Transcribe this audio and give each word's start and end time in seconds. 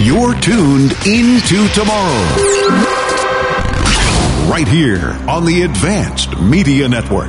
You're 0.00 0.34
tuned 0.34 0.92
into 1.08 1.66
tomorrow. 1.74 2.22
Right 4.48 4.68
here 4.68 5.10
on 5.28 5.44
the 5.44 5.62
Advanced 5.62 6.38
Media 6.38 6.88
Network. 6.88 7.28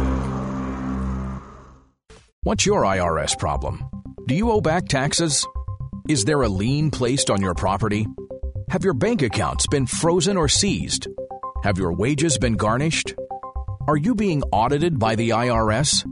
What's 2.43 2.68
your 2.68 2.84
IRS 2.84 3.36
problem? 3.39 3.84
Do 4.27 4.36
you 4.36 4.52
owe 4.52 4.61
back 4.61 4.88
taxes? 4.88 5.47
Is 6.07 6.25
there 6.25 6.43
a 6.43 6.47
lien 6.47 6.91
placed 6.91 7.32
on 7.32 7.41
your 7.41 7.55
property? 7.55 8.05
Have 8.70 8.83
your 8.83 8.93
bank 8.93 9.23
accounts 9.23 9.65
been 9.65 9.88
frozen 9.88 10.38
or 10.38 10.47
seized? 10.47 11.07
Have 11.63 11.79
your 11.79 11.93
wages 11.93 12.38
been 12.38 12.54
garnished? 12.54 13.15
Are 13.88 13.97
you 13.97 14.13
being 14.13 14.43
audited 14.51 14.99
by 14.99 15.15
the 15.15 15.29
IRS? 15.29 16.05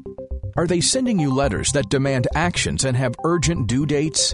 Are 0.56 0.66
they 0.66 0.82
sending 0.82 1.20
you 1.20 1.32
letters 1.32 1.72
that 1.74 1.90
demand 1.90 2.28
actions 2.34 2.84
and 2.84 2.98
have 2.98 3.14
urgent 3.24 3.68
due 3.68 3.86
dates? 3.86 4.34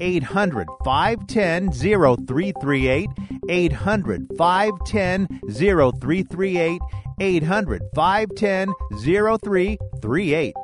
800 0.00 0.66
510 0.84 1.72
0338. 1.72 3.08
800 3.48 4.26
510 4.36 5.28
0338. 5.50 6.80
800 7.20 7.82
510 7.94 8.72
0338. 9.00 10.54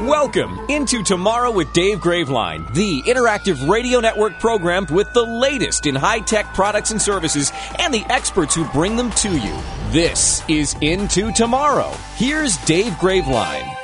Welcome 0.00 0.66
into 0.68 1.02
Tomorrow 1.02 1.50
with 1.50 1.72
Dave 1.72 1.98
Graveline, 1.98 2.72
the 2.74 3.02
interactive 3.02 3.68
radio 3.68 4.00
network 4.00 4.38
program 4.38 4.86
with 4.90 5.10
the 5.14 5.22
latest 5.22 5.86
in 5.86 5.94
high 5.94 6.18
tech 6.18 6.52
products 6.52 6.90
and 6.90 7.00
services 7.00 7.50
and 7.78 7.92
the 7.92 8.04
experts 8.10 8.54
who 8.54 8.66
bring 8.66 8.96
them 8.96 9.10
to 9.12 9.30
you. 9.30 9.58
This 9.90 10.42
is 10.48 10.76
Into 10.82 11.32
Tomorrow. 11.32 11.90
Here's 12.16 12.56
Dave 12.66 12.92
Graveline. 12.94 13.83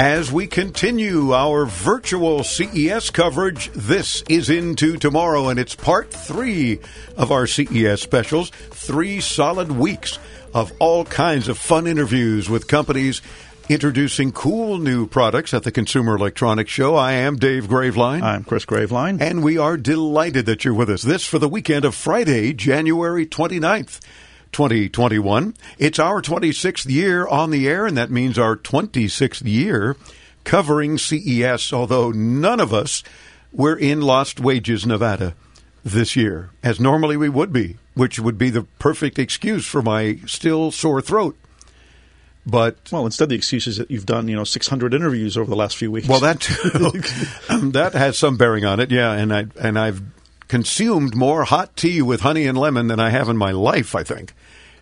As 0.00 0.32
we 0.32 0.46
continue 0.46 1.34
our 1.34 1.66
virtual 1.66 2.42
CES 2.42 3.10
coverage, 3.10 3.70
this 3.72 4.24
is 4.30 4.48
Into 4.48 4.96
Tomorrow, 4.96 5.50
and 5.50 5.60
it's 5.60 5.74
part 5.74 6.10
three 6.10 6.80
of 7.18 7.30
our 7.30 7.46
CES 7.46 8.00
specials. 8.00 8.48
Three 8.48 9.20
solid 9.20 9.70
weeks 9.70 10.18
of 10.54 10.72
all 10.78 11.04
kinds 11.04 11.48
of 11.48 11.58
fun 11.58 11.86
interviews 11.86 12.48
with 12.48 12.66
companies 12.66 13.20
introducing 13.68 14.32
cool 14.32 14.78
new 14.78 15.06
products 15.06 15.52
at 15.52 15.64
the 15.64 15.70
Consumer 15.70 16.16
Electronics 16.16 16.70
Show. 16.70 16.94
I 16.94 17.12
am 17.12 17.36
Dave 17.36 17.64
Graveline. 17.64 18.22
I'm 18.22 18.44
Chris 18.44 18.64
Graveline. 18.64 19.20
And 19.20 19.44
we 19.44 19.58
are 19.58 19.76
delighted 19.76 20.46
that 20.46 20.64
you're 20.64 20.72
with 20.72 20.88
us. 20.88 21.02
This 21.02 21.26
for 21.26 21.38
the 21.38 21.46
weekend 21.46 21.84
of 21.84 21.94
Friday, 21.94 22.54
January 22.54 23.26
29th. 23.26 24.00
2021. 24.52 25.54
It's 25.78 25.98
our 25.98 26.20
26th 26.22 26.88
year 26.90 27.26
on 27.26 27.50
the 27.50 27.68
air, 27.68 27.86
and 27.86 27.96
that 27.96 28.10
means 28.10 28.38
our 28.38 28.56
26th 28.56 29.44
year 29.44 29.96
covering 30.44 30.98
CES, 30.98 31.72
although 31.72 32.10
none 32.10 32.60
of 32.60 32.72
us 32.72 33.02
were 33.52 33.76
in 33.76 34.00
Lost 34.00 34.40
Wages, 34.40 34.86
Nevada 34.86 35.34
this 35.84 36.16
year, 36.16 36.50
as 36.62 36.78
normally 36.78 37.16
we 37.16 37.28
would 37.28 37.52
be, 37.52 37.78
which 37.94 38.18
would 38.18 38.38
be 38.38 38.50
the 38.50 38.64
perfect 38.78 39.18
excuse 39.18 39.66
for 39.66 39.82
my 39.82 40.18
still 40.26 40.70
sore 40.70 41.00
throat. 41.00 41.36
But 42.46 42.76
well, 42.90 43.04
instead 43.04 43.28
the 43.28 43.34
excuse 43.34 43.66
is 43.66 43.76
that 43.76 43.90
you've 43.90 44.06
done 44.06 44.26
you 44.28 44.36
know 44.36 44.44
600 44.44 44.94
interviews 44.94 45.36
over 45.36 45.48
the 45.48 45.56
last 45.56 45.76
few 45.76 45.90
weeks. 45.90 46.08
Well, 46.08 46.20
that 46.20 46.48
um, 47.48 47.72
that 47.72 47.92
has 47.92 48.18
some 48.18 48.36
bearing 48.36 48.64
on 48.64 48.80
it, 48.80 48.90
yeah. 48.90 49.12
And 49.12 49.32
I 49.32 49.46
and 49.60 49.78
I've 49.78 50.02
consumed 50.48 51.14
more 51.14 51.44
hot 51.44 51.76
tea 51.76 52.02
with 52.02 52.22
honey 52.22 52.46
and 52.46 52.58
lemon 52.58 52.88
than 52.88 52.98
I 52.98 53.10
have 53.10 53.28
in 53.28 53.36
my 53.36 53.52
life. 53.52 53.94
I 53.94 54.02
think 54.02 54.32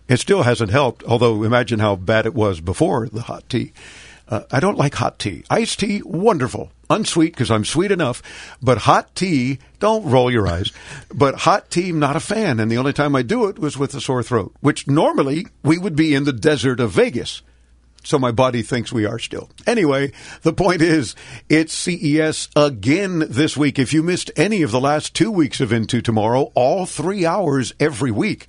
it 0.09 0.19
still 0.19 0.43
hasn't 0.43 0.71
helped. 0.71 1.03
Although 1.03 1.43
imagine 1.43 1.79
how 1.79 1.95
bad 1.95 2.25
it 2.25 2.33
was 2.33 2.59
before 2.59 3.07
the 3.07 3.21
hot 3.21 3.47
tea. 3.47 3.71
Uh, 4.27 4.43
I 4.51 4.59
don't 4.59 4.77
like 4.77 4.95
hot 4.95 5.17
tea. 5.17 5.43
Iced 5.49 5.79
tea, 5.79 6.01
wonderful. 6.03 6.71
Unsweet 6.89 7.33
because 7.33 7.49
I'm 7.49 7.65
sweet 7.65 7.91
enough. 7.91 8.21
But 8.61 8.79
hot 8.79 9.15
tea, 9.15 9.59
don't 9.79 10.05
roll 10.05 10.29
your 10.31 10.47
eyes. 10.47 10.71
But 11.13 11.35
hot 11.35 11.71
tea, 11.71 11.91
not 11.91 12.15
a 12.15 12.19
fan. 12.19 12.59
And 12.59 12.71
the 12.71 12.77
only 12.77 12.93
time 12.93 13.15
I 13.15 13.21
do 13.21 13.47
it 13.47 13.57
was 13.57 13.77
with 13.77 13.93
a 13.95 14.01
sore 14.01 14.21
throat, 14.21 14.53
which 14.59 14.87
normally 14.87 15.47
we 15.63 15.77
would 15.77 15.95
be 15.95 16.13
in 16.13 16.25
the 16.25 16.33
desert 16.33 16.79
of 16.79 16.91
Vegas. 16.91 17.41
So 18.03 18.17
my 18.17 18.31
body 18.31 18.61
thinks 18.61 18.93
we 18.93 19.05
are 19.05 19.19
still. 19.19 19.49
Anyway, 19.67 20.11
the 20.43 20.53
point 20.53 20.81
is, 20.81 21.15
it's 21.49 21.73
CES 21.73 22.49
again 22.55 23.19
this 23.29 23.57
week. 23.57 23.77
If 23.77 23.93
you 23.93 24.01
missed 24.03 24.31
any 24.35 24.61
of 24.61 24.71
the 24.71 24.79
last 24.79 25.13
two 25.13 25.31
weeks 25.31 25.59
of 25.59 25.73
Into 25.73 26.01
Tomorrow, 26.01 26.51
all 26.55 26.85
three 26.85 27.25
hours 27.25 27.73
every 27.79 28.11
week, 28.11 28.47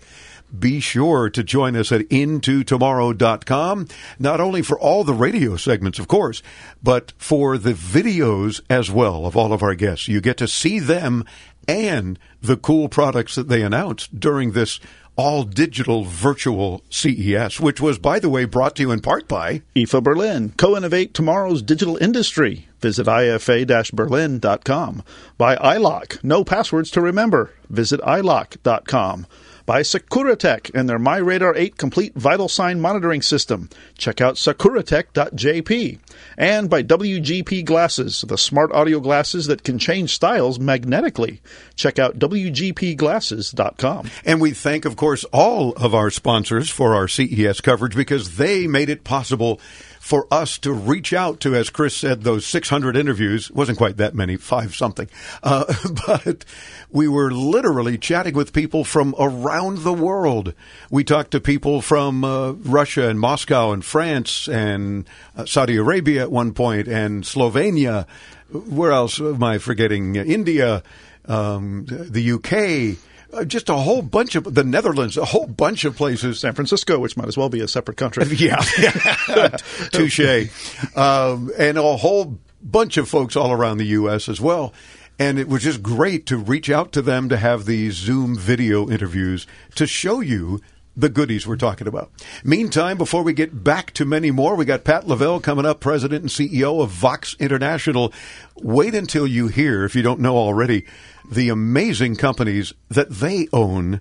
be 0.59 0.81
sure 0.81 1.31
to 1.31 1.43
join 1.43 1.77
us 1.77 1.93
at 1.93 2.09
intotomorrow.com, 2.09 3.89
not 4.19 4.41
only 4.41 4.63
for 4.63 4.79
all 4.79 5.05
the 5.05 5.15
radio 5.15 5.57
segments, 5.57 5.99
of 5.99 6.09
course, 6.09 6.43
but 6.83 7.13
for 7.19 7.59
the 7.59 7.73
videos 7.73 8.61
as 8.69 8.91
well 8.91 9.27
of 9.27 9.37
all 9.37 9.53
of 9.53 9.63
our 9.63 9.75
guests. 9.75 10.09
You 10.09 10.21
get 10.21 10.37
to 10.39 10.49
see 10.49 10.79
them 10.79 11.25
and 11.69 12.19
the 12.41 12.57
cool 12.57 12.89
products 12.89 13.35
that 13.35 13.49
they 13.49 13.63
announced 13.63 14.19
during 14.19 14.53
this 14.53 14.81
all 15.17 15.43
digital 15.43 16.05
virtual 16.05 16.83
CES, 16.89 17.61
which 17.61 17.81
was, 17.81 17.99
by 17.99 18.19
the 18.19 18.31
way, 18.31 18.47
brought 18.47 18.77
to 18.77 18.83
you 18.83 18.91
in 18.91 19.01
part 19.01 19.29
by 19.29 19.63
IFA 19.77 20.03
Berlin. 20.03 20.55
Co 20.57 20.77
innovate 20.77 21.13
tomorrow's 21.13 21.63
digital 21.63 21.97
industry. 21.99 22.69
Visit 22.81 23.07
ifa 23.07 23.95
berlin.com. 23.95 25.03
By 25.37 25.57
EyeLock. 25.57 26.25
No 26.25 26.43
passwords 26.43 26.91
to 26.93 27.01
remember. 27.01 27.53
Visit 27.69 28.01
EyeLock.com 28.01 29.27
by 29.71 29.83
Securitech 29.83 30.69
and 30.75 30.89
their 30.89 30.99
MyRadar 30.99 31.53
8 31.57 31.77
complete 31.77 32.13
vital 32.17 32.49
sign 32.49 32.81
monitoring 32.81 33.23
system. 33.23 33.69
Check 33.97 34.21
out 34.21 34.35
securitech.jp. 34.35 36.01
And 36.37 36.69
by 36.69 36.83
WGP 36.83 37.65
Glasses, 37.65 38.25
the 38.27 38.37
smart 38.37 38.73
audio 38.73 38.99
glasses 38.99 39.47
that 39.47 39.63
can 39.63 39.79
change 39.79 40.13
styles 40.13 40.59
magnetically. 40.59 41.41
Check 41.77 42.01
out 42.01 42.19
WGPglasses.com. 42.19 44.11
And 44.25 44.41
we 44.41 44.51
thank, 44.51 44.85
of 44.87 44.97
course, 44.97 45.23
all 45.27 45.71
of 45.75 45.95
our 45.95 46.11
sponsors 46.11 46.69
for 46.69 46.97
our 46.97 47.07
CES 47.07 47.61
coverage 47.61 47.95
because 47.95 48.39
they 48.39 48.67
made 48.67 48.89
it 48.89 49.05
possible 49.05 49.61
for 50.01 50.27
us 50.31 50.57
to 50.57 50.73
reach 50.73 51.13
out 51.13 51.41
to, 51.41 51.55
as 51.55 51.69
Chris 51.69 51.95
said, 51.95 52.23
those 52.23 52.47
600 52.47 52.97
interviews. 52.97 53.51
wasn't 53.51 53.77
quite 53.77 53.99
that 53.99 54.15
many, 54.15 54.37
five 54.37 54.75
something. 54.75 55.09
Uh, 55.43 55.73
but 56.07 56.47
we 56.91 57.07
were 57.07 57.31
literally 57.31 57.99
chatting 57.99 58.35
with 58.35 58.55
people 58.55 58.83
from 58.83 59.15
around 59.19 59.79
the 59.79 59.93
world. 59.93 60.55
We 60.91 61.05
talked 61.05 61.33
to 61.33 61.41
people 61.41 61.83
from 61.83 62.25
uh, 62.25 62.53
Russia 62.53 63.11
and 63.11 63.21
Moscow 63.21 63.73
and 63.73 63.85
France 63.85 64.49
and 64.49 65.07
uh, 65.37 65.45
Saudi 65.45 65.77
Arabia 65.77 66.23
at 66.23 66.33
one 66.33 66.55
point 66.55 66.89
and 66.89 67.23
Slovenia. 67.23 68.07
Where 68.51 68.93
else 68.93 69.21
am 69.21 69.43
I 69.43 69.59
forgetting? 69.59 70.17
India, 70.17 70.83
um, 71.27 71.85
the 71.87 72.33
UK 72.33 72.97
uh, 73.33 73.45
just 73.45 73.69
a 73.69 73.75
whole 73.75 74.03
bunch 74.03 74.35
of 74.35 74.55
the 74.55 74.65
Netherlands, 74.65 75.17
a 75.17 75.25
whole 75.25 75.47
bunch 75.47 75.85
of 75.85 75.97
places. 75.97 76.41
San 76.41 76.55
Francisco, 76.55 76.99
which 76.99 77.17
might 77.17 77.29
as 77.29 77.37
well 77.37 77.49
be 77.49 77.61
a 77.61 77.69
separate 77.69 77.97
country. 77.97 78.25
yeah, 78.37 78.57
touche. 79.93 80.49
Um, 80.97 81.51
and 81.59 81.79
a 81.79 81.97
whole 81.97 82.39
bunch 82.63 82.97
of 82.97 83.09
folks 83.09 83.37
all 83.37 83.53
around 83.53 83.79
the 83.79 83.87
U.S. 83.87 84.29
as 84.29 84.41
well. 84.41 84.73
And 85.19 85.39
it 85.39 85.49
was 85.49 85.63
just 85.63 85.83
great 85.83 86.25
to 86.27 86.39
reach 86.39 86.71
out 86.71 86.93
to 86.93 87.03
them 87.03 87.29
to 87.29 87.37
have 87.37 87.67
these 87.67 87.95
Zoom 87.95 88.39
video 88.39 88.89
interviews 88.89 89.47
to 89.75 89.87
show 89.87 90.21
you 90.21 90.61
the 90.97 91.09
goodies 91.09 91.47
we're 91.47 91.57
talking 91.57 91.87
about. 91.87 92.11
Meantime, 92.45 92.99
before 92.99 93.23
we 93.23 93.33
get 93.33 93.65
back 93.65 93.93
to 93.93 94.05
many 94.05 94.31
more, 94.31 94.55
we 94.55 94.65
got 94.65 94.85
Pat 94.85 95.07
Lavelle 95.07 95.41
coming 95.41 95.67
up, 95.67 95.81
president 95.81 96.23
and 96.23 96.31
CEO 96.31 96.83
of 96.83 96.91
VOXX 96.91 97.39
International. 97.39 98.13
Wait 98.57 98.95
until 98.95 99.27
you 99.27 99.49
hear, 99.49 99.85
if 99.85 99.95
you 99.95 100.03
don't 100.03 100.21
know 100.21 100.37
already, 100.37 100.85
the 101.31 101.49
amazing 101.49 102.17
companies 102.17 102.75
that 102.89 103.11
they 103.11 103.49
own 103.53 104.01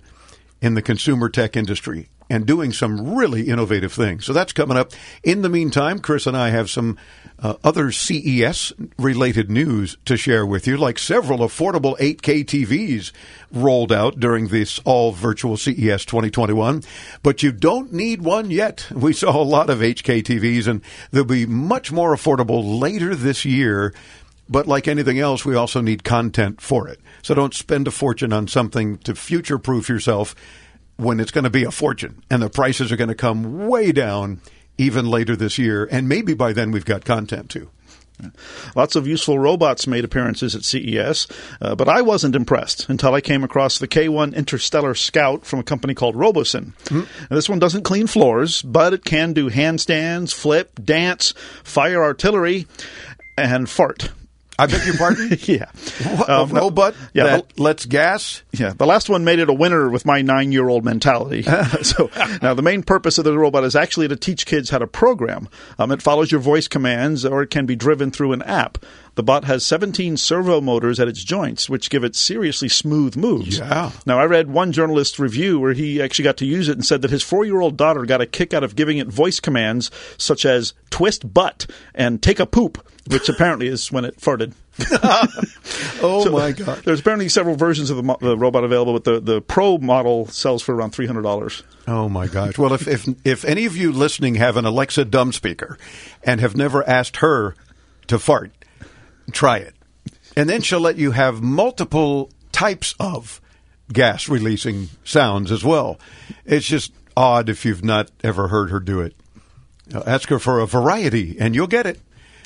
in 0.60 0.74
the 0.74 0.82
consumer 0.82 1.28
tech 1.28 1.56
industry 1.56 2.08
and 2.30 2.46
doing 2.46 2.72
some 2.72 3.16
really 3.16 3.48
innovative 3.48 3.92
things. 3.92 4.24
So 4.24 4.32
that's 4.32 4.52
coming 4.52 4.76
up. 4.76 4.92
In 5.24 5.42
the 5.42 5.48
meantime, 5.48 5.98
Chris 5.98 6.26
and 6.26 6.36
I 6.36 6.50
have 6.50 6.70
some 6.70 6.96
uh, 7.40 7.54
other 7.64 7.90
CES 7.90 8.72
related 8.98 9.50
news 9.50 9.96
to 10.04 10.16
share 10.16 10.46
with 10.46 10.66
you, 10.66 10.76
like 10.76 10.98
several 10.98 11.40
affordable 11.40 11.98
8K 11.98 12.44
TVs 12.44 13.12
rolled 13.50 13.92
out 13.92 14.20
during 14.20 14.48
this 14.48 14.78
all 14.84 15.10
virtual 15.10 15.56
CES 15.56 16.04
2021. 16.04 16.82
But 17.22 17.42
you 17.42 17.50
don't 17.50 17.92
need 17.92 18.22
one 18.22 18.50
yet. 18.50 18.86
We 19.00 19.14
saw 19.14 19.40
a 19.40 19.42
lot 19.42 19.70
of 19.70 19.78
8K 19.80 20.22
TVs, 20.22 20.68
and 20.68 20.82
they'll 21.10 21.24
be 21.24 21.46
much 21.46 21.90
more 21.90 22.14
affordable 22.14 22.80
later 22.80 23.14
this 23.14 23.44
year 23.44 23.92
But 24.50 24.66
like 24.66 24.88
anything 24.88 25.18
else, 25.18 25.44
we 25.44 25.54
also 25.54 25.80
need 25.80 26.02
content 26.02 26.60
for 26.60 26.88
it. 26.88 27.00
So 27.22 27.34
don't 27.34 27.54
spend 27.54 27.86
a 27.86 27.92
fortune 27.92 28.32
on 28.32 28.48
something 28.48 28.98
to 28.98 29.14
future 29.14 29.58
proof 29.58 29.88
yourself 29.88 30.34
when 31.00 31.20
it's 31.20 31.30
going 31.30 31.44
to 31.44 31.50
be 31.50 31.64
a 31.64 31.70
fortune 31.70 32.22
and 32.30 32.42
the 32.42 32.50
prices 32.50 32.92
are 32.92 32.96
going 32.96 33.08
to 33.08 33.14
come 33.14 33.66
way 33.66 33.92
down 33.92 34.40
even 34.78 35.06
later 35.06 35.36
this 35.36 35.58
year. 35.58 35.88
And 35.90 36.08
maybe 36.08 36.34
by 36.34 36.52
then 36.52 36.70
we've 36.70 36.84
got 36.84 37.04
content 37.04 37.50
too. 37.50 37.70
Lots 38.76 38.96
of 38.96 39.06
useful 39.06 39.38
robots 39.38 39.86
made 39.86 40.04
appearances 40.04 40.54
at 40.54 40.62
CES, 40.62 41.26
uh, 41.62 41.74
but 41.74 41.88
I 41.88 42.02
wasn't 42.02 42.36
impressed 42.36 42.88
until 42.90 43.14
I 43.14 43.22
came 43.22 43.42
across 43.42 43.78
the 43.78 43.88
K1 43.88 44.34
Interstellar 44.34 44.94
Scout 44.94 45.46
from 45.46 45.58
a 45.58 45.64
company 45.64 45.94
called 45.94 46.16
Robosen. 46.16 46.74
Mm-hmm. 46.84 47.34
this 47.34 47.48
one 47.48 47.58
doesn't 47.58 47.84
clean 47.84 48.06
floors, 48.06 48.60
but 48.60 48.92
it 48.92 49.06
can 49.06 49.32
do 49.32 49.48
handstands, 49.48 50.34
flip, 50.34 50.84
dance, 50.84 51.32
fire 51.64 52.02
artillery, 52.02 52.66
and 53.38 53.70
fart. 53.70 54.10
I 54.60 54.66
beg 54.66 54.84
your 54.84 54.96
pardon? 54.98 55.30
yeah. 55.44 55.70
a 56.28 56.40
um, 56.40 56.50
robot 56.50 56.94
yeah, 57.14 57.24
that 57.24 57.48
the, 57.56 57.62
lets 57.62 57.86
gas? 57.86 58.42
Yeah. 58.52 58.74
The 58.76 58.84
last 58.84 59.08
one 59.08 59.24
made 59.24 59.38
it 59.38 59.48
a 59.48 59.54
winner 59.54 59.88
with 59.88 60.04
my 60.04 60.20
nine 60.20 60.52
year 60.52 60.68
old 60.68 60.84
mentality. 60.84 61.42
so 61.82 62.10
now 62.42 62.52
the 62.52 62.62
main 62.62 62.82
purpose 62.82 63.16
of 63.16 63.24
the 63.24 63.36
robot 63.38 63.64
is 63.64 63.74
actually 63.74 64.08
to 64.08 64.16
teach 64.16 64.44
kids 64.44 64.68
how 64.68 64.76
to 64.76 64.86
program. 64.86 65.48
Um, 65.78 65.90
it 65.92 66.02
follows 66.02 66.30
your 66.30 66.42
voice 66.42 66.68
commands 66.68 67.24
or 67.24 67.42
it 67.42 67.48
can 67.48 67.64
be 67.64 67.74
driven 67.74 68.10
through 68.10 68.32
an 68.32 68.42
app. 68.42 68.76
The 69.20 69.24
bot 69.24 69.44
has 69.44 69.66
17 69.66 70.16
servo 70.16 70.62
motors 70.62 70.98
at 70.98 71.06
its 71.06 71.22
joints, 71.22 71.68
which 71.68 71.90
give 71.90 72.04
it 72.04 72.16
seriously 72.16 72.70
smooth 72.70 73.16
moves. 73.16 73.58
Yeah. 73.58 73.90
Now, 74.06 74.18
I 74.18 74.24
read 74.24 74.48
one 74.48 74.72
journalist's 74.72 75.18
review 75.18 75.60
where 75.60 75.74
he 75.74 76.00
actually 76.00 76.22
got 76.22 76.38
to 76.38 76.46
use 76.46 76.70
it 76.70 76.78
and 76.78 76.86
said 76.86 77.02
that 77.02 77.10
his 77.10 77.22
four 77.22 77.44
year 77.44 77.60
old 77.60 77.76
daughter 77.76 78.06
got 78.06 78.22
a 78.22 78.26
kick 78.26 78.54
out 78.54 78.64
of 78.64 78.76
giving 78.76 78.96
it 78.96 79.08
voice 79.08 79.38
commands 79.38 79.90
such 80.16 80.46
as 80.46 80.72
twist 80.88 81.34
butt 81.34 81.66
and 81.94 82.22
take 82.22 82.40
a 82.40 82.46
poop, 82.46 82.82
which 83.08 83.28
apparently 83.28 83.66
is 83.68 83.92
when 83.92 84.06
it 84.06 84.16
farted. 84.16 84.54
oh 86.02 86.24
so 86.24 86.30
my 86.32 86.52
god! 86.52 86.78
There's 86.84 87.00
apparently 87.00 87.28
several 87.28 87.56
versions 87.56 87.90
of 87.90 87.98
the, 87.98 88.16
the, 88.22 88.38
robot 88.38 88.64
available, 88.64 88.94
but 88.94 89.04
the, 89.04 89.20
the 89.20 89.42
Pro 89.42 89.76
model 89.76 90.28
sells 90.28 90.62
for 90.62 90.74
around 90.74 90.92
three 90.92 91.06
hundred 91.06 91.24
dollars. 91.24 91.62
Oh 91.86 92.08
my 92.08 92.26
gosh! 92.26 92.56
Well, 92.56 92.72
if, 92.72 92.88
if 92.88 93.06
if 93.26 93.44
any 93.44 93.66
of 93.66 93.76
you 93.76 93.92
listening 93.92 94.36
have 94.36 94.56
an 94.56 94.64
Alexa 94.64 95.04
dumb 95.04 95.34
speaker 95.34 95.76
and 96.24 96.40
have 96.40 96.56
never 96.56 96.88
asked 96.88 97.18
her 97.18 97.54
to 98.06 98.18
fart, 98.18 98.52
try 99.30 99.58
it. 99.58 99.74
And 100.36 100.48
then 100.48 100.62
she'll 100.62 100.80
let 100.80 100.96
you 100.96 101.10
have 101.12 101.42
multiple 101.42 102.30
types 102.52 102.94
of 103.00 103.40
gas 103.92 104.28
releasing 104.28 104.88
sounds 105.04 105.50
as 105.50 105.64
well. 105.64 105.98
It's 106.44 106.66
just 106.66 106.92
odd 107.16 107.48
if 107.48 107.64
you've 107.64 107.84
not 107.84 108.10
ever 108.22 108.48
heard 108.48 108.70
her 108.70 108.80
do 108.80 109.00
it. 109.00 109.14
Ask 110.06 110.28
her 110.28 110.38
for 110.38 110.60
a 110.60 110.66
variety 110.66 111.36
and 111.38 111.54
you'll 111.54 111.66
get 111.66 111.86
it. 111.86 112.00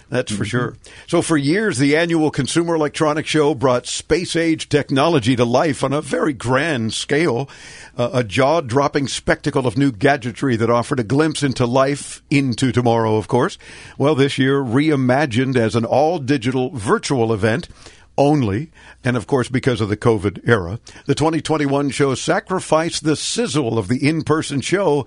That's 0.08 0.30
for 0.30 0.44
mm-hmm. 0.44 0.50
sure. 0.50 0.76
So, 1.06 1.22
for 1.22 1.36
years, 1.36 1.78
the 1.78 1.96
annual 1.96 2.30
Consumer 2.30 2.74
Electronics 2.74 3.28
Show 3.28 3.54
brought 3.54 3.86
space 3.86 4.36
age 4.36 4.68
technology 4.68 5.36
to 5.36 5.44
life 5.44 5.82
on 5.82 5.92
a 5.92 6.00
very 6.00 6.32
grand 6.32 6.92
scale. 6.92 7.48
Uh, 7.96 8.10
a 8.12 8.24
jaw 8.24 8.60
dropping 8.60 9.08
spectacle 9.08 9.66
of 9.66 9.78
new 9.78 9.92
gadgetry 9.92 10.56
that 10.56 10.70
offered 10.70 11.00
a 11.00 11.04
glimpse 11.04 11.42
into 11.42 11.66
life, 11.66 12.22
into 12.30 12.72
tomorrow, 12.72 13.16
of 13.16 13.28
course. 13.28 13.58
Well, 13.98 14.14
this 14.14 14.38
year, 14.38 14.62
reimagined 14.62 15.56
as 15.56 15.74
an 15.74 15.84
all 15.84 16.18
digital 16.18 16.70
virtual 16.70 17.32
event 17.32 17.68
only, 18.16 18.70
and 19.02 19.16
of 19.16 19.26
course 19.26 19.48
because 19.48 19.80
of 19.80 19.88
the 19.88 19.96
COVID 19.96 20.48
era. 20.48 20.78
The 21.06 21.14
2021 21.14 21.90
show 21.90 22.14
sacrificed 22.14 23.04
the 23.04 23.16
sizzle 23.16 23.78
of 23.78 23.88
the 23.88 24.06
in 24.06 24.22
person 24.22 24.60
show 24.60 25.06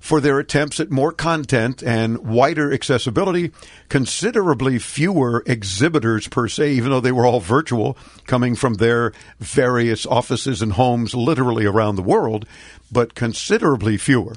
for 0.00 0.20
their 0.20 0.38
attempts 0.38 0.80
at 0.80 0.90
more 0.90 1.12
content 1.12 1.82
and 1.82 2.18
wider 2.18 2.72
accessibility. 2.72 3.52
Considerably 3.88 4.78
fewer 4.78 5.44
exhibitors 5.46 6.26
per 6.26 6.48
se, 6.48 6.72
even 6.72 6.90
though 6.90 7.00
they 7.00 7.12
were 7.12 7.26
all 7.26 7.38
virtual, 7.38 7.96
coming 8.26 8.56
from 8.56 8.74
their 8.74 9.12
various 9.38 10.06
offices 10.06 10.62
and 10.62 10.72
homes 10.72 11.14
literally 11.14 11.66
around 11.66 11.96
the 11.96 12.02
world, 12.02 12.46
but 12.90 13.14
considerably 13.14 13.96
fewer 13.96 14.34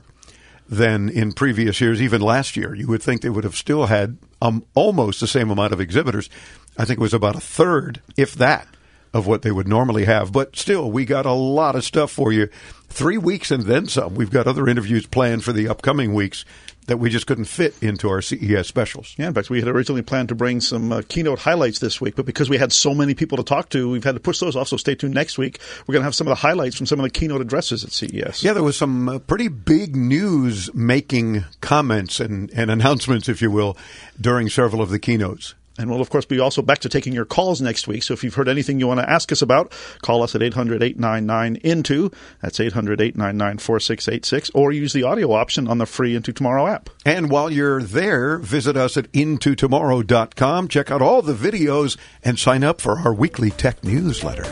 than 0.67 1.09
in 1.09 1.31
previous 1.31 1.79
years, 1.79 2.01
even 2.01 2.21
last 2.21 2.57
year. 2.57 2.75
You 2.75 2.87
would 2.87 3.01
think 3.01 3.21
they 3.21 3.29
would 3.29 3.43
have 3.43 3.55
still 3.55 3.85
had 3.85 4.17
um, 4.41 4.65
almost 4.75 5.19
the 5.19 5.27
same 5.27 5.49
amount 5.49 5.73
of 5.73 5.79
exhibitors. 5.79 6.29
I 6.77 6.85
think 6.85 6.99
it 6.99 7.01
was 7.01 7.13
about 7.13 7.35
a 7.35 7.41
third, 7.41 8.01
if 8.17 8.33
that, 8.35 8.67
of 9.13 9.27
what 9.27 9.43
they 9.43 9.51
would 9.51 9.67
normally 9.67 10.05
have. 10.05 10.31
But 10.31 10.55
still, 10.55 10.91
we 10.91 11.05
got 11.05 11.25
a 11.25 11.33
lot 11.33 11.75
of 11.75 11.83
stuff 11.83 12.11
for 12.11 12.31
you. 12.31 12.49
Three 12.89 13.17
weeks 13.17 13.51
and 13.51 13.63
then 13.63 13.87
some. 13.87 14.15
We've 14.15 14.29
got 14.29 14.47
other 14.47 14.67
interviews 14.67 15.05
planned 15.05 15.43
for 15.43 15.51
the 15.51 15.67
upcoming 15.67 16.13
weeks 16.13 16.45
that 16.87 16.97
we 16.97 17.09
just 17.09 17.27
couldn't 17.27 17.45
fit 17.45 17.73
into 17.81 18.09
our 18.09 18.21
CES 18.21 18.67
specials. 18.67 19.15
Yeah, 19.17 19.27
in 19.27 19.33
fact, 19.33 19.49
we 19.49 19.59
had 19.59 19.67
originally 19.67 20.01
planned 20.01 20.29
to 20.29 20.35
bring 20.35 20.59
some 20.61 20.91
uh, 20.91 21.01
keynote 21.07 21.39
highlights 21.39 21.79
this 21.79 22.01
week, 22.01 22.15
but 22.15 22.25
because 22.25 22.49
we 22.49 22.57
had 22.57 22.73
so 22.73 22.93
many 22.93 23.13
people 23.13 23.37
to 23.37 23.43
talk 23.43 23.69
to, 23.69 23.89
we've 23.89 24.03
had 24.03 24.15
to 24.15 24.21
push 24.21 24.39
those 24.39 24.55
off. 24.55 24.67
So 24.67 24.77
stay 24.77 24.95
tuned 24.95 25.13
next 25.13 25.37
week. 25.37 25.59
We're 25.87 25.93
going 25.93 26.01
to 26.01 26.05
have 26.05 26.15
some 26.15 26.27
of 26.27 26.31
the 26.31 26.35
highlights 26.35 26.75
from 26.75 26.85
some 26.85 26.99
of 26.99 27.03
the 27.03 27.09
keynote 27.09 27.41
addresses 27.41 27.83
at 27.83 27.91
CES. 27.91 28.43
Yeah, 28.43 28.53
there 28.53 28.63
was 28.63 28.77
some 28.77 29.07
uh, 29.07 29.19
pretty 29.19 29.47
big 29.47 29.95
news 29.95 30.73
making 30.73 31.45
comments 31.61 32.19
and, 32.19 32.51
and 32.51 32.69
announcements, 32.69 33.29
if 33.29 33.41
you 33.41 33.49
will, 33.49 33.77
during 34.19 34.49
several 34.49 34.81
of 34.81 34.89
the 34.89 34.99
keynotes. 34.99 35.55
And 35.77 35.89
we'll, 35.89 36.01
of 36.01 36.09
course, 36.09 36.25
be 36.25 36.39
also 36.39 36.61
back 36.61 36.79
to 36.79 36.89
taking 36.89 37.13
your 37.13 37.25
calls 37.25 37.61
next 37.61 37.87
week. 37.87 38.03
So 38.03 38.13
if 38.13 38.23
you've 38.23 38.35
heard 38.35 38.47
anything 38.47 38.79
you 38.79 38.87
want 38.87 38.99
to 38.99 39.09
ask 39.09 39.31
us 39.31 39.41
about, 39.41 39.73
call 40.01 40.21
us 40.21 40.35
at 40.35 40.43
800 40.43 40.83
899 40.83 41.55
INTO. 41.63 42.11
That's 42.41 42.59
800 42.59 43.01
899 43.01 43.57
4686. 43.57 44.51
Or 44.53 44.71
use 44.71 44.93
the 44.93 45.03
audio 45.03 45.31
option 45.31 45.67
on 45.67 45.79
the 45.79 45.85
free 45.85 46.15
Into 46.15 46.31
Tomorrow 46.31 46.67
app. 46.67 46.89
And 47.05 47.29
while 47.29 47.49
you're 47.49 47.81
there, 47.81 48.37
visit 48.37 48.77
us 48.77 48.97
at 48.97 49.11
intotomorrow.com. 49.13 50.67
Check 50.67 50.91
out 50.91 51.01
all 51.01 51.21
the 51.21 51.33
videos 51.33 51.97
and 52.23 52.37
sign 52.37 52.63
up 52.63 52.79
for 52.79 52.99
our 52.99 53.13
weekly 53.13 53.49
tech 53.49 53.83
newsletter. 53.83 54.45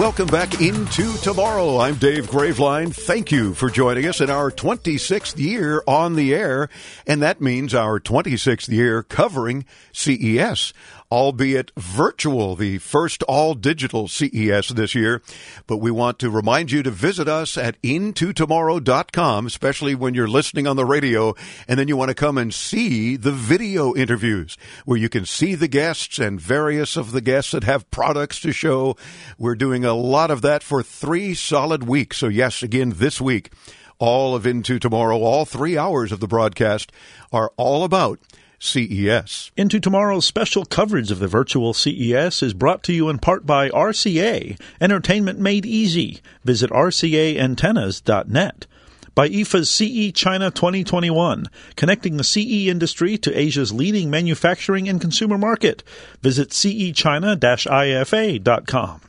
Welcome 0.00 0.28
back 0.28 0.62
into 0.62 1.12
tomorrow. 1.18 1.76
I'm 1.76 1.96
Dave 1.96 2.30
Graveline. 2.30 2.90
Thank 2.90 3.30
you 3.30 3.52
for 3.52 3.68
joining 3.68 4.06
us 4.06 4.22
in 4.22 4.30
our 4.30 4.50
26th 4.50 5.36
year 5.36 5.82
on 5.86 6.14
the 6.14 6.34
air, 6.34 6.70
and 7.06 7.20
that 7.20 7.42
means 7.42 7.74
our 7.74 8.00
26th 8.00 8.70
year 8.70 9.02
covering 9.02 9.66
CES. 9.92 10.72
Albeit 11.10 11.72
virtual, 11.76 12.54
the 12.54 12.78
first 12.78 13.22
all 13.24 13.54
digital 13.54 14.06
CES 14.06 14.68
this 14.68 14.94
year. 14.94 15.22
But 15.66 15.78
we 15.78 15.90
want 15.90 16.18
to 16.20 16.30
remind 16.30 16.70
you 16.70 16.82
to 16.82 16.90
visit 16.90 17.28
us 17.28 17.58
at 17.58 17.80
intotomorrow.com, 17.82 19.46
especially 19.46 19.94
when 19.94 20.14
you're 20.14 20.28
listening 20.28 20.66
on 20.66 20.76
the 20.76 20.84
radio 20.84 21.34
and 21.66 21.78
then 21.78 21.88
you 21.88 21.96
want 21.96 22.10
to 22.10 22.14
come 22.14 22.38
and 22.38 22.54
see 22.54 23.16
the 23.16 23.32
video 23.32 23.94
interviews 23.94 24.56
where 24.84 24.98
you 24.98 25.08
can 25.08 25.26
see 25.26 25.54
the 25.54 25.68
guests 25.68 26.18
and 26.18 26.40
various 26.40 26.96
of 26.96 27.12
the 27.12 27.20
guests 27.20 27.52
that 27.52 27.64
have 27.64 27.90
products 27.90 28.40
to 28.40 28.52
show. 28.52 28.96
We're 29.38 29.56
doing 29.56 29.84
a 29.84 29.94
lot 29.94 30.30
of 30.30 30.42
that 30.42 30.62
for 30.62 30.82
three 30.82 31.34
solid 31.34 31.82
weeks. 31.82 32.18
So 32.18 32.28
yes, 32.28 32.62
again, 32.62 32.92
this 32.96 33.20
week, 33.20 33.50
all 33.98 34.34
of 34.34 34.46
Into 34.46 34.78
Tomorrow, 34.78 35.18
all 35.18 35.44
three 35.44 35.76
hours 35.76 36.10
of 36.10 36.20
the 36.20 36.26
broadcast 36.26 36.90
are 37.32 37.52
all 37.56 37.84
about 37.84 38.18
CES. 38.60 39.50
Into 39.56 39.80
Tomorrow's 39.80 40.26
special 40.26 40.64
coverage 40.64 41.10
of 41.10 41.18
the 41.18 41.26
virtual 41.26 41.74
CES 41.74 42.40
is 42.42 42.54
brought 42.54 42.84
to 42.84 42.92
you 42.92 43.08
in 43.08 43.18
part 43.18 43.44
by 43.46 43.68
RCA, 43.70 44.56
entertainment 44.80 45.40
made 45.40 45.66
easy. 45.66 46.20
Visit 46.44 46.70
rcaantennas.net. 46.70 48.66
By 49.14 49.28
IFA's 49.28 49.70
CE 49.70 50.12
China 50.12 50.50
2021, 50.52 51.46
connecting 51.74 52.16
the 52.16 52.24
CE 52.24 52.68
industry 52.68 53.18
to 53.18 53.36
Asia's 53.36 53.72
leading 53.72 54.08
manufacturing 54.08 54.88
and 54.88 55.00
consumer 55.00 55.36
market. 55.36 55.82
Visit 56.22 56.50
cechina-ifa.com 56.50 59.00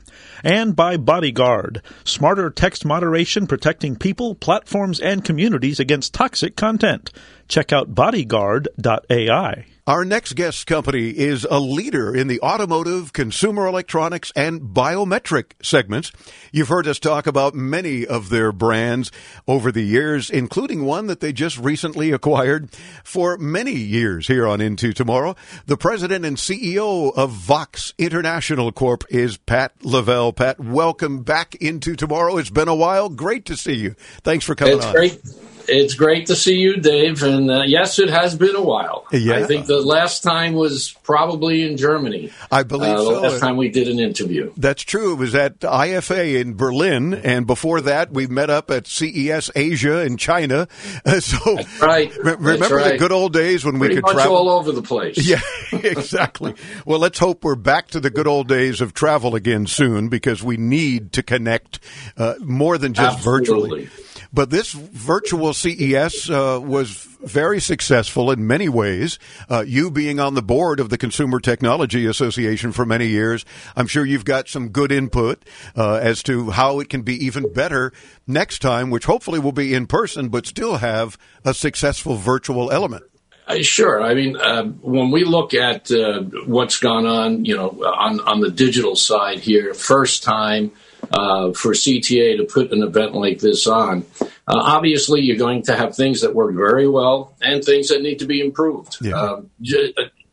and 0.44 0.76
by 0.76 0.98
Bodyguard, 0.98 1.82
smarter 2.04 2.50
text 2.50 2.86
moderation 2.86 3.48
protecting 3.48 3.96
people, 3.96 4.36
platforms, 4.36 5.00
and 5.00 5.24
communities 5.24 5.80
against 5.80 6.14
toxic 6.14 6.56
content. 6.56 7.12
Check 7.48 7.74
out 7.74 7.94
bodyguard.ai. 7.94 9.66
Our 9.88 10.06
next 10.06 10.34
guest 10.34 10.68
company 10.68 11.10
is 11.10 11.44
a 11.50 11.60
leader 11.60 12.16
in 12.16 12.28
the 12.28 12.40
automotive, 12.42 13.14
consumer 13.14 13.66
electronics, 13.66 14.32
and 14.36 14.62
biometric 14.62 15.54
segments. 15.64 16.12
You've 16.52 16.68
heard 16.68 16.86
us 16.86 17.00
talk 17.00 17.26
about 17.26 17.56
many 17.56 18.06
of 18.06 18.30
their 18.30 18.52
brands 18.52 19.12
over 19.48 19.72
the 19.72 19.82
years, 19.82 20.30
including 20.30 20.86
one 20.86 21.08
that 21.08 21.20
they 21.20 21.34
just 21.34 21.58
recently 21.58 22.12
acquired 22.12 22.70
for 23.04 23.40
many 23.40 23.74
years 23.74 24.28
here 24.28 24.48
on 24.48 24.62
Into 24.62 24.94
Tomorrow. 24.94 25.36
The 25.66 25.78
president 25.78 26.26
and 26.26 26.38
CEO 26.38 27.12
of 27.16 27.32
VOXX 27.32 27.98
International 27.98 28.72
Corp 28.72 29.04
is 29.10 29.38
Pat 29.38 29.74
Lavelle. 29.82 30.32
Pat, 30.32 30.60
welcome 30.60 31.24
back 31.24 31.56
into 31.56 31.96
Tomorrow. 31.96 32.38
It's 32.38 32.52
been 32.52 32.68
a 32.68 32.76
while. 32.76 33.10
Great 33.10 33.46
to 33.46 33.58
see 33.58 33.78
you. 33.78 33.96
Thanks 34.24 34.46
for 34.46 34.54
coming 34.54 34.78
it's 34.78 34.86
on. 34.86 34.94
Great. 34.94 35.20
It's 35.68 35.94
great 35.94 36.28
to 36.28 36.36
see 36.36 36.58
you, 36.58 36.78
Dave. 36.78 37.24
And 37.24 37.50
uh, 37.50 37.64
yes, 37.66 38.00
it 38.00 38.10
has 38.10 38.36
been 38.36 38.56
a 38.56 38.62
while. 38.62 39.06
Yeah. 39.12 39.36
I 39.36 39.44
think 39.44 39.66
the 39.66 39.82
last 39.82 40.24
time 40.24 40.54
was 40.54 40.92
probably 41.04 41.64
in 41.64 41.78
Germany. 41.78 42.32
I 42.52 42.64
believe 42.64 42.96
uh, 42.96 42.98
so. 42.98 43.22
The 43.22 43.30
last 43.30 43.40
time 43.40 43.58
we 43.58 43.70
did 43.70 43.88
an 43.88 44.00
interview. 44.00 44.54
That's 44.58 44.84
true. 44.84 45.14
It 45.14 45.20
was 45.20 45.36
at 45.36 45.60
IFA 45.60 46.40
in 46.42 46.56
Berlin, 46.56 47.14
and 47.14 47.46
before 47.48 47.82
that, 47.82 48.12
we 48.12 48.28
met 48.28 48.50
up 48.50 48.72
at 48.72 48.88
CES 48.88 49.52
Asia 49.56 50.02
in 50.02 50.18
China. 50.18 50.68
Uh, 51.06 51.20
so, 51.20 51.56
That's 51.56 51.82
right. 51.82 52.16
re- 52.18 52.36
remember 52.38 52.76
right. 52.76 52.94
the 52.94 52.98
good 52.98 53.12
old 53.12 53.34
days 53.34 53.64
when 53.66 53.78
Pretty 53.78 53.96
we 53.96 54.02
could 54.02 54.06
much 54.06 54.16
travel 54.16 54.36
all 54.36 54.50
over 54.50 54.72
the 54.72 54.82
place. 54.82 55.18
Yeah, 55.32 55.40
exactly. 55.72 56.56
well, 56.86 57.00
let's 57.00 57.18
hope 57.18 57.46
we're 57.46 57.56
back 57.56 57.88
to 57.90 58.02
the 58.02 58.10
good 58.10 58.28
old 58.28 58.50
days 58.50 58.82
of 58.82 58.94
travel 58.94 59.36
again 59.36 59.66
soon 59.66 60.10
because 60.10 60.44
we 60.44 60.58
need 60.58 61.14
to 61.14 61.24
connect 61.24 61.80
uh, 62.18 62.34
more 62.42 62.78
than 62.78 62.94
just 62.94 63.20
Absolutely. 63.20 63.86
virtually. 63.86 64.11
But 64.34 64.50
this 64.50 64.72
virtual 64.72 65.54
CES 65.54 66.30
uh, 66.30 66.60
was 66.64 66.90
very 67.22 67.60
successful 67.60 68.32
in 68.32 68.48
many 68.48 68.70
ways. 68.70 69.20
Uh, 69.50 69.64
you 69.68 69.92
being 69.92 70.20
on 70.20 70.36
the 70.36 70.42
board 70.42 70.80
of 70.80 70.90
the 70.90 70.98
Consumer 70.98 71.40
Technology 71.40 72.06
Association 72.06 72.72
for 72.72 72.86
many 72.86 73.08
years, 73.08 73.46
I'm 73.76 73.88
sure 73.88 74.06
you've 74.06 74.26
got 74.26 74.48
some 74.48 74.70
good 74.70 74.92
input 74.92 75.44
uh, 75.76 75.96
as 75.96 76.24
to 76.24 76.52
how 76.52 76.80
it 76.80 76.90
can 76.90 77.02
be 77.02 77.26
even 77.26 77.52
better 77.52 77.92
next 78.26 78.60
time, 78.60 78.90
which 78.90 79.06
hopefully 79.06 79.40
will 79.40 79.52
be 79.52 79.74
in 79.74 79.86
person, 79.86 80.30
but 80.30 80.46
still 80.46 80.78
have 80.78 81.18
a 81.44 81.54
successful 81.54 82.16
virtual 82.16 82.72
element. 82.72 83.04
Uh, 83.48 83.62
sure. 83.62 84.02
I 84.02 84.14
mean, 84.14 84.38
uh, 84.38 84.64
when 84.64 85.12
we 85.12 85.26
look 85.26 85.54
at 85.54 85.92
uh, 85.92 86.22
what's 86.46 86.80
gone 86.80 87.06
on, 87.06 87.44
you 87.44 87.56
know, 87.56 87.70
on 87.84 88.22
on 88.22 88.40
the 88.40 88.50
digital 88.50 88.96
side 88.96 89.40
here, 89.40 89.74
first 89.74 90.24
time 90.24 90.72
uh, 91.12 91.52
for 91.54 91.72
CTA 91.72 92.38
to 92.38 92.44
put 92.44 92.72
an 92.72 92.84
event 92.84 93.14
like 93.14 93.40
this 93.40 93.68
on. 93.68 94.06
Uh, 94.22 94.26
obviously, 94.48 95.22
you're 95.22 95.38
going 95.38 95.64
to 95.64 95.76
have 95.76 95.96
things 95.96 96.22
that 96.22 96.36
work 96.36 96.56
very 96.56 96.88
well 96.88 97.36
and 97.42 97.64
things 97.64 97.90
that 97.90 98.02
need 98.02 98.20
to 98.20 98.26
be 98.26 98.42
improved. 98.42 98.98
Yeah. 99.02 99.16
Uh, 99.16 99.42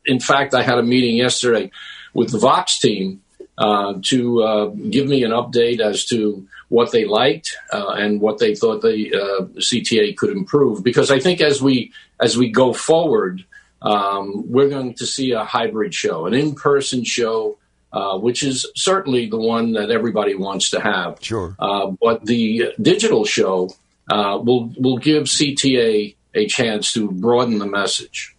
in 0.06 0.20
fact, 0.20 0.54
I 0.54 0.62
had 0.62 0.78
a 0.78 0.82
meeting 0.82 1.16
yesterday 1.16 1.70
with 2.14 2.32
the 2.32 2.38
VOXX 2.38 2.80
team 2.80 3.22
uh, 3.58 3.94
to 4.04 4.42
uh, 4.42 4.66
give 4.66 5.06
me 5.06 5.24
an 5.24 5.32
update 5.32 5.80
as 5.80 6.04
to 6.06 6.46
what 6.68 6.92
they 6.92 7.04
liked 7.04 7.56
uh, 7.72 7.88
and 7.88 8.20
what 8.20 8.38
they 8.38 8.54
thought 8.54 8.82
the 8.82 9.12
uh, 9.14 9.44
CTA 9.58 10.16
could 10.16 10.30
improve. 10.30 10.82
Because 10.82 11.10
I 11.10 11.18
think 11.18 11.40
as 11.40 11.60
we 11.60 11.92
as 12.20 12.36
we 12.36 12.50
go 12.50 12.72
forward, 12.72 13.44
um, 13.82 14.50
we're 14.50 14.68
going 14.68 14.94
to 14.94 15.06
see 15.06 15.32
a 15.32 15.44
hybrid 15.44 15.94
show, 15.94 16.26
an 16.26 16.34
in-person 16.34 17.04
show, 17.04 17.57
uh, 17.92 18.18
which 18.18 18.42
is 18.42 18.66
certainly 18.74 19.26
the 19.26 19.38
one 19.38 19.72
that 19.72 19.90
everybody 19.90 20.34
wants 20.34 20.70
to 20.70 20.80
have. 20.80 21.18
Sure. 21.20 21.56
Uh, 21.58 21.92
but 22.00 22.24
the 22.24 22.74
digital 22.80 23.24
show 23.24 23.70
uh, 24.10 24.38
will 24.42 24.72
will 24.78 24.98
give 24.98 25.24
CTA 25.24 26.14
a 26.34 26.46
chance 26.46 26.92
to 26.92 27.10
broaden 27.10 27.58
the 27.58 27.66
message. 27.66 28.36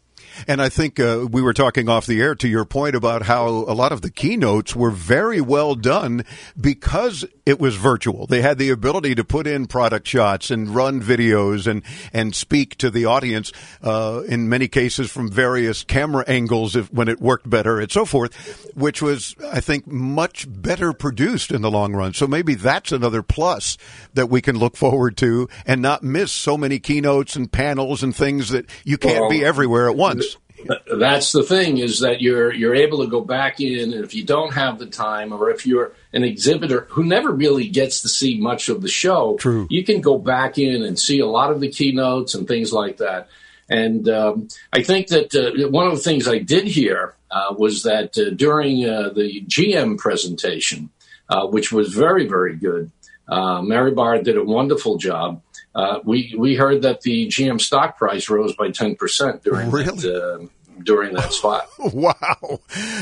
And 0.48 0.62
I 0.62 0.70
think 0.70 1.00
uh, 1.00 1.28
we 1.30 1.42
were 1.42 1.54
talking 1.54 1.90
off 1.90 2.06
the 2.06 2.22
air 2.22 2.36
to 2.36 2.48
your 2.48 2.66
point 2.66 2.96
about 2.96 3.24
how 3.24 3.48
a 3.48 3.76
lot 3.76 3.92
of 3.92 4.02
the 4.02 4.10
keynotes 4.10 4.76
were 4.76 4.92
very 4.92 5.42
well 5.42 5.76
done 5.76 6.24
because 6.60 7.26
it 7.46 7.60
was 7.60 7.76
virtual. 7.76 8.28
They 8.28 8.42
had 8.42 8.58
the 8.58 8.70
ability 8.70 9.16
to 9.16 9.24
put 9.24 9.48
in 9.48 9.66
product 9.66 10.08
shots 10.08 10.52
and 10.52 10.70
run 10.70 11.02
videos 11.02 11.68
and, 11.68 11.84
and 12.14 12.36
speak 12.36 12.78
to 12.78 12.90
the 12.90 13.06
audience, 13.06 13.52
uh, 13.82 14.22
in 14.28 14.50
many 14.50 14.68
cases 14.68 15.12
from 15.12 15.32
various 15.32 15.84
camera 15.84 16.24
angles 16.28 16.76
if, 16.76 16.94
when 16.94 17.08
it 17.08 17.20
worked 17.20 17.50
better 17.50 17.80
and 17.80 17.92
so 17.92 18.06
forth, 18.06 18.70
which 18.76 19.02
was, 19.02 19.36
I 19.52 19.62
think, 19.62 19.88
much 19.88 20.46
better 20.48 20.94
produced 20.94 21.52
in 21.52 21.62
the 21.62 21.72
long 21.72 21.94
run. 21.94 22.14
So 22.14 22.28
maybe 22.28 22.56
that's 22.56 22.92
another 22.92 23.24
plus 23.24 23.78
that 24.14 24.30
we 24.30 24.42
can 24.42 24.58
look 24.58 24.78
forward 24.78 25.18
to 25.18 25.50
and 25.66 25.82
not 25.82 26.04
miss 26.04 26.32
so 26.32 26.58
many 26.58 26.80
keynotes 26.80 27.36
and 27.36 27.52
panels 27.52 28.04
and 28.04 28.16
things 28.16 28.50
that 28.50 28.66
you 28.84 28.98
can't 28.98 29.22
Well, 29.22 29.30
be 29.30 29.44
everywhere 29.44 29.90
at 29.90 29.96
once. 29.96 30.29
That's 30.66 31.32
the 31.32 31.44
thing 31.44 31.78
is 31.78 32.00
that 32.00 32.22
you're 32.22 32.54
you're 32.54 32.76
able 32.76 33.04
to 33.04 33.08
go 33.08 33.22
back 33.22 33.60
in, 33.60 33.94
and 33.94 34.04
if 34.04 34.14
you 34.14 34.24
don't 34.24 34.54
have 34.54 34.80
the 34.80 34.86
time, 34.86 35.34
or 35.34 35.50
if 35.50 35.66
you're 35.66 35.94
an 36.14 36.24
exhibitor 36.24 36.88
who 36.90 37.04
never 37.04 37.32
really 37.32 37.68
gets 37.68 38.02
to 38.02 38.10
see 38.10 38.40
much 38.40 38.70
of 38.70 38.82
the 38.82 38.88
show, 38.88 39.38
True. 39.38 39.68
you 39.70 39.84
can 39.84 40.02
go 40.02 40.18
back 40.18 40.58
in 40.58 40.84
and 40.84 41.00
see 41.00 41.20
a 41.20 41.26
lot 41.26 41.52
of 41.52 41.60
the 41.60 41.70
keynotes 41.70 42.36
and 42.36 42.48
things 42.48 42.74
like 42.74 42.98
that. 42.98 43.30
And 43.70 44.10
um, 44.10 44.48
I 44.74 44.82
think 44.84 45.08
that 45.08 45.36
uh, 45.36 45.70
one 45.70 45.88
of 45.88 45.94
the 45.94 46.04
things 46.04 46.28
I 46.28 46.40
did 46.40 46.66
hear 46.66 47.16
uh, 47.30 47.54
was 47.58 47.84
that 47.84 48.18
uh, 48.18 48.32
during 48.32 48.90
uh, 48.90 49.10
the 49.10 49.44
GM 49.48 49.98
presentation, 49.98 50.90
uh, 51.30 51.48
which 51.48 51.72
was 51.72 51.94
very 51.94 52.28
very 52.28 52.56
good, 52.56 52.92
uh, 53.28 53.62
Mary 53.62 53.92
Barra 53.92 54.24
did 54.24 54.38
a 54.38 54.44
wonderful 54.44 54.98
job. 54.98 55.42
Uh, 55.76 56.00
we 56.04 56.34
we 56.38 56.56
heard 56.56 56.82
that 56.82 57.02
the 57.02 57.28
GM 57.28 57.62
stock 57.62 57.98
price 57.98 58.30
rose 58.30 58.56
by 58.56 58.72
ten 58.72 58.96
percent 58.96 59.44
during 59.44 59.70
Really? 59.72 59.96
that, 59.98 60.24
uh, 60.42 60.46
during 60.84 61.14
that 61.14 61.34
spot. 61.34 61.68
Wow. 61.94 62.60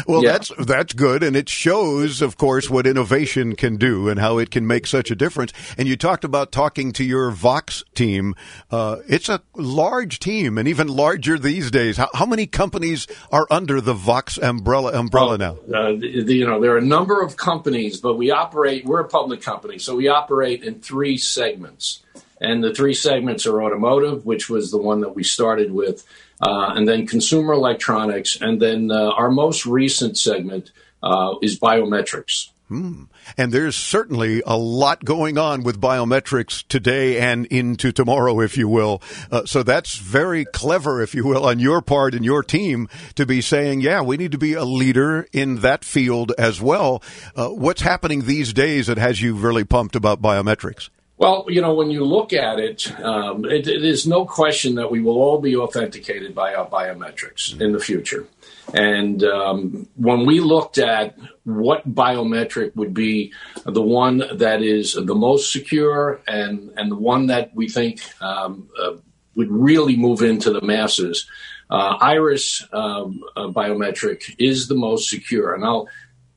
Well, 0.08 0.24
Yeah. 0.24 0.32
that's 0.34 0.52
that's 0.66 0.94
good, 0.94 1.22
and 1.24 1.36
it 1.36 1.48
shows, 1.48 2.22
of 2.24 2.36
course, 2.38 2.70
what 2.70 2.88
innovation 2.88 3.56
can 3.56 3.78
do 3.78 4.10
and 4.10 4.20
how 4.20 4.38
it 4.40 4.50
can 4.52 4.66
make 4.66 4.88
such 4.88 5.12
a 5.12 5.16
difference. 5.16 5.54
And 5.78 5.88
you 5.88 5.96
talked 5.96 6.24
about 6.24 6.52
talking 6.52 6.92
to 6.94 7.04
your 7.04 7.32
VOXX 7.32 7.84
team. 7.94 8.34
Uh, 8.72 8.98
it's 9.08 9.30
a 9.30 9.42
large 9.56 10.20
team, 10.20 10.58
and 10.58 10.68
even 10.68 10.88
larger 10.88 11.38
these 11.38 11.70
days. 11.70 11.98
How, 11.98 12.10
how 12.14 12.26
many 12.26 12.48
companies 12.48 13.08
are 13.32 13.46
under 13.52 13.80
the 13.80 13.94
VOXX 13.94 14.42
umbrella 14.42 14.94
umbrella 14.98 15.38
now? 15.38 15.58
Uh, 15.74 15.92
the, 15.94 16.24
the- 16.24 16.36
you 16.36 16.48
know, 16.48 16.60
there 16.60 16.72
are 16.74 16.78
a 16.80 16.82
number 16.82 17.22
of 17.22 17.38
companies, 17.38 18.00
but 18.02 18.16
we 18.16 18.32
operate. 18.32 18.86
We're 18.86 19.02
a 19.02 19.08
public 19.10 19.42
company, 19.42 19.78
so 19.80 19.96
we 19.96 20.08
operate 20.08 20.64
in 20.64 20.80
three 20.82 21.18
segments, 21.18 22.04
and 22.40 22.64
the 22.64 22.74
three 22.74 22.94
segments 22.94 23.46
are 23.46 23.62
automotive, 23.62 24.26
which 24.26 24.50
was 24.50 24.72
the 24.72 24.78
one 24.78 25.02
that 25.02 25.16
we 25.16 25.24
started 25.24 25.72
with, 25.72 26.06
uh, 26.42 26.74
and 26.76 26.88
then 26.88 27.08
consumer 27.08 27.54
electronics, 27.54 28.38
and 28.40 28.62
then 28.62 28.92
uh, 28.92 29.10
our 29.12 29.32
most 29.32 29.66
recent 29.66 30.18
segment 30.18 30.72
uh, 31.02 31.36
is 31.42 31.60
biometrics. 31.60 32.50
And 32.70 33.54
there's 33.54 33.78
certainly 33.78 34.44
a 34.46 34.58
lot 34.58 35.06
going 35.06 35.38
on 35.38 35.64
with 35.64 35.80
biometrics 35.80 36.68
today 36.68 37.18
and 37.18 37.46
into 37.46 37.94
tomorrow, 37.94 38.42
if 38.42 38.58
you 38.58 38.68
will. 38.68 39.02
Uh, 39.32 39.46
so 39.46 39.64
that's 39.64 39.96
very 39.96 40.44
clever, 40.44 41.02
if 41.02 41.16
you 41.16 41.26
will, 41.26 41.46
on 41.46 41.60
your 41.60 41.82
part 41.82 42.14
and 42.14 42.26
your 42.26 42.44
team 42.44 42.90
to 43.16 43.26
be 43.26 43.40
saying, 43.40 43.80
yeah, 43.80 44.02
we 44.02 44.18
need 44.18 44.34
to 44.34 44.38
be 44.38 44.54
a 44.54 44.66
leader 44.66 45.28
in 45.32 45.62
that 45.62 45.86
field 45.86 46.34
as 46.38 46.60
well. 46.60 47.02
Uh, 47.38 47.48
what's 47.50 47.82
happening 47.82 48.24
these 48.24 48.52
days 48.52 48.88
that 48.88 48.98
has 48.98 49.22
you 49.22 49.34
really 49.34 49.64
pumped 49.64 49.96
about 49.96 50.22
biometrics? 50.22 50.90
Well, 51.18 51.46
you 51.50 51.62
know, 51.62 51.74
when 51.74 51.90
you 51.90 52.06
look 52.06 52.32
at 52.32 52.60
it, 52.60 52.92
um, 53.02 53.44
it, 53.44 53.68
it 53.68 53.84
is 53.84 54.06
no 54.06 54.24
question 54.26 54.76
that 54.76 54.92
we 54.92 55.02
will 55.02 55.18
all 55.18 55.42
be 55.42 55.56
authenticated 55.56 56.36
by 56.36 56.54
our 56.54 56.70
biometrics 56.70 57.60
in 57.60 57.72
the 57.72 57.80
future. 57.80 58.28
And 58.72 59.24
um, 59.24 59.88
when 59.96 60.28
we 60.28 60.42
looked 60.42 60.78
at 60.78 61.18
what 61.44 61.92
biometric 61.92 62.76
would 62.76 62.94
be 62.94 63.34
the 63.66 63.82
one 63.82 64.22
that 64.32 64.62
is 64.62 64.94
the 64.94 65.16
most 65.16 65.52
secure 65.52 66.22
and, 66.28 66.72
and 66.78 66.92
the 66.92 66.96
one 66.96 67.28
that 67.28 67.56
we 67.56 67.68
think 67.68 68.02
um, 68.22 68.70
uh, 68.80 68.98
would 69.36 69.50
really 69.50 69.98
move 69.98 70.22
into 70.22 70.52
the 70.52 70.62
masses, 70.62 71.28
uh, 71.72 71.98
iris 72.00 72.62
um, 72.74 73.24
uh, 73.36 73.48
biometric 73.48 74.36
is 74.38 74.68
the 74.68 74.76
most 74.76 75.10
secure. 75.10 75.56
And 75.56 75.66
I'll 75.66 75.88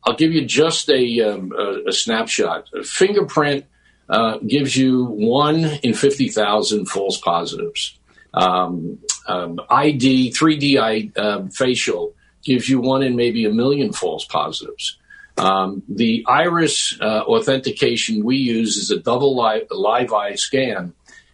I'll 0.04 0.16
give 0.16 0.32
you 0.32 0.46
just 0.46 0.88
a, 0.88 1.20
um, 1.20 1.52
a, 1.52 1.88
a 1.88 1.92
snapshot. 1.92 2.70
Fingerprint 2.84 3.66
uh, 4.10 4.38
gives 4.38 4.76
you 4.76 5.04
one 5.04 5.64
in 5.82 5.94
fifty 5.94 6.28
thousand 6.28 6.86
false 6.86 7.18
positives. 7.18 7.96
Um, 8.34 8.98
um, 9.26 9.60
ID, 9.68 10.30
3D 10.30 10.80
I, 10.80 11.20
uh, 11.20 11.48
facial 11.48 12.14
gives 12.44 12.68
you 12.68 12.80
one 12.80 13.02
in 13.02 13.16
maybe 13.16 13.44
a 13.44 13.50
million 13.52 13.92
false 13.92 14.24
positives. 14.24 14.98
Um, 15.36 15.82
the 15.88 16.24
iris 16.28 16.98
uh, 17.00 17.22
authentication 17.22 18.24
we 18.24 18.36
use 18.36 18.76
is 18.76 18.90
a 18.90 18.98
double 18.98 19.36
live, 19.36 19.66
live 19.70 20.12
eye 20.12 20.34
scan, 20.34 20.92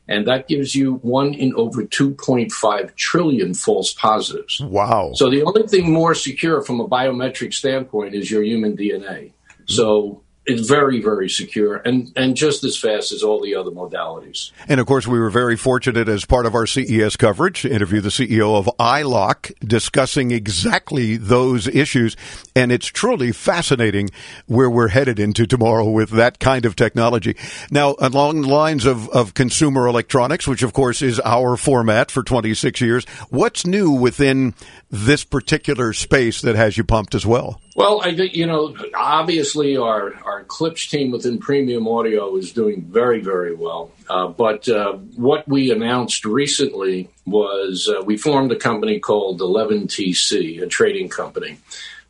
and 0.08 0.26
that 0.26 0.46
gives 0.46 0.74
you 0.74 0.94
one 0.96 1.34
in 1.34 1.54
over 1.54 1.82
2.5 1.82 2.94
trillion 2.94 3.54
false 3.54 3.92
positives. 3.92 4.60
Wow. 4.60 5.12
So 5.14 5.30
the 5.30 5.42
only 5.42 5.66
thing 5.66 5.92
more 5.92 6.14
secure 6.14 6.62
from 6.62 6.80
a 6.80 6.88
biometric 6.88 7.52
standpoint 7.52 8.14
is 8.14 8.30
your 8.30 8.42
human 8.42 8.76
DNA. 8.76 9.32
So 9.66 10.22
it's 10.46 10.68
very, 10.68 11.02
very 11.02 11.28
secure 11.28 11.76
and, 11.76 12.12
and 12.16 12.36
just 12.36 12.62
as 12.62 12.76
fast 12.76 13.10
as 13.10 13.22
all 13.22 13.40
the 13.40 13.54
other 13.54 13.70
modalities. 13.70 14.52
And 14.68 14.80
of 14.80 14.86
course, 14.86 15.06
we 15.06 15.18
were 15.18 15.30
very 15.30 15.56
fortunate 15.56 16.08
as 16.08 16.24
part 16.24 16.46
of 16.46 16.54
our 16.54 16.66
CES 16.66 17.16
coverage 17.16 17.62
to 17.62 17.72
interview 17.72 18.00
the 18.00 18.10
CEO 18.10 18.56
of 18.56 18.70
EyeLock 18.78 19.52
discussing 19.66 20.30
exactly 20.30 21.16
those 21.16 21.66
issues. 21.66 22.16
And 22.54 22.70
it's 22.70 22.86
truly 22.86 23.32
fascinating 23.32 24.10
where 24.46 24.70
we're 24.70 24.88
headed 24.88 25.18
into 25.18 25.46
tomorrow 25.46 25.88
with 25.90 26.10
that 26.10 26.38
kind 26.38 26.64
of 26.64 26.76
technology. 26.76 27.36
Now, 27.70 27.96
along 27.98 28.42
the 28.42 28.48
lines 28.48 28.86
of, 28.86 29.08
of 29.10 29.34
consumer 29.34 29.88
electronics, 29.88 30.46
which 30.46 30.62
of 30.62 30.72
course 30.72 31.02
is 31.02 31.20
our 31.20 31.56
format 31.56 32.10
for 32.10 32.22
26 32.22 32.80
years, 32.80 33.04
what's 33.30 33.66
new 33.66 33.90
within 33.90 34.54
this 34.90 35.24
particular 35.24 35.92
space 35.92 36.40
that 36.42 36.54
has 36.54 36.78
you 36.78 36.84
pumped 36.84 37.14
as 37.14 37.26
well? 37.26 37.60
Well, 37.76 38.00
I 38.02 38.16
think, 38.16 38.34
you 38.34 38.46
know, 38.46 38.74
obviously 38.94 39.76
our, 39.76 40.14
our 40.24 40.44
Klipsch 40.44 40.88
team 40.88 41.10
within 41.10 41.38
Premium 41.38 41.86
Audio 41.86 42.34
is 42.36 42.52
doing 42.52 42.80
very, 42.80 43.20
very 43.20 43.54
well. 43.54 43.92
Uh, 44.08 44.28
but 44.28 44.66
uh, 44.66 44.94
what 45.14 45.46
we 45.46 45.70
announced 45.70 46.24
recently 46.24 47.10
was 47.26 47.86
uh, 47.86 48.02
we 48.02 48.16
formed 48.16 48.50
a 48.50 48.56
company 48.56 48.98
called 48.98 49.40
11TC, 49.40 50.62
a 50.62 50.66
trading 50.66 51.10
company, 51.10 51.58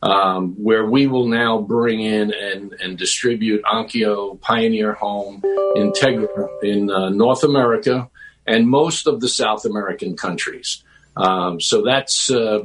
um, 0.01 0.53
where 0.53 0.85
we 0.85 1.05
will 1.05 1.27
now 1.27 1.59
bring 1.59 1.99
in 1.99 2.33
and, 2.33 2.71
and 2.81 2.97
distribute 2.97 3.61
Onkyo, 3.63 4.39
Pioneer 4.39 4.93
Home, 4.93 5.41
Integra 5.75 6.47
in 6.63 6.89
uh, 6.89 7.09
North 7.09 7.43
America 7.43 8.09
and 8.45 8.69
most 8.69 9.05
of 9.05 9.19
the 9.19 9.27
South 9.27 9.65
American 9.65 10.15
countries. 10.15 10.81
Um, 11.17 11.59
so 11.59 11.81
that's 11.81 12.29
uh, 12.29 12.59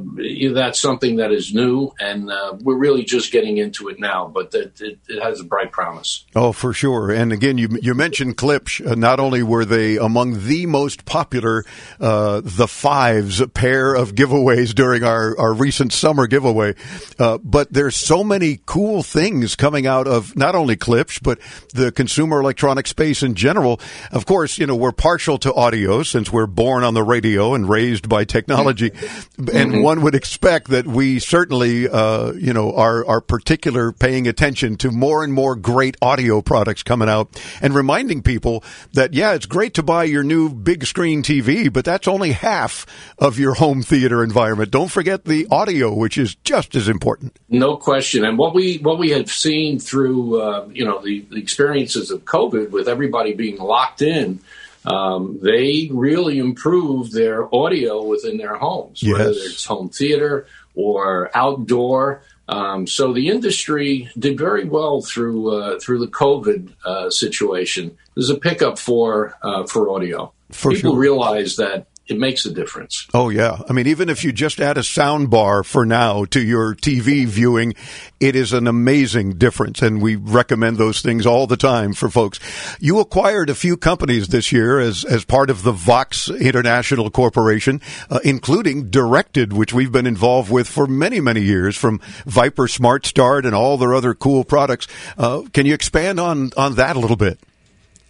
that's 0.53 0.79
something 0.79 1.15
that 1.15 1.31
is 1.31 1.53
new, 1.53 1.91
and 1.99 2.29
uh, 2.29 2.55
we're 2.61 2.77
really 2.77 3.03
just 3.03 3.31
getting 3.31 3.57
into 3.57 3.89
it 3.89 3.99
now. 3.99 4.27
But 4.27 4.53
it, 4.53 4.79
it, 4.79 4.99
it, 5.07 5.23
has 5.23 5.39
a 5.39 5.43
bright 5.43 5.71
promise. 5.71 6.25
Oh, 6.35 6.51
for 6.51 6.71
sure. 6.71 7.09
And 7.09 7.33
again, 7.33 7.57
you 7.57 7.67
you 7.81 7.95
mentioned 7.95 8.37
Klipsch. 8.37 8.85
Uh, 8.85 8.93
not 8.93 9.19
only 9.19 9.41
were 9.41 9.65
they 9.65 9.97
among 9.97 10.45
the 10.45 10.67
most 10.67 11.05
popular, 11.05 11.65
uh, 11.99 12.41
the 12.43 12.67
fives 12.67 13.43
pair 13.55 13.95
of 13.95 14.13
giveaways 14.13 14.75
during 14.75 15.03
our, 15.03 15.37
our 15.39 15.53
recent 15.53 15.91
summer 15.91 16.27
giveaway, 16.27 16.75
uh, 17.17 17.39
but 17.43 17.73
there's 17.73 17.95
so 17.95 18.23
many 18.23 18.59
cool 18.67 19.01
things 19.01 19.55
coming 19.55 19.87
out 19.87 20.07
of 20.07 20.35
not 20.35 20.53
only 20.53 20.75
Klipsch 20.75 21.23
but 21.23 21.39
the 21.73 21.91
consumer 21.91 22.39
electronic 22.39 22.85
space 22.85 23.23
in 23.23 23.33
general. 23.33 23.79
Of 24.11 24.27
course, 24.27 24.59
you 24.59 24.67
know 24.67 24.75
we're 24.75 24.91
partial 24.91 25.39
to 25.39 25.53
audio 25.55 26.03
since 26.03 26.31
we're 26.31 26.45
born 26.45 26.83
on 26.83 26.93
the 26.93 27.03
radio 27.03 27.55
and 27.55 27.67
raised 27.67 28.07
by 28.07 28.25
technology 28.25 28.42
technology, 28.43 28.91
and 29.37 29.47
mm-hmm. 29.71 29.81
one 29.81 30.01
would 30.01 30.15
expect 30.15 30.69
that 30.69 30.85
we 30.85 31.19
certainly, 31.19 31.87
uh, 31.87 32.33
you 32.33 32.53
know, 32.53 32.73
are 32.75 33.05
are 33.05 33.21
particular 33.21 33.91
paying 33.91 34.27
attention 34.27 34.75
to 34.77 34.91
more 34.91 35.23
and 35.23 35.33
more 35.33 35.55
great 35.55 35.97
audio 36.01 36.41
products 36.41 36.83
coming 36.83 37.09
out, 37.09 37.41
and 37.61 37.73
reminding 37.73 38.21
people 38.21 38.63
that 38.93 39.13
yeah, 39.13 39.33
it's 39.33 39.45
great 39.45 39.73
to 39.75 39.83
buy 39.83 40.03
your 40.03 40.23
new 40.23 40.49
big 40.49 40.85
screen 40.85 41.23
TV, 41.23 41.71
but 41.71 41.85
that's 41.85 42.07
only 42.07 42.31
half 42.31 42.85
of 43.17 43.39
your 43.39 43.55
home 43.55 43.81
theater 43.81 44.23
environment. 44.23 44.71
Don't 44.71 44.91
forget 44.91 45.25
the 45.25 45.47
audio, 45.49 45.93
which 45.93 46.17
is 46.17 46.35
just 46.35 46.75
as 46.75 46.87
important. 46.87 47.37
No 47.49 47.77
question. 47.77 48.25
And 48.25 48.37
what 48.37 48.53
we 48.53 48.77
what 48.77 48.99
we 48.99 49.11
have 49.11 49.31
seen 49.31 49.79
through 49.79 50.41
uh, 50.41 50.67
you 50.71 50.85
know 50.85 51.01
the, 51.01 51.21
the 51.29 51.37
experiences 51.37 52.11
of 52.11 52.25
COVID 52.25 52.71
with 52.71 52.87
everybody 52.87 53.33
being 53.33 53.57
locked 53.57 54.01
in 54.01 54.39
um, 54.85 55.39
they 55.41 55.89
really 55.91 56.39
improve 56.39 57.11
their 57.11 57.53
audio 57.53 58.03
within 58.03 58.37
their 58.37 58.55
homes, 58.55 59.01
yes. 59.01 59.17
whether 59.17 59.31
it's 59.31 59.65
home 59.65 59.89
theater 59.89 60.45
or 60.75 61.29
outdoor. 61.35 62.21
Um, 62.49 62.87
so 62.87 63.13
the 63.13 63.29
industry 63.29 64.09
did 64.19 64.37
very 64.37 64.65
well 64.65 65.01
through 65.01 65.55
uh, 65.55 65.79
through 65.79 65.99
the 65.99 66.07
COVID 66.07 66.73
uh, 66.85 67.09
situation. 67.09 67.97
There's 68.15 68.29
a 68.29 68.37
pickup 68.37 68.77
for 68.77 69.35
uh, 69.41 69.65
for 69.65 69.89
audio. 69.89 70.33
For 70.51 70.71
People 70.71 70.91
sure. 70.91 70.99
realize 70.99 71.55
that 71.55 71.87
it 72.07 72.19
makes 72.19 72.45
a 72.45 72.53
difference. 72.53 73.07
Oh 73.13 73.29
yeah. 73.29 73.59
I 73.69 73.73
mean, 73.73 73.87
even 73.87 74.09
if 74.09 74.25
you 74.25 74.33
just 74.33 74.59
add 74.59 74.77
a 74.77 74.83
sound 74.83 75.29
bar 75.29 75.63
for 75.63 75.85
now 75.85 76.25
to 76.25 76.41
your 76.41 76.75
TV 76.75 77.25
viewing, 77.25 77.75
it 78.19 78.35
is 78.35 78.51
an 78.51 78.67
amazing 78.67 79.37
difference. 79.37 79.81
And 79.81 80.01
we 80.01 80.17
recommend 80.17 80.77
those 80.77 81.01
things 81.01 81.25
all 81.25 81.47
the 81.47 81.55
time 81.55 81.93
for 81.93 82.09
folks. 82.09 82.39
You 82.81 82.99
acquired 82.99 83.49
a 83.49 83.55
few 83.55 83.77
companies 83.77 84.27
this 84.27 84.51
year 84.51 84.79
as, 84.79 85.05
as 85.05 85.23
part 85.23 85.49
of 85.49 85.63
the 85.63 85.71
VOXX 85.71 86.41
International 86.41 87.09
Corporation, 87.09 87.79
uh, 88.09 88.19
including 88.25 88.89
Directed, 88.89 89.53
which 89.53 89.73
we've 89.73 89.91
been 89.91 90.07
involved 90.07 90.51
with 90.51 90.67
for 90.67 90.87
many, 90.87 91.21
many 91.21 91.41
years 91.41 91.77
from 91.77 91.99
Viper 92.25 92.67
Smart 92.67 93.05
Start 93.05 93.45
and 93.45 93.55
all 93.55 93.77
their 93.77 93.93
other 93.93 94.13
cool 94.13 94.43
products. 94.43 94.87
Uh, 95.17 95.43
can 95.53 95.65
you 95.65 95.73
expand 95.73 96.19
on, 96.19 96.51
on 96.57 96.75
that 96.75 96.97
a 96.97 96.99
little 96.99 97.15
bit? 97.15 97.39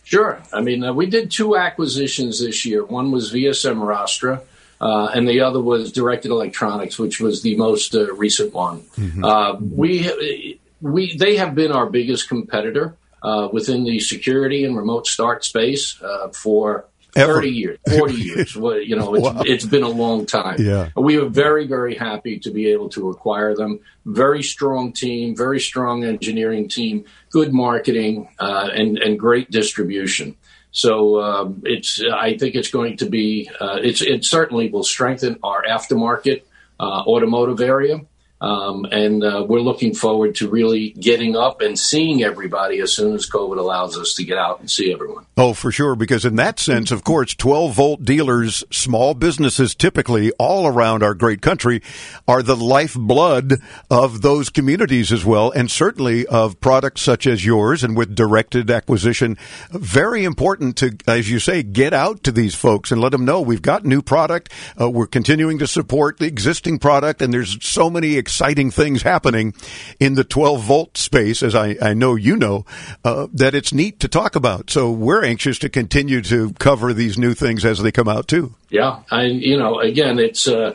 Sure. 0.03 0.41
I 0.51 0.61
mean, 0.61 0.83
uh, 0.83 0.93
we 0.93 1.05
did 1.05 1.31
two 1.31 1.55
acquisitions 1.55 2.41
this 2.41 2.65
year. 2.65 2.83
One 2.83 3.11
was 3.11 3.31
VSM 3.31 3.77
Rostra, 3.77 4.41
uh, 4.81 5.11
and 5.13 5.27
the 5.27 5.41
other 5.41 5.61
was 5.61 5.91
Directed 5.91 6.29
Electronics, 6.31 6.99
which 6.99 7.19
was 7.19 7.41
the 7.41 7.55
most 7.55 7.95
uh, 7.95 8.13
recent 8.13 8.53
one. 8.53 8.81
Mm-hmm. 8.97 9.23
Uh, 9.23 9.55
we 9.55 10.59
we 10.81 11.15
they 11.15 11.37
have 11.37 11.55
been 11.55 11.71
our 11.71 11.89
biggest 11.89 12.27
competitor 12.27 12.95
uh, 13.23 13.47
within 13.51 13.85
the 13.85 13.99
security 13.99 14.65
and 14.65 14.75
remote 14.75 15.07
start 15.07 15.45
space 15.45 16.01
uh, 16.01 16.27
for 16.29 16.85
Ever. 17.15 17.35
30 17.35 17.49
years, 17.49 17.79
40 17.89 18.13
years. 18.13 18.55
you 18.55 18.95
know, 18.95 19.13
it's, 19.15 19.23
Wow. 19.23 19.41
it's 19.45 19.65
been 19.65 19.83
a 19.83 19.89
long 19.89 20.25
time. 20.25 20.55
Yeah. 20.59 20.89
We 20.95 21.17
were 21.17 21.29
very, 21.29 21.67
very 21.67 21.95
happy 21.95 22.39
to 22.39 22.49
be 22.51 22.71
able 22.71 22.89
to 22.89 23.09
acquire 23.09 23.55
them. 23.55 23.79
Very 24.05 24.41
strong 24.41 24.93
team, 24.93 25.35
very 25.35 25.59
strong 25.59 26.03
engineering 26.03 26.69
team, 26.69 27.05
good 27.29 27.53
marketing, 27.53 28.29
uh, 28.39 28.69
and, 28.73 28.97
and 28.97 29.19
great 29.19 29.51
distribution. 29.51 30.35
So 30.71 31.21
um, 31.21 31.61
it's, 31.65 32.01
I 32.01 32.35
think 32.37 32.55
it's 32.55 32.71
going 32.71 32.97
to 32.97 33.05
be, 33.07 33.49
uh, 33.61 33.77
it's, 33.83 34.01
it 34.01 34.25
certainly 34.25 34.69
will 34.71 34.83
strengthen 34.83 35.37
our 35.43 35.63
aftermarket 35.63 36.41
uh, 36.79 37.03
automotive 37.05 37.61
area. 37.61 38.01
Um, 38.43 38.85
and 38.91 39.23
uh, 39.23 39.45
we're 39.47 39.61
looking 39.61 39.93
forward 39.95 40.35
to 40.35 40.49
really 40.49 40.89
getting 40.89 41.37
up 41.37 41.61
and 41.61 41.79
seeing 41.79 42.23
everybody 42.23 42.81
as 42.81 42.93
soon 42.93 43.15
as 43.15 43.29
COVID 43.29 43.57
allows 43.57 43.97
us 43.97 44.15
to 44.15 44.25
get 44.25 44.37
out 44.37 44.59
and 44.59 44.69
see 44.69 44.91
everyone. 44.91 45.25
Oh, 45.37 45.53
for 45.53 45.71
sure. 45.71 45.95
Because 45.95 46.25
in 46.25 46.35
that 46.35 46.59
sense, 46.59 46.91
of 46.91 47.05
course, 47.05 47.33
12 47.35 47.73
volt 47.73 48.03
dealers, 48.03 48.65
small 48.69 49.13
businesses 49.13 49.73
typically 49.73 50.31
all 50.33 50.67
around 50.67 51.03
our 51.03 51.13
great 51.13 51.41
country 51.41 51.81
are 52.27 52.43
the 52.43 52.57
lifeblood 52.57 53.61
of 53.89 54.21
those 54.21 54.49
communities 54.49 55.13
as 55.13 55.23
well. 55.23 55.49
And 55.51 55.71
certainly 55.71 56.27
of 56.27 56.59
products 56.59 57.01
such 57.01 57.25
as 57.25 57.45
yours 57.45 57.81
and 57.81 57.95
with 57.95 58.13
directed 58.13 58.69
acquisition. 58.69 59.37
Very 59.71 60.25
important 60.25 60.75
to, 60.77 60.97
as 61.07 61.31
you 61.31 61.39
say, 61.39 61.63
get 61.63 61.93
out 61.93 62.23
to 62.23 62.31
these 62.31 62.55
folks 62.55 62.91
and 62.91 62.99
let 62.99 63.13
them 63.13 63.23
know 63.23 63.39
we've 63.39 63.61
got 63.61 63.85
new 63.85 64.01
product. 64.01 64.51
Uh, 64.79 64.89
we're 64.89 65.07
continuing 65.07 65.59
to 65.59 65.67
support 65.67 66.19
the 66.19 66.25
existing 66.25 66.77
product 66.77 67.21
and 67.21 67.33
there's 67.33 67.57
so 67.65 67.89
many 67.89 68.17
exciting 68.33 68.71
things 68.71 69.03
happening 69.03 69.53
in 69.99 70.15
the 70.15 70.23
12 70.23 70.63
volt 70.63 70.97
space, 70.97 71.43
as 71.43 71.53
I, 71.53 71.75
I 71.79 71.93
know 71.93 72.15
you 72.15 72.35
know, 72.35 72.65
uh, 73.05 73.27
that 73.31 73.53
it's 73.53 73.71
neat 73.71 73.99
to 73.99 74.07
talk 74.07 74.35
about. 74.35 74.71
So 74.71 74.89
we're 74.89 75.23
anxious 75.23 75.59
to 75.59 75.69
continue 75.69 76.19
to 76.23 76.51
cover 76.53 76.93
these 76.93 77.15
new 77.15 77.35
things 77.35 77.63
as 77.63 77.77
they 77.77 77.91
come 77.91 78.07
out 78.07 78.27
too. 78.27 78.55
Yeah, 78.71 79.01
I 79.11 79.25
you 79.25 79.55
know 79.55 79.79
again 79.79 80.17
it's 80.17 80.47
uh, 80.47 80.73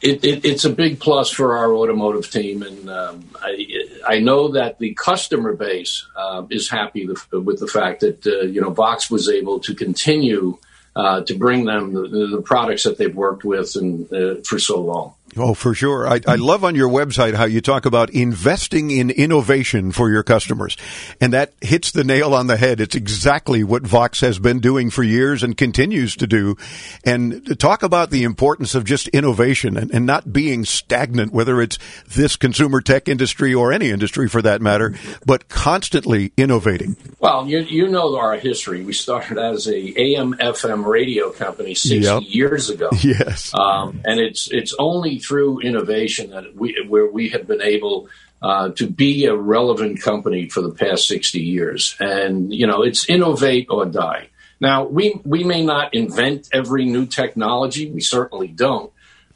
it, 0.00 0.24
it, 0.24 0.46
it's 0.46 0.64
a 0.64 0.70
big 0.70 0.98
plus 0.98 1.28
for 1.30 1.58
our 1.58 1.74
automotive 1.74 2.30
team, 2.30 2.62
and 2.62 2.88
um, 2.88 3.28
I, 3.42 3.66
I, 4.06 4.18
know 4.20 4.52
that 4.52 4.78
the 4.78 4.94
customer 4.94 5.54
base 5.54 6.06
uh, 6.16 6.46
is 6.48 6.70
happy 6.70 7.06
with, 7.06 7.28
the 7.30 7.70
fact 7.70 8.00
that 8.00 8.26
uh, 8.26 8.46
you 8.46 8.62
know 8.62 8.72
VOXX 8.72 9.10
was 9.10 9.28
able 9.28 9.60
to 9.60 9.74
continue 9.74 10.56
uh, 10.94 11.22
to 11.22 11.34
bring 11.34 11.64
them 11.64 11.92
the, 11.94 12.28
the, 12.30 12.42
products 12.42 12.84
that 12.84 12.98
they've 12.98 13.14
worked 13.14 13.44
with 13.44 13.76
and 13.76 14.12
uh, 14.12 14.36
for 14.44 14.58
so 14.58 14.80
long. 14.80 15.14
Oh, 15.36 15.54
for 15.54 15.72
sure. 15.72 16.06
I, 16.06 16.20
I, 16.26 16.34
love 16.34 16.62
on 16.62 16.74
your 16.74 16.90
website 16.90 17.34
how 17.34 17.46
you 17.46 17.62
talk 17.62 17.86
about 17.86 18.10
investing 18.10 18.90
in 18.90 19.08
innovation 19.08 19.90
for 19.90 20.10
your 20.10 20.22
customers. 20.22 20.76
And 21.22 21.32
that 21.32 21.54
hits 21.62 21.90
the 21.90 22.04
nail 22.04 22.34
on 22.34 22.48
the 22.48 22.58
head. 22.58 22.80
It's 22.80 22.94
exactly 22.94 23.64
what 23.64 23.82
VOXX 23.82 24.20
has 24.20 24.38
been 24.38 24.60
doing 24.60 24.90
for 24.90 25.02
years 25.02 25.42
and 25.42 25.56
continues 25.56 26.16
to 26.16 26.26
do. 26.26 26.56
And 27.02 27.46
to 27.46 27.56
talk 27.56 27.82
about 27.82 28.10
the 28.10 28.24
importance 28.24 28.74
of 28.74 28.84
just 28.84 29.08
innovation 29.08 29.78
and, 29.78 29.90
and 29.90 30.04
not 30.04 30.34
being 30.34 30.66
stagnant, 30.66 31.32
whether 31.32 31.62
it's 31.62 31.78
this 32.06 32.36
consumer 32.36 32.82
tech 32.82 33.08
industry 33.08 33.54
or 33.54 33.72
any 33.72 33.88
industry 33.88 34.28
for 34.28 34.42
that 34.42 34.60
matter, 34.60 34.94
but 35.24 35.48
constantly 35.48 36.32
innovating. 36.36 36.94
Well, 37.20 37.48
you, 37.48 37.60
you 37.60 37.88
know 37.88 38.18
our 38.18 38.36
history. 38.36 38.84
We 38.84 38.92
started 38.92 39.38
as 39.38 39.66
a 39.66 39.78
AM 39.98 40.34
FM 40.34 40.84
radio 40.84 41.30
company 41.30 41.74
60 41.74 42.00
yep. 42.00 42.22
years 42.26 42.68
ago. 42.68 42.90
Yes. 43.02 43.52
Um, 43.52 44.00
and 44.04 44.20
it's, 44.20 44.48
it's 44.50 44.74
only 44.78 45.18
through 45.22 45.60
innovation 45.60 46.30
that 46.30 46.54
we, 46.54 46.84
where 46.88 47.06
we 47.06 47.30
have 47.30 47.46
been 47.46 47.62
able 47.62 48.08
uh, 48.42 48.70
to 48.70 48.88
be 48.88 49.26
a 49.26 49.36
relevant 49.36 50.02
company 50.02 50.48
for 50.48 50.60
the 50.60 50.72
past 50.72 51.06
60 51.06 51.40
years. 51.40 51.96
And, 52.00 52.52
you 52.52 52.66
know, 52.66 52.82
it's 52.82 53.08
innovate 53.08 53.68
or 53.70 53.86
die. 53.86 54.28
Now, 54.60 54.84
we, 54.84 55.20
we 55.24 55.44
may 55.44 55.64
not 55.64 55.94
invent 55.94 56.48
every 56.52 56.84
new 56.84 57.06
technology. 57.06 57.90
We 57.90 58.00
certainly 58.00 58.48
don't. 58.48 58.92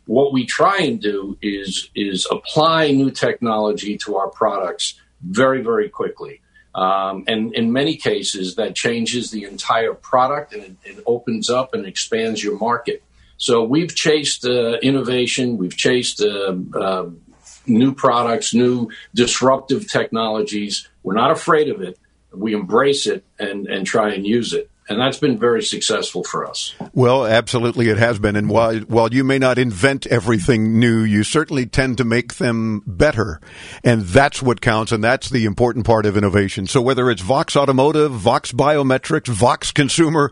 What 0.07 0.33
we 0.33 0.46
try 0.46 0.79
and 0.79 1.01
do 1.01 1.37
is, 1.42 1.90
is 1.94 2.27
apply 2.31 2.92
new 2.92 3.11
technology 3.11 3.96
to 3.99 4.16
our 4.16 4.29
products 4.29 5.01
very, 5.20 5.62
very 5.62 5.88
quickly. 5.88 6.40
Um, 6.77 7.25
and 7.27 7.55
in 7.55 7.72
many 7.72 7.96
cases, 7.96 8.57
that 8.57 8.75
changes 8.75 9.31
the 9.31 9.44
entire 9.44 9.94
product 9.94 10.53
and 10.53 10.62
it, 10.62 10.77
it 10.85 11.03
opens 11.07 11.49
up 11.49 11.75
and 11.75 11.87
expands 11.87 12.44
your 12.44 12.59
market. 12.59 13.03
So 13.38 13.64
we've 13.64 13.94
chased 13.94 14.44
uh, 14.44 14.79
innovation, 14.79 15.57
we've 15.57 15.77
chased 15.77 16.22
uh, 16.22 17.07
new 17.66 17.94
products, 17.94 18.55
new 18.55 18.90
disruptive 19.14 19.90
technologies. 19.90 20.88
We're 21.03 21.14
not 21.14 21.31
afraid 21.31 21.68
of 21.68 21.83
it. 21.83 21.99
We 22.33 22.55
embrace 22.55 23.07
it 23.07 23.25
and, 23.38 23.66
and 23.66 23.87
try 23.87 24.12
and 24.14 24.27
use 24.27 24.53
it 24.53 24.70
and 24.88 25.01
that's 25.01 25.18
been 25.18 25.38
very 25.38 25.62
successful 25.62 26.22
for 26.22 26.46
us. 26.46 26.75
Well, 26.92 27.27
absolutely, 27.27 27.88
it 27.88 27.99
has 27.99 28.18
been. 28.18 28.37
And 28.37 28.49
while 28.49 28.79
while 28.81 29.12
you 29.12 29.25
may 29.25 29.38
not 29.38 29.59
invent 29.59 30.07
everything 30.07 30.79
new, 30.79 31.01
you 31.01 31.25
certainly 31.25 31.66
tend 31.66 31.99
to 31.99 32.05
make 32.05 32.35
them 32.35 32.83
better, 32.87 33.40
and 33.83 34.03
that's 34.03 34.42
what 34.42 34.61
counts. 34.61 34.92
And 34.92 35.03
that's 35.03 35.29
the 35.31 35.44
important 35.44 35.87
part 35.87 36.07
of 36.07 36.16
innovation. 36.16 36.66
So 36.66 36.81
whether 36.81 37.11
it's 37.11 37.22
VOXX 37.22 37.57
Automotive, 37.57 38.12
VOXX 38.12 38.53
Biometrics, 38.55 39.35
VOXX 39.35 39.75
Consumer, 39.75 40.31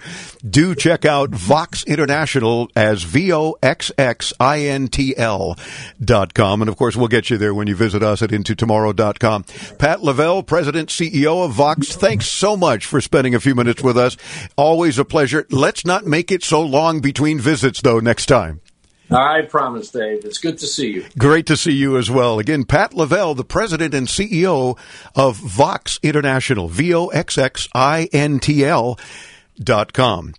do 0.48 0.74
check 0.74 1.04
out 1.04 1.30
VOXX 1.30 1.86
International 1.86 2.68
as 2.76 3.02
v 3.02 3.32
o 3.32 3.56
x 3.62 3.90
x 3.98 4.32
i 4.38 4.60
n 4.60 4.88
t 4.88 5.16
l 5.16 5.56
dot 6.02 6.34
com, 6.34 6.62
and 6.62 6.68
of 6.68 6.76
course 6.76 6.96
we'll 6.96 7.08
get 7.08 7.30
you 7.30 7.36
there 7.36 7.54
when 7.54 7.66
you 7.66 7.74
visit 7.74 8.02
us 8.02 8.22
at 8.22 8.30
intotomorrow 8.30 8.94
dot 8.94 9.18
com. 9.18 9.44
Pat 9.78 10.02
Lavelle, 10.02 10.42
President 10.42 10.88
CEO 10.88 11.44
of 11.44 11.52
VOXX, 11.52 11.94
thanks 11.94 12.26
so 12.26 12.56
much 12.56 12.86
for 12.86 13.00
spending 13.00 13.34
a 13.34 13.40
few 13.40 13.54
minutes 13.54 13.82
with 13.82 13.96
us. 13.96 14.16
Always 14.56 14.98
a 14.98 15.04
pleasure. 15.04 15.46
Let's 15.50 15.84
not 15.84 16.06
make 16.06 16.30
it 16.30 16.42
so 16.42 16.62
long 16.62 17.00
between 17.00 17.40
visits, 17.40 17.80
though, 17.80 18.00
next 18.00 18.26
time. 18.26 18.60
I 19.10 19.42
promise, 19.42 19.90
Dave. 19.90 20.24
It's 20.24 20.38
good 20.38 20.58
to 20.58 20.66
see 20.66 20.92
you. 20.92 21.04
Great 21.18 21.46
to 21.46 21.56
see 21.56 21.72
you 21.72 21.98
as 21.98 22.10
well. 22.10 22.38
Again, 22.38 22.64
Pat 22.64 22.94
Lavelle, 22.94 23.34
the 23.34 23.44
president 23.44 23.94
and 23.94 24.08
CEO 24.08 24.78
of 25.14 25.38
VOXX 25.38 26.02
International, 26.02 26.68
V 26.68 26.94
O 26.94 27.08
X 27.08 27.36
X 27.36 27.68
I 27.74 28.08
N 28.12 28.40
T 28.40 28.64
L 28.64 28.98
dot 29.62 29.92
com. 29.92 30.34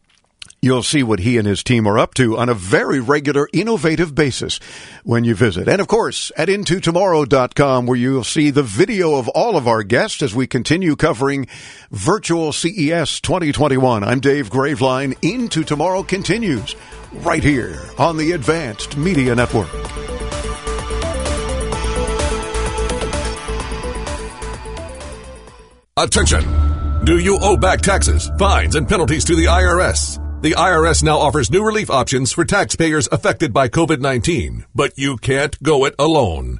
You'll 0.65 0.81
see 0.81 1.03
what 1.03 1.19
he 1.19 1.37
and 1.37 1.45
his 1.45 1.63
team 1.63 1.85
are 1.85 1.99
up 1.99 2.15
to 2.15 2.39
on 2.39 2.49
a 2.49 2.55
very 2.55 2.99
regular, 2.99 3.47
innovative 3.53 4.15
basis 4.15 4.59
when 5.03 5.23
you 5.23 5.35
visit. 5.35 5.67
And 5.67 5.79
of 5.79 5.87
course, 5.87 6.31
at 6.35 6.47
intotomorrow.com 6.47 7.85
where 7.85 7.95
you'll 7.95 8.23
see 8.23 8.49
the 8.49 8.63
video 8.63 9.13
of 9.13 9.27
all 9.29 9.57
of 9.57 9.67
our 9.67 9.83
guests 9.83 10.23
as 10.23 10.33
we 10.33 10.47
continue 10.47 10.95
covering 10.95 11.45
virtual 11.91 12.51
CES 12.51 13.21
2021. 13.21 14.03
I'm 14.03 14.19
Dave 14.19 14.49
Graveline. 14.49 15.15
Into 15.21 15.63
Tomorrow 15.63 16.01
continues 16.01 16.75
right 17.13 17.43
here 17.43 17.79
on 17.99 18.17
the 18.17 18.31
Advanced 18.31 18.97
Media 18.97 19.35
Network. 19.35 19.69
Attention! 25.95 27.05
Do 27.05 27.19
you 27.19 27.37
owe 27.39 27.55
back 27.55 27.81
taxes, 27.81 28.31
fines, 28.39 28.73
and 28.73 28.89
penalties 28.89 29.25
to 29.25 29.35
the 29.35 29.45
IRS? 29.45 30.24
The 30.45 30.51
IRS 30.51 31.01
now 31.01 31.17
offers 31.17 31.49
new 31.49 31.65
relief 31.65 31.89
options 31.89 32.31
for 32.31 32.45
taxpayers 32.45 33.09
affected 33.11 33.51
by 33.51 33.67
COVID 33.67 33.99
19, 33.99 34.65
but 34.75 34.95
you 34.95 35.17
can't 35.17 35.59
go 35.63 35.85
it 35.85 35.95
alone. 35.97 36.59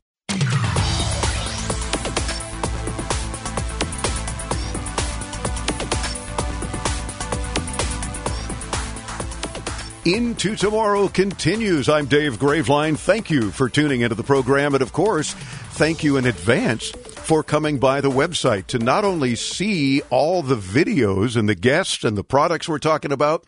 Into 10.03 10.55
Tomorrow 10.55 11.09
continues. 11.09 11.87
I'm 11.87 12.07
Dave 12.07 12.39
Graveline. 12.39 12.97
Thank 12.97 13.29
you 13.29 13.51
for 13.51 13.69
tuning 13.69 14.01
into 14.01 14.15
the 14.15 14.23
program. 14.23 14.73
And 14.73 14.81
of 14.81 14.91
course, 14.93 15.35
thank 15.35 16.03
you 16.03 16.17
in 16.17 16.25
advance 16.25 16.89
for 16.89 17.43
coming 17.43 17.77
by 17.77 18.01
the 18.01 18.09
website 18.09 18.65
to 18.67 18.79
not 18.79 19.05
only 19.05 19.35
see 19.35 20.01
all 20.09 20.41
the 20.41 20.57
videos 20.57 21.37
and 21.37 21.47
the 21.47 21.53
guests 21.53 22.03
and 22.03 22.17
the 22.17 22.23
products 22.23 22.67
we're 22.67 22.79
talking 22.79 23.11
about, 23.11 23.45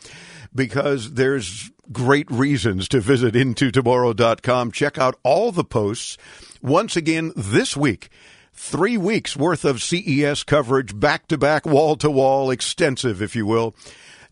because 0.53 1.13
there's 1.13 1.71
great 1.91 2.29
reasons 2.29 2.87
to 2.89 2.99
visit 2.99 3.33
intotomorrow.com. 3.33 4.71
Check 4.71 4.99
out 4.99 5.19
all 5.23 5.51
the 5.51 5.63
posts. 5.63 6.19
Once 6.61 6.95
again, 6.95 7.33
this 7.35 7.75
week, 7.75 8.09
three 8.53 8.95
weeks 8.95 9.35
worth 9.35 9.65
of 9.65 9.81
CES 9.81 10.43
coverage, 10.43 10.99
back 10.99 11.27
to 11.29 11.37
back, 11.39 11.65
wall 11.65 11.95
to 11.95 12.11
wall, 12.11 12.51
extensive, 12.51 13.23
if 13.23 13.35
you 13.35 13.47
will 13.47 13.73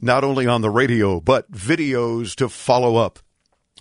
not 0.01 0.23
only 0.23 0.47
on 0.47 0.61
the 0.61 0.69
radio, 0.69 1.19
but 1.19 1.51
videos 1.51 2.35
to 2.35 2.47
follow 2.49 2.97
up. 2.97 3.19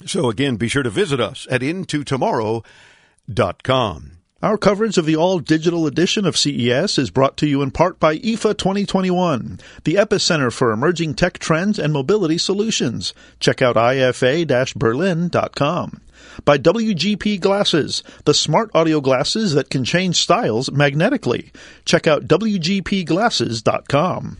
So 0.06 0.30
again, 0.30 0.56
be 0.56 0.68
sure 0.68 0.82
to 0.82 0.90
visit 0.90 1.20
us 1.20 1.46
at 1.50 1.60
intotomorrow.com. 1.60 4.20
Our 4.42 4.56
coverage 4.56 4.96
of 4.96 5.04
the 5.04 5.16
all 5.16 5.38
digital 5.38 5.86
edition 5.86 6.24
of 6.24 6.34
CES 6.34 6.96
is 6.96 7.10
brought 7.10 7.36
to 7.38 7.46
you 7.46 7.60
in 7.60 7.72
part 7.72 8.00
by 8.00 8.16
IFA 8.16 8.56
2021, 8.56 9.60
the 9.84 9.96
epicenter 9.96 10.50
for 10.50 10.72
emerging 10.72 11.12
tech 11.12 11.38
trends 11.38 11.78
and 11.78 11.92
mobility 11.92 12.38
solutions. 12.38 13.12
Check 13.38 13.60
out 13.60 13.76
ifa 13.76 14.78
berlin.com. 14.78 16.00
By 16.46 16.56
WGP 16.56 17.38
Glasses, 17.38 18.02
the 18.24 18.32
smart 18.32 18.70
audio 18.74 19.02
glasses 19.02 19.52
that 19.52 19.68
can 19.68 19.84
change 19.84 20.16
styles 20.16 20.72
magnetically. 20.72 21.52
Check 21.84 22.06
out 22.06 22.26
WGPglasses.com 22.26 24.38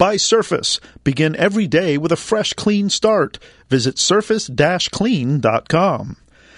by 0.00 0.16
Surface. 0.16 0.80
Begin 1.04 1.36
every 1.36 1.66
day 1.66 1.98
with 1.98 2.10
a 2.10 2.16
fresh, 2.16 2.54
clean 2.54 2.88
start. 2.88 3.38
Visit 3.68 3.98
surface-clean.com. 3.98 6.16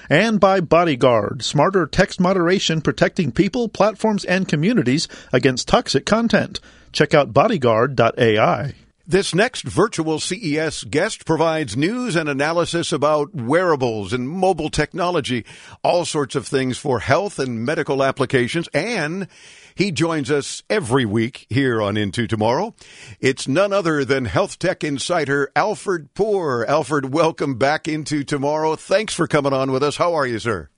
And 0.09 0.39
by 0.39 0.61
Bodyguard, 0.61 1.43
smarter 1.43 1.89
text 1.89 2.21
moderation 2.21 2.81
protecting 2.81 3.33
people, 3.33 3.69
platforms, 3.69 4.25
and 4.25 4.47
communities 4.47 5.09
against 5.33 5.67
toxic 5.67 6.07
content. 6.07 6.61
Check 6.93 7.15
out 7.15 7.33
bodyguard.ai. 7.33 8.75
This 9.05 9.35
next 9.35 9.65
virtual 9.65 10.21
CES 10.21 10.85
guest 10.85 11.27
provides 11.27 11.77
news 11.77 12.15
and 12.15 12.29
analysis 12.29 12.93
about 12.93 13.35
wearables 13.35 14.13
and 14.13 14.29
mobile 14.29 14.71
technology, 14.71 15.45
all 15.83 16.05
sorts 16.05 16.37
of 16.37 16.47
things 16.47 16.79
for 16.79 17.01
health 17.01 17.41
and 17.41 17.65
medical 17.65 18.05
applications, 18.05 18.69
and 18.69 19.27
he 19.75 19.91
joins 19.93 20.31
us 20.31 20.63
every 20.69 21.05
week 21.05 21.47
here 21.49 21.81
on 21.81 21.97
Into 21.97 22.27
Tomorrow. 22.27 22.75
It's 23.21 23.49
none 23.49 23.73
other 23.73 24.05
than 24.05 24.25
health 24.25 24.59
tech 24.59 24.85
insider 24.85 25.51
Alfred 25.55 26.15
Poor. 26.15 26.65
Alfred, 26.69 27.13
welcome 27.13 27.57
back 27.57 27.89
into 27.89 28.25
Tomorrow. 28.25 28.77
Thanks 28.77 29.15
for 29.15 29.27
coming 29.27 29.53
on 29.53 29.73
with 29.73 29.83
us. 29.83 29.97
How 29.97 30.15
are 30.15 30.27
you, 30.27 30.39
sir? 30.39 30.69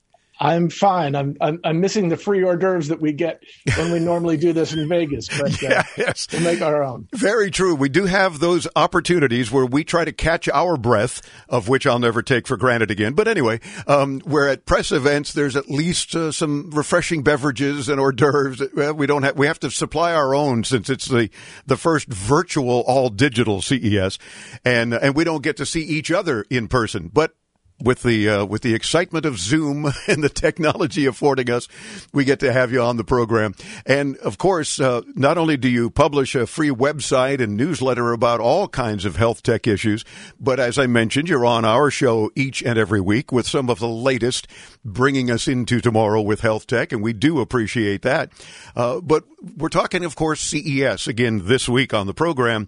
I'm 0.41 0.69
fine. 0.69 1.15
I'm, 1.15 1.37
I'm, 1.41 1.61
I'm 1.65 1.81
missing 1.81 2.09
the 2.09 2.17
free 2.17 2.43
hors 2.43 2.57
d'oeuvres 2.57 2.89
that 2.89 3.01
we 3.01 3.13
get 3.13 3.43
when 3.77 3.93
we 3.93 4.01
normally 4.01 4.37
do 4.37 4.53
this 4.53 4.73
in 4.73 4.89
Vegas, 4.89 5.29
but 5.29 5.53
uh, 5.53 5.57
yeah, 5.69 5.83
yes. 5.97 6.27
we'll 6.33 6.43
make 6.43 6.61
our 6.61 6.83
own. 6.83 7.09
Very 7.13 7.51
true. 7.51 7.75
We 7.75 7.89
do 7.89 8.07
have 8.07 8.41
those 8.41 8.67
opportunities 8.75 9.53
where 9.53 9.65
we 9.65 9.85
try 9.85 10.05
to 10.05 10.13
catch 10.13 10.49
our 10.49 10.77
breath, 10.77 11.23
of 11.49 11.69
which 11.69 11.87
I'll 11.87 12.01
never 12.01 12.21
take 12.21 12.49
for 12.49 12.57
granted 12.57 12.91
again. 12.91 13.13
But 13.15 13.29
anyway, 13.29 13.61
um, 13.87 14.21
where 14.21 14.49
at 14.49 14.67
press 14.67 14.91
events 14.91 15.33
there's 15.33 15.55
at 15.55 15.71
least 15.71 16.17
uh, 16.17 16.33
some 16.33 16.71
refreshing 16.71 17.23
beverages 17.23 17.89
and 17.89 18.01
hors 18.01 18.13
d'oeuvres. 18.13 18.61
we 18.97 19.07
don't 19.07 19.23
have 19.23 19.37
we 19.37 19.47
have 19.47 19.61
to 19.61 19.71
supply 19.71 20.13
our 20.13 20.35
own 20.35 20.65
since 20.65 20.91
it's 20.91 21.07
the 21.07 21.31
the 21.67 21.77
first 21.77 22.09
virtual 22.09 22.81
all 22.87 23.09
digital 23.09 23.63
CES, 23.63 24.19
and 24.65 24.95
and 24.95 25.15
we 25.15 25.23
don't 25.23 25.43
get 25.43 25.57
to 25.59 25.67
see 25.67 25.83
each 25.83 26.11
other 26.11 26.45
in 26.51 26.67
person, 26.67 27.09
but 27.13 27.35
with 27.83 28.03
the 28.03 28.29
uh, 28.29 28.45
with 28.45 28.63
the 28.63 28.75
excitement 28.75 29.27
of 29.27 29.39
Zoom 29.39 29.87
and 30.09 30.23
the 30.23 30.29
technology 30.29 31.07
affording 31.07 31.51
us, 31.51 31.69
we 32.13 32.25
get 32.25 32.41
to 32.41 32.53
have 32.53 32.73
you 32.73 32.81
on 32.81 32.97
the 32.97 33.05
program. 33.05 33.55
And 33.85 34.17
of 34.19 34.39
course, 34.39 34.81
uh, 34.81 35.03
not 35.15 35.39
only 35.39 35.57
do 35.57 35.69
you 35.69 35.91
publish 35.91 36.35
a 36.35 36.47
free 36.47 36.71
website 36.71 37.41
and 37.41 37.57
newsletter 37.57 38.13
about 38.13 38.41
all 38.41 38.69
kinds 38.69 39.05
of 39.05 39.17
health 39.17 39.43
tech 39.43 39.67
issues, 39.67 40.05
but 40.39 40.61
as 40.61 40.79
I 40.79 40.87
mentioned, 40.87 41.29
you're 41.29 41.47
on 41.47 41.65
our 41.65 41.91
show 41.91 42.31
each 42.35 42.63
and 42.63 42.79
every 42.79 43.01
week 43.01 43.33
with 43.33 43.47
some 43.47 43.69
of 43.69 43.81
the 43.81 43.89
latest, 43.89 44.47
bringing 44.85 45.31
us 45.31 45.49
into 45.49 45.81
tomorrow 45.81 46.21
with 46.23 46.41
health 46.41 46.67
tech, 46.67 46.93
and 46.93 47.03
we 47.03 47.13
do 47.13 47.41
appreciate 47.41 48.03
that. 48.03 48.31
Uh, 48.77 49.01
but 49.01 49.25
we're 49.57 49.69
talking, 49.69 50.05
of 50.05 50.17
course, 50.17 50.41
CES 50.41 51.07
again 51.07 51.47
this 51.47 51.69
week 51.69 51.93
on 51.93 52.07
the 52.07 52.15
program, 52.15 52.67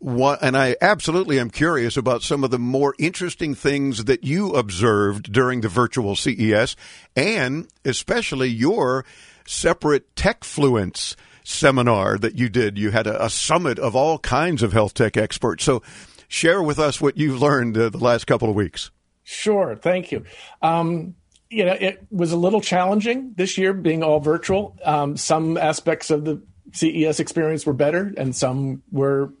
and 0.00 0.56
I 0.56 0.76
absolutely 0.80 1.38
am 1.38 1.50
curious 1.50 1.96
about 1.96 2.22
some 2.22 2.44
of 2.44 2.50
the 2.50 2.58
more 2.58 2.94
interesting 2.98 3.54
things 3.54 4.04
that 4.04 4.24
you 4.24 4.47
observed 4.54 5.32
during 5.32 5.60
the 5.60 5.68
virtual 5.68 6.16
CES, 6.16 6.76
and 7.16 7.68
especially 7.84 8.48
your 8.48 9.04
separate 9.46 10.14
TechFluence 10.14 11.14
seminar 11.44 12.18
that 12.18 12.36
you 12.36 12.48
did. 12.48 12.78
You 12.78 12.90
had 12.90 13.06
a, 13.06 13.24
a, 13.24 13.30
summit 13.30 13.78
of 13.78 13.96
all 13.96 14.18
kinds 14.18 14.62
of 14.62 14.72
health 14.72 14.94
tech 14.94 15.16
experts. 15.16 15.64
So, 15.64 15.82
share 16.28 16.62
with 16.62 16.78
us 16.78 17.00
what 17.00 17.16
you've 17.16 17.40
learned 17.40 17.76
uh, 17.78 17.88
the 17.88 17.98
last 17.98 18.26
couple 18.26 18.50
of 18.50 18.54
weeks. 18.54 18.90
Sure, 19.24 19.74
thank 19.74 20.12
you. 20.12 20.24
Um, 20.60 21.14
you 21.50 21.64
know, 21.64 21.72
it 21.72 22.06
was 22.10 22.32
a 22.32 22.36
little 22.36 22.60
challenging 22.60 23.32
this 23.36 23.56
year, 23.56 23.72
being 23.72 24.02
all 24.02 24.20
virtual. 24.20 24.76
Um, 24.84 25.16
some 25.16 25.56
aspects 25.56 26.10
of 26.10 26.24
the 26.24 26.42
CES 26.72 27.20
experience 27.20 27.64
were 27.64 27.72
better, 27.72 28.12
and 28.16 28.36
some 28.36 28.82
were 28.90 29.32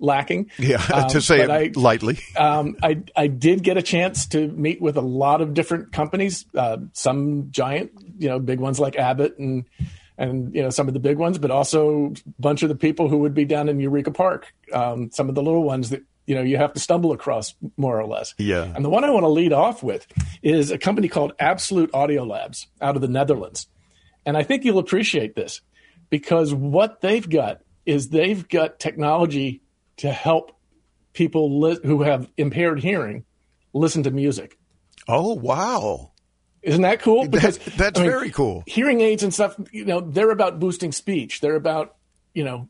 lacking. 0.00 0.50
Yeah, 0.58 0.82
um, 0.92 1.10
to 1.10 1.20
say 1.20 1.40
it 1.40 1.50
I, 1.50 1.70
lightly. 1.74 2.18
um, 2.36 2.76
I 2.82 3.02
I 3.14 3.26
did 3.26 3.62
get 3.62 3.76
a 3.76 3.82
chance 3.82 4.26
to 4.28 4.48
meet 4.48 4.80
with 4.80 4.96
a 4.96 5.02
lot 5.02 5.40
of 5.40 5.54
different 5.54 5.92
companies, 5.92 6.46
uh, 6.56 6.78
some 6.92 7.50
giant, 7.50 7.92
you 8.18 8.28
know, 8.28 8.38
big 8.38 8.60
ones 8.60 8.80
like 8.80 8.96
Abbott 8.96 9.38
and 9.38 9.64
and 10.18 10.54
you 10.54 10.62
know 10.62 10.70
some 10.70 10.86
of 10.86 10.94
the 10.94 11.00
big 11.00 11.18
ones, 11.18 11.38
but 11.38 11.50
also 11.50 12.06
a 12.06 12.42
bunch 12.42 12.62
of 12.62 12.68
the 12.68 12.76
people 12.76 13.08
who 13.08 13.18
would 13.18 13.34
be 13.34 13.44
down 13.44 13.68
in 13.68 13.80
Eureka 13.80 14.10
Park, 14.10 14.52
um, 14.72 15.10
some 15.12 15.28
of 15.28 15.34
the 15.34 15.42
little 15.42 15.64
ones 15.64 15.90
that 15.90 16.02
you 16.26 16.34
know 16.34 16.42
you 16.42 16.58
have 16.58 16.72
to 16.74 16.80
stumble 16.80 17.12
across 17.12 17.54
more 17.76 17.98
or 17.98 18.06
less. 18.06 18.34
Yeah. 18.38 18.64
And 18.64 18.84
the 18.84 18.90
one 18.90 19.04
I 19.04 19.10
want 19.10 19.24
to 19.24 19.28
lead 19.28 19.52
off 19.52 19.82
with 19.82 20.06
is 20.42 20.70
a 20.70 20.78
company 20.78 21.08
called 21.08 21.32
Absolute 21.38 21.90
Audio 21.94 22.24
Labs 22.24 22.66
out 22.80 22.96
of 22.96 23.02
the 23.02 23.08
Netherlands, 23.08 23.66
and 24.26 24.36
I 24.36 24.42
think 24.42 24.64
you'll 24.64 24.78
appreciate 24.78 25.34
this 25.34 25.62
because 26.10 26.52
what 26.52 27.00
they've 27.00 27.28
got 27.28 27.62
is 27.86 28.10
they've 28.10 28.46
got 28.48 28.78
technology 28.78 29.62
to 30.00 30.10
help 30.10 30.52
people 31.12 31.60
li- 31.60 31.80
who 31.82 32.02
have 32.02 32.30
impaired 32.36 32.80
hearing 32.80 33.24
listen 33.72 34.02
to 34.02 34.10
music. 34.10 34.58
Oh, 35.08 35.34
wow. 35.34 36.12
Isn't 36.62 36.82
that 36.82 37.00
cool? 37.00 37.28
Because 37.28 37.58
that, 37.58 37.74
that's 37.74 38.00
I 38.00 38.02
mean, 38.02 38.10
very 38.10 38.30
cool. 38.30 38.64
Hearing 38.66 39.00
aids 39.00 39.22
and 39.22 39.32
stuff, 39.32 39.56
you 39.72 39.84
know, 39.84 40.00
they're 40.00 40.30
about 40.30 40.58
boosting 40.58 40.92
speech. 40.92 41.40
They're 41.40 41.56
about, 41.56 41.96
you 42.34 42.44
know, 42.44 42.68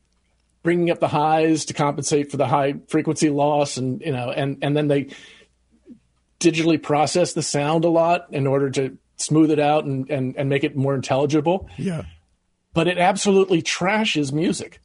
bringing 0.62 0.90
up 0.90 1.00
the 1.00 1.08
highs 1.08 1.66
to 1.66 1.74
compensate 1.74 2.30
for 2.30 2.36
the 2.36 2.46
high 2.46 2.74
frequency 2.88 3.30
loss 3.30 3.76
and, 3.76 4.00
you 4.00 4.12
know, 4.12 4.30
and 4.30 4.58
and 4.62 4.76
then 4.76 4.88
they 4.88 5.08
digitally 6.38 6.80
process 6.80 7.32
the 7.32 7.42
sound 7.42 7.84
a 7.84 7.88
lot 7.88 8.28
in 8.30 8.46
order 8.46 8.70
to 8.70 8.96
smooth 9.16 9.50
it 9.50 9.58
out 9.58 9.84
and 9.84 10.10
and, 10.10 10.36
and 10.36 10.48
make 10.48 10.64
it 10.64 10.76
more 10.76 10.94
intelligible. 10.94 11.68
Yeah. 11.76 12.02
But 12.72 12.86
it 12.86 12.98
absolutely 12.98 13.62
trashes 13.62 14.32
music. 14.32 14.80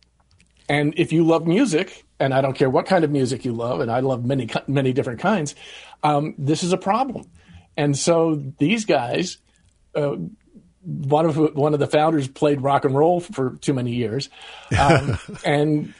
And 0.67 0.93
if 0.97 1.13
you 1.13 1.23
love 1.23 1.45
music, 1.45 2.04
and 2.19 2.33
I 2.33 2.41
don't 2.41 2.55
care 2.55 2.69
what 2.69 2.85
kind 2.85 3.03
of 3.03 3.11
music 3.11 3.45
you 3.45 3.53
love, 3.53 3.79
and 3.79 3.91
I 3.91 3.99
love 3.99 4.25
many 4.25 4.49
many 4.67 4.93
different 4.93 5.19
kinds, 5.19 5.55
um, 6.03 6.35
this 6.37 6.63
is 6.63 6.73
a 6.73 6.77
problem. 6.77 7.29
And 7.77 7.97
so 7.97 8.41
these 8.57 8.85
guys, 8.85 9.37
uh, 9.95 10.15
one 10.81 11.25
of 11.25 11.55
one 11.55 11.73
of 11.73 11.79
the 11.79 11.87
founders 11.87 12.27
played 12.27 12.61
rock 12.61 12.85
and 12.85 12.95
roll 12.95 13.19
for 13.19 13.57
too 13.57 13.73
many 13.73 13.93
years, 13.93 14.29
um, 14.77 15.17
and 15.45 15.93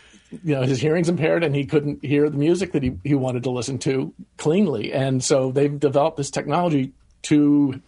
you 0.44 0.56
know 0.56 0.62
his 0.62 0.80
hearing's 0.80 1.10
impaired, 1.10 1.44
and 1.44 1.56
he 1.56 1.66
couldn't 1.66 2.04
hear 2.04 2.30
the 2.30 2.38
music 2.38 2.72
that 2.74 2.84
he, 2.84 2.98
he 3.04 3.16
wanted 3.16 3.44
to 3.44 3.52
listen 3.52 3.78
to 3.80 4.14
cleanly. 4.38 4.94
And 4.94 5.24
so 5.24 5.52
they've 5.52 5.80
developed 5.80 6.18
this 6.18 6.32
technology 6.32 6.94
to 7.24 7.82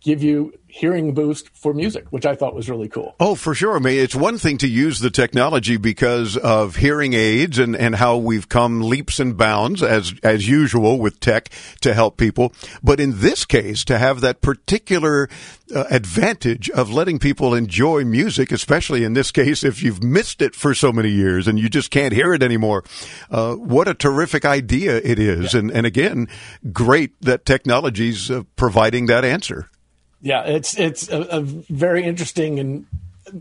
give 0.00 0.22
you 0.22 0.52
hearing 0.68 1.14
boost 1.14 1.48
for 1.56 1.72
music, 1.72 2.06
which 2.10 2.26
I 2.26 2.34
thought 2.34 2.54
was 2.54 2.68
really 2.68 2.88
cool. 2.88 3.16
Oh, 3.18 3.34
for 3.34 3.54
sure. 3.54 3.76
I 3.76 3.78
mean, 3.80 3.98
it's 3.98 4.14
one 4.14 4.36
thing 4.38 4.58
to 4.58 4.68
use 4.68 5.00
the 5.00 5.10
technology 5.10 5.78
because 5.78 6.36
of 6.36 6.76
hearing 6.76 7.14
aids 7.14 7.58
and, 7.58 7.74
and 7.74 7.96
how 7.96 8.18
we've 8.18 8.48
come 8.48 8.82
leaps 8.82 9.18
and 9.18 9.36
bounds 9.36 9.82
as, 9.82 10.14
as 10.22 10.46
usual 10.46 10.98
with 10.98 11.20
tech 11.20 11.48
to 11.80 11.94
help 11.94 12.18
people. 12.18 12.52
But 12.82 13.00
in 13.00 13.20
this 13.20 13.46
case, 13.46 13.82
to 13.86 13.98
have 13.98 14.20
that 14.20 14.42
particular 14.42 15.28
uh, 15.74 15.84
advantage 15.90 16.68
of 16.70 16.92
letting 16.92 17.18
people 17.18 17.54
enjoy 17.54 18.04
music, 18.04 18.52
especially 18.52 19.04
in 19.04 19.14
this 19.14 19.32
case, 19.32 19.64
if 19.64 19.82
you've 19.82 20.02
missed 20.02 20.42
it 20.42 20.54
for 20.54 20.74
so 20.74 20.92
many 20.92 21.10
years 21.10 21.48
and 21.48 21.58
you 21.58 21.70
just 21.70 21.90
can't 21.90 22.12
hear 22.12 22.34
it 22.34 22.42
anymore. 22.42 22.84
Uh, 23.30 23.54
what 23.54 23.88
a 23.88 23.94
terrific 23.94 24.44
idea 24.44 24.98
it 24.98 25.18
is. 25.18 25.54
Yeah. 25.54 25.60
And, 25.60 25.70
and 25.70 25.86
again, 25.86 26.28
great 26.72 27.18
that 27.22 27.46
technology's 27.46 28.30
uh, 28.30 28.42
providing 28.54 29.06
that 29.06 29.24
answer. 29.24 29.70
Yeah, 30.20 30.44
it's 30.44 30.78
it's 30.78 31.08
a, 31.08 31.20
a, 31.20 31.40
very 31.40 32.04
interesting 32.04 32.58
and 32.58 32.86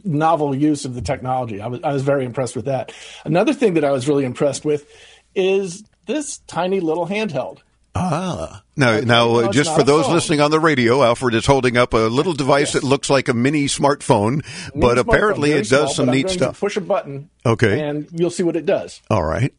novel 0.03 0.55
use 0.55 0.85
of 0.85 0.93
the 0.93 1.01
technology. 1.01 1.59
I 1.59 1.67
was 1.67 1.81
I 1.83 1.91
was 1.91 2.03
very 2.03 2.25
impressed 2.25 2.55
with 2.55 2.65
that. 2.65 2.91
Another 3.25 3.53
thing 3.53 3.75
that 3.75 3.83
I 3.83 3.91
was 3.91 4.07
really 4.07 4.25
impressed 4.25 4.63
with 4.63 4.87
is 5.33 5.83
this 6.05 6.37
tiny 6.47 6.79
little 6.79 7.07
handheld. 7.07 7.59
Ah, 7.99 8.61
now, 8.75 8.99
now, 8.99 9.35
uh, 9.35 9.51
just 9.51 9.73
for 9.75 9.81
those 9.81 10.05
phone. 10.05 10.13
listening 10.13 10.39
on 10.39 10.51
the 10.51 10.59
radio, 10.59 11.01
Alfred 11.01 11.33
is 11.33 11.47
holding 11.47 11.77
up 11.77 11.95
a 11.95 11.97
little 11.97 12.33
device 12.33 12.67
yes. 12.67 12.73
that 12.73 12.83
looks 12.83 13.09
like 13.09 13.27
a 13.27 13.33
mini 13.33 13.65
smartphone, 13.65 14.31
mini 14.31 14.43
but 14.75 14.97
smartphone, 14.97 14.99
apparently 14.99 15.51
it 15.51 15.67
does 15.67 15.95
small, 15.95 16.05
some 16.05 16.11
neat 16.11 16.29
stuff. 16.29 16.59
push 16.59 16.77
a 16.77 16.81
button, 16.81 17.31
okay, 17.43 17.81
and 17.81 18.07
you'll 18.11 18.29
see 18.29 18.43
what 18.43 18.55
it 18.55 18.67
does. 18.67 19.01
All 19.09 19.23
right. 19.23 19.51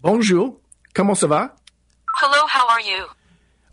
Bonjour, 0.00 0.58
comment 0.94 1.18
ça 1.18 1.28
va? 1.28 1.52
Hello, 2.14 2.46
how 2.46 2.68
are 2.68 2.80
you? 2.80 3.06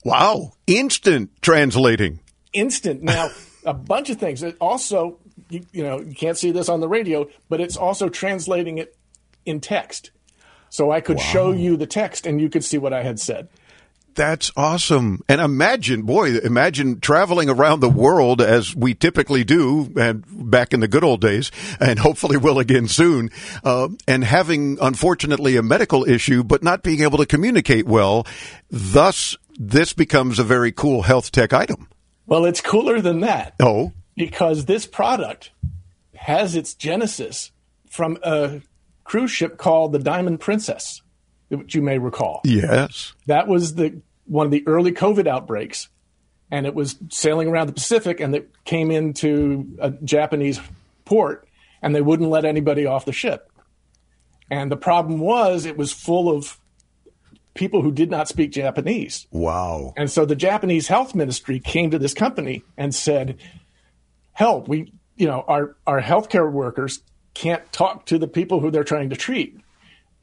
Wow, 0.04 0.54
instant 0.66 1.30
translating 1.44 2.20
instant. 2.58 3.04
Now, 3.04 3.30
a 3.66 3.74
bunch 3.74 4.10
of 4.10 4.18
things. 4.18 4.44
It 4.44 4.58
also, 4.60 5.20
you, 5.50 5.66
you, 5.72 5.84
know, 5.84 6.00
you 6.00 6.16
can't 6.16 6.38
see 6.38 6.52
this 6.52 6.70
on 6.70 6.80
the 6.80 6.88
radio, 6.88 7.28
but 7.50 7.62
it's 7.62 7.78
also 7.78 8.10
translating 8.10 8.78
it 8.78 8.96
in 9.46 9.60
text. 9.60 10.12
So 10.70 10.92
I 10.92 11.02
could 11.02 11.18
wow. 11.18 11.24
show 11.24 11.52
you 11.52 11.78
the 11.78 11.88
text 11.88 12.26
and 12.26 12.42
you 12.42 12.50
could 12.50 12.64
see 12.64 12.78
what 12.78 12.94
I 12.94 13.04
had 13.04 13.20
said. 13.20 13.50
That's 14.18 14.52
awesome. 14.58 15.22
And 15.30 15.40
imagine, 15.40 16.02
boy, 16.02 16.40
imagine 16.40 17.00
traveling 17.00 17.50
around 17.50 17.82
the 17.82 17.90
world 17.90 18.42
as 18.42 18.76
we 18.76 18.96
typically 18.96 19.44
do 19.44 19.94
and 19.96 20.24
back 20.50 20.74
in 20.74 20.80
the 20.80 20.88
good 20.88 21.04
old 21.04 21.22
days 21.22 21.52
and 21.80 22.00
hopefully 22.00 22.36
will 22.36 22.58
again 22.58 22.88
soon. 22.88 23.30
Uh, 23.64 23.90
and 24.08 24.24
having, 24.24 24.80
unfortunately, 24.82 25.56
a 25.56 25.62
medical 25.62 26.04
issue, 26.04 26.44
but 26.44 26.64
not 26.64 26.82
being 26.82 27.04
able 27.04 27.20
to 27.20 27.28
communicate 27.28 27.86
well. 27.86 28.26
Thus, 28.72 29.38
this 29.54 29.94
becomes 29.94 30.40
a 30.40 30.44
very 30.44 30.72
cool 30.72 31.04
health 31.04 31.32
tech 31.32 31.54
item. 31.54 31.88
Well, 32.28 32.46
it's 32.46 32.62
cooler 32.62 33.02
than 33.02 33.22
that. 33.22 33.56
Oh. 33.60 33.94
Because 34.16 34.66
this 34.66 34.86
product 34.86 35.52
has 36.16 36.56
its 36.56 36.74
genesis 36.74 37.52
from 37.90 38.18
a 38.22 38.62
cruise 39.04 39.32
ship 39.32 39.58
called 39.58 39.94
the 39.94 40.00
Diamond 40.00 40.40
Princess, 40.40 41.02
which 41.48 41.74
you 41.74 41.82
may 41.82 41.98
recall. 41.98 42.42
Yes. 42.44 43.14
That 43.26 43.48
was 43.48 43.76
the 43.76 44.02
one 44.26 44.46
of 44.46 44.52
the 44.52 44.68
early 44.68 44.92
COVID 44.92 45.28
outbreaks. 45.28 45.88
And 46.52 46.66
it 46.66 46.74
was 46.74 46.98
sailing 47.10 47.48
around 47.48 47.68
the 47.68 47.74
Pacific 47.74 48.20
and 48.20 48.36
it 48.36 48.50
came 48.66 48.92
into 48.92 49.76
a 49.80 49.92
Japanese 49.92 50.60
port 51.06 51.48
and 51.82 51.96
they 51.96 52.02
wouldn't 52.02 52.30
let 52.30 52.46
anybody 52.46 52.86
off 52.86 53.06
the 53.06 53.14
ship. 53.14 53.52
And 54.50 54.72
the 54.72 54.78
problem 54.78 55.20
was 55.20 55.66
it 55.66 55.78
was 55.78 55.92
full 55.92 56.30
of 56.30 56.58
people 57.58 57.82
who 57.82 57.92
did 57.92 58.10
not 58.10 58.30
speak 58.30 58.52
Japanese. 58.52 59.28
Wow. 59.32 59.94
And 59.98 60.10
so 60.10 60.26
the 60.26 60.36
Japanese 60.36 60.88
health 60.88 61.14
ministry 61.14 61.60
came 61.60 61.92
to 61.92 62.00
this 62.00 62.14
company 62.14 62.64
and 62.78 62.96
said, 62.96 63.38
help, 64.32 64.68
we, 64.68 64.94
you 65.18 65.28
know, 65.28 65.44
our, 65.48 65.76
our 65.86 66.02
healthcare 66.02 66.50
workers 66.50 67.02
can't 67.34 67.70
talk 67.74 68.06
to 68.06 68.18
the 68.18 68.28
people 68.28 68.60
who 68.60 68.72
they're 68.72 68.84
trying 68.84 69.10
to 69.10 69.16
treat. 69.16 69.60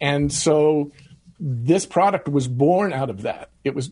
And 0.01 0.33
so 0.33 0.93
this 1.39 1.85
product 1.85 2.29
was 2.29 2.49
born 2.49 2.93
out 2.93 3.11
of 3.11 3.23
that. 3.23 3.51
It 3.65 3.75
was 3.75 3.91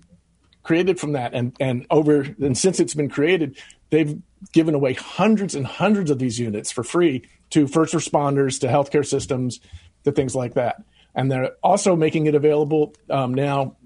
created 0.62 0.98
from 0.98 1.12
that. 1.12 1.34
And, 1.34 1.54
and 1.60 1.86
over, 1.90 2.20
and 2.40 2.56
since 2.56 2.80
it's 2.80 2.94
been 2.94 3.10
created, 3.10 3.58
they've 3.90 4.20
given 4.52 4.74
away 4.74 4.94
hundreds 4.94 5.54
and 5.54 5.66
hundreds 5.66 6.10
of 6.10 6.18
these 6.18 6.38
units 6.38 6.70
for 6.70 6.82
free 6.82 7.24
to 7.50 7.66
first 7.66 7.94
responders, 7.94 8.60
to 8.60 8.68
healthcare 8.68 9.06
systems, 9.06 9.60
to 10.04 10.12
things 10.12 10.34
like 10.34 10.54
that. 10.54 10.82
And 11.14 11.30
they're 11.30 11.50
also 11.62 11.94
making 11.96 12.26
it 12.26 12.34
available 12.34 12.94
um, 13.10 13.34
now. 13.34 13.76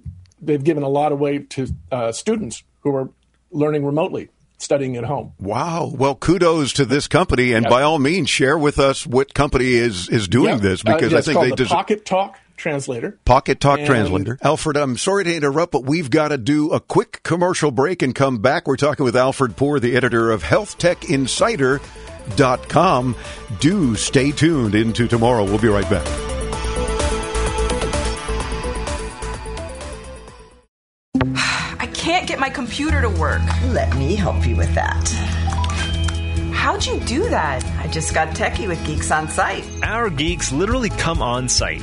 They've 0.41 0.63
given 0.63 0.83
a 0.83 0.89
lot 0.89 1.13
away 1.13 1.39
to 1.41 1.67
uh, 1.91 2.13
students 2.13 2.63
who 2.81 2.95
are 2.95 3.09
learning 3.51 3.85
remotely, 3.85 4.29
studying 4.59 4.97
at 4.97 5.05
home. 5.05 5.33
Wow. 5.41 5.93
Well, 5.97 6.15
kudos 6.15 6.73
to 6.75 6.85
this 6.85 7.09
company, 7.09 7.53
and 7.53 7.67
by 7.67 7.83
all 7.83 7.99
means, 7.99 8.29
share 8.31 8.57
with 8.59 8.79
us 8.79 9.07
what 9.07 9.35
company 9.35 9.73
is 9.75 10.09
is 10.09 10.29
doing 10.29 10.55
Yeah. 10.55 10.61
this 10.61 10.83
Uh, 10.87 10.95
because 10.95 11.13
yeah, 11.13 11.19
I 11.19 11.23
think 11.23 11.41
they 11.41 11.51
the 11.51 11.57
deserve. 11.57 11.71
Pocket 11.71 12.05
Talk 12.07 12.39
translator. 12.57 13.19
Pocketalk 13.27 13.79
And- 13.79 13.87
Translator. 13.87 14.39
Alfred, 14.43 14.77
I'm 14.77 14.97
sorry 14.97 15.25
to 15.25 15.35
interrupt, 15.35 15.73
but 15.73 15.85
we've 15.85 16.11
got 16.11 16.29
to 16.29 16.39
do 16.39 16.71
a 16.73 16.81
quick 16.81 17.23
commercial 17.23 17.71
break 17.71 18.03
and 18.03 18.15
come 18.15 18.39
back. 18.39 18.67
We're 18.69 18.77
talking 18.77 19.05
with 19.05 19.17
Alfred 19.17 19.57
Poor, 19.57 19.79
the 19.81 19.95
editor 19.97 20.31
of 20.31 20.43
HealthTechInsider.com. 20.45 23.17
Do 23.61 23.95
stay 23.97 24.31
tuned 24.33 24.75
into 24.75 25.07
tomorrow. 25.09 25.45
We'll 25.45 25.59
be 25.59 25.69
right 25.69 25.89
back. 25.91 26.07
Can't 32.07 32.29
get 32.29 32.39
my 32.39 32.49
computer 32.49 33.01
to 33.01 33.11
work. 33.11 33.43
Let 33.71 33.97
me 33.97 34.15
help 34.15 34.47
you 34.47 34.55
with 34.55 34.73
that. 34.77 35.09
How'd 36.53 36.87
you 36.87 37.01
do 37.01 37.29
that? 37.31 37.65
I 37.85 37.89
just 37.89 38.15
got 38.15 38.29
techie 38.29 38.69
with 38.69 38.79
Geeks 38.87 39.11
on 39.11 39.29
Site. 39.29 39.65
Our 39.83 40.09
geeks 40.09 40.53
literally 40.53 40.91
come 40.91 41.21
on 41.21 41.49
site. 41.49 41.83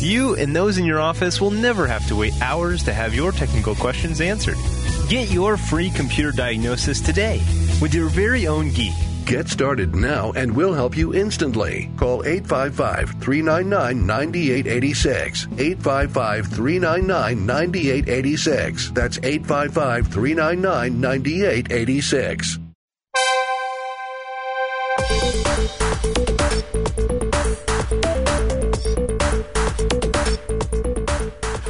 You 0.00 0.36
and 0.36 0.54
those 0.54 0.76
in 0.76 0.84
your 0.84 1.00
office 1.00 1.40
will 1.40 1.50
never 1.50 1.86
have 1.86 2.06
to 2.08 2.16
wait 2.16 2.34
hours 2.42 2.82
to 2.84 2.92
have 2.92 3.14
your 3.14 3.32
technical 3.32 3.74
questions 3.74 4.20
answered. 4.20 4.58
Get 5.08 5.30
your 5.30 5.56
free 5.56 5.90
computer 5.90 6.32
diagnosis 6.32 7.00
today 7.00 7.38
with 7.80 7.94
your 7.94 8.08
very 8.08 8.46
own 8.46 8.70
geek. 8.70 8.94
Get 9.24 9.48
started 9.48 9.94
now 9.94 10.32
and 10.32 10.54
we'll 10.54 10.74
help 10.74 10.96
you 10.96 11.14
instantly. 11.14 11.90
Call 11.96 12.24
855 12.24 13.20
399 13.22 14.06
9886. 14.06 15.46
855 15.58 16.46
399 16.46 17.46
9886. 17.46 18.90
That's 18.90 19.18
855 19.18 20.08
399 20.08 21.00
9886. 21.00 22.65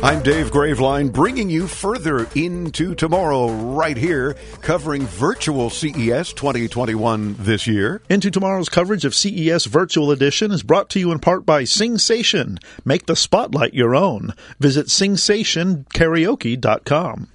I'm 0.06 0.22
Dave 0.22 0.52
Graveline, 0.52 1.12
bringing 1.12 1.50
you 1.50 1.66
further 1.66 2.28
into 2.36 2.94
tomorrow 2.94 3.50
right 3.50 3.96
here, 3.96 4.36
covering 4.60 5.02
virtual 5.02 5.68
CES 5.68 6.32
2021 6.32 7.34
this 7.40 7.66
year. 7.66 8.00
Into 8.08 8.30
tomorrow's 8.30 8.68
coverage 8.68 9.04
of 9.04 9.16
CES 9.16 9.64
Virtual 9.64 10.12
Edition 10.12 10.52
is 10.52 10.62
brought 10.62 10.88
to 10.90 11.00
you 11.00 11.10
in 11.10 11.18
part 11.18 11.44
by 11.44 11.64
Singsation. 11.64 12.62
Make 12.84 13.06
the 13.06 13.16
spotlight 13.16 13.74
your 13.74 13.96
own. 13.96 14.32
Visit 14.60 14.86
singsationkaraoke.com. 14.86 17.28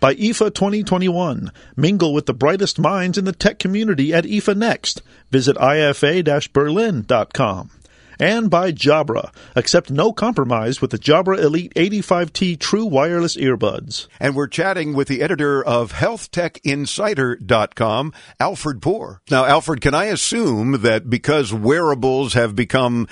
By 0.00 0.16
IFA 0.16 0.52
2021. 0.52 1.52
Mingle 1.76 2.12
with 2.12 2.26
the 2.26 2.34
brightest 2.34 2.80
minds 2.80 3.16
in 3.16 3.24
the 3.24 3.30
tech 3.30 3.60
community 3.60 4.12
at 4.12 4.24
IFA 4.24 4.56
Next. 4.56 5.00
Visit 5.30 5.56
ifa-berlin.com. 5.58 7.70
And 8.18 8.50
by 8.50 8.72
Jabra. 8.72 9.32
Accept 9.54 9.90
no 9.90 10.10
compromise 10.12 10.80
with 10.80 10.90
the 10.90 10.98
Jabra 10.98 11.38
Elite 11.38 11.72
85T 11.74 12.58
True 12.58 12.86
Wireless 12.86 13.36
Earbuds. 13.36 14.08
And 14.18 14.34
we're 14.34 14.48
chatting 14.48 14.94
with 14.94 15.08
the 15.08 15.20
editor 15.22 15.62
of 15.64 15.92
HealthTechInsider.com, 15.92 18.12
Alfred 18.40 18.82
Poor. 18.82 19.20
Now, 19.30 19.44
Alfred, 19.44 19.80
can 19.80 19.94
I 19.94 20.06
assume 20.06 20.80
that 20.82 21.08
because 21.10 21.52
wearables 21.52 22.34
have 22.34 22.56
become 22.56 23.06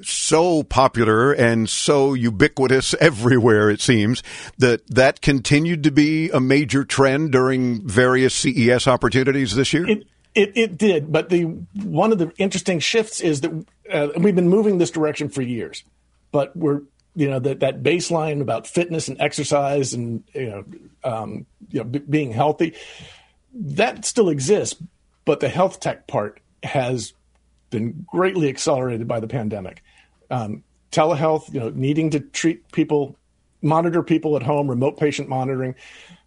so 0.00 0.62
popular 0.62 1.32
and 1.32 1.68
so 1.68 2.14
ubiquitous 2.14 2.94
everywhere, 3.00 3.70
it 3.70 3.80
seems, 3.80 4.22
that 4.58 4.86
that 4.88 5.20
continued 5.20 5.84
to 5.84 5.90
be 5.90 6.30
a 6.30 6.40
major 6.40 6.84
trend 6.84 7.32
during 7.32 7.86
various 7.86 8.34
CES 8.34 8.86
opportunities 8.86 9.54
this 9.54 9.72
year? 9.72 9.88
It, 9.88 10.06
it, 10.34 10.56
it 10.56 10.78
did, 10.78 11.10
but 11.10 11.30
the 11.30 11.42
one 11.42 12.12
of 12.12 12.18
the 12.18 12.32
interesting 12.38 12.78
shifts 12.78 13.20
is 13.20 13.40
that 13.40 13.66
uh, 13.90 14.08
we've 14.16 14.34
been 14.34 14.48
moving 14.48 14.78
this 14.78 14.90
direction 14.90 15.28
for 15.28 15.42
years, 15.42 15.84
but 16.32 16.56
we're 16.56 16.82
you 17.14 17.28
know 17.28 17.38
that 17.38 17.60
that 17.60 17.82
baseline 17.82 18.40
about 18.40 18.66
fitness 18.66 19.08
and 19.08 19.20
exercise 19.20 19.94
and 19.94 20.22
you 20.34 20.50
know 20.50 20.64
um, 21.04 21.46
you 21.70 21.80
know 21.80 21.84
b- 21.84 21.98
being 21.98 22.32
healthy 22.32 22.74
that 23.54 24.04
still 24.04 24.28
exists, 24.28 24.80
but 25.24 25.40
the 25.40 25.48
health 25.48 25.80
tech 25.80 26.06
part 26.06 26.40
has 26.62 27.12
been 27.70 28.04
greatly 28.06 28.48
accelerated 28.48 29.08
by 29.08 29.20
the 29.20 29.28
pandemic. 29.28 29.82
Um, 30.30 30.62
telehealth, 30.92 31.52
you 31.52 31.60
know, 31.60 31.70
needing 31.70 32.10
to 32.10 32.20
treat 32.20 32.70
people, 32.72 33.16
monitor 33.62 34.02
people 34.02 34.36
at 34.36 34.42
home, 34.42 34.68
remote 34.68 34.98
patient 34.98 35.28
monitoring, 35.28 35.74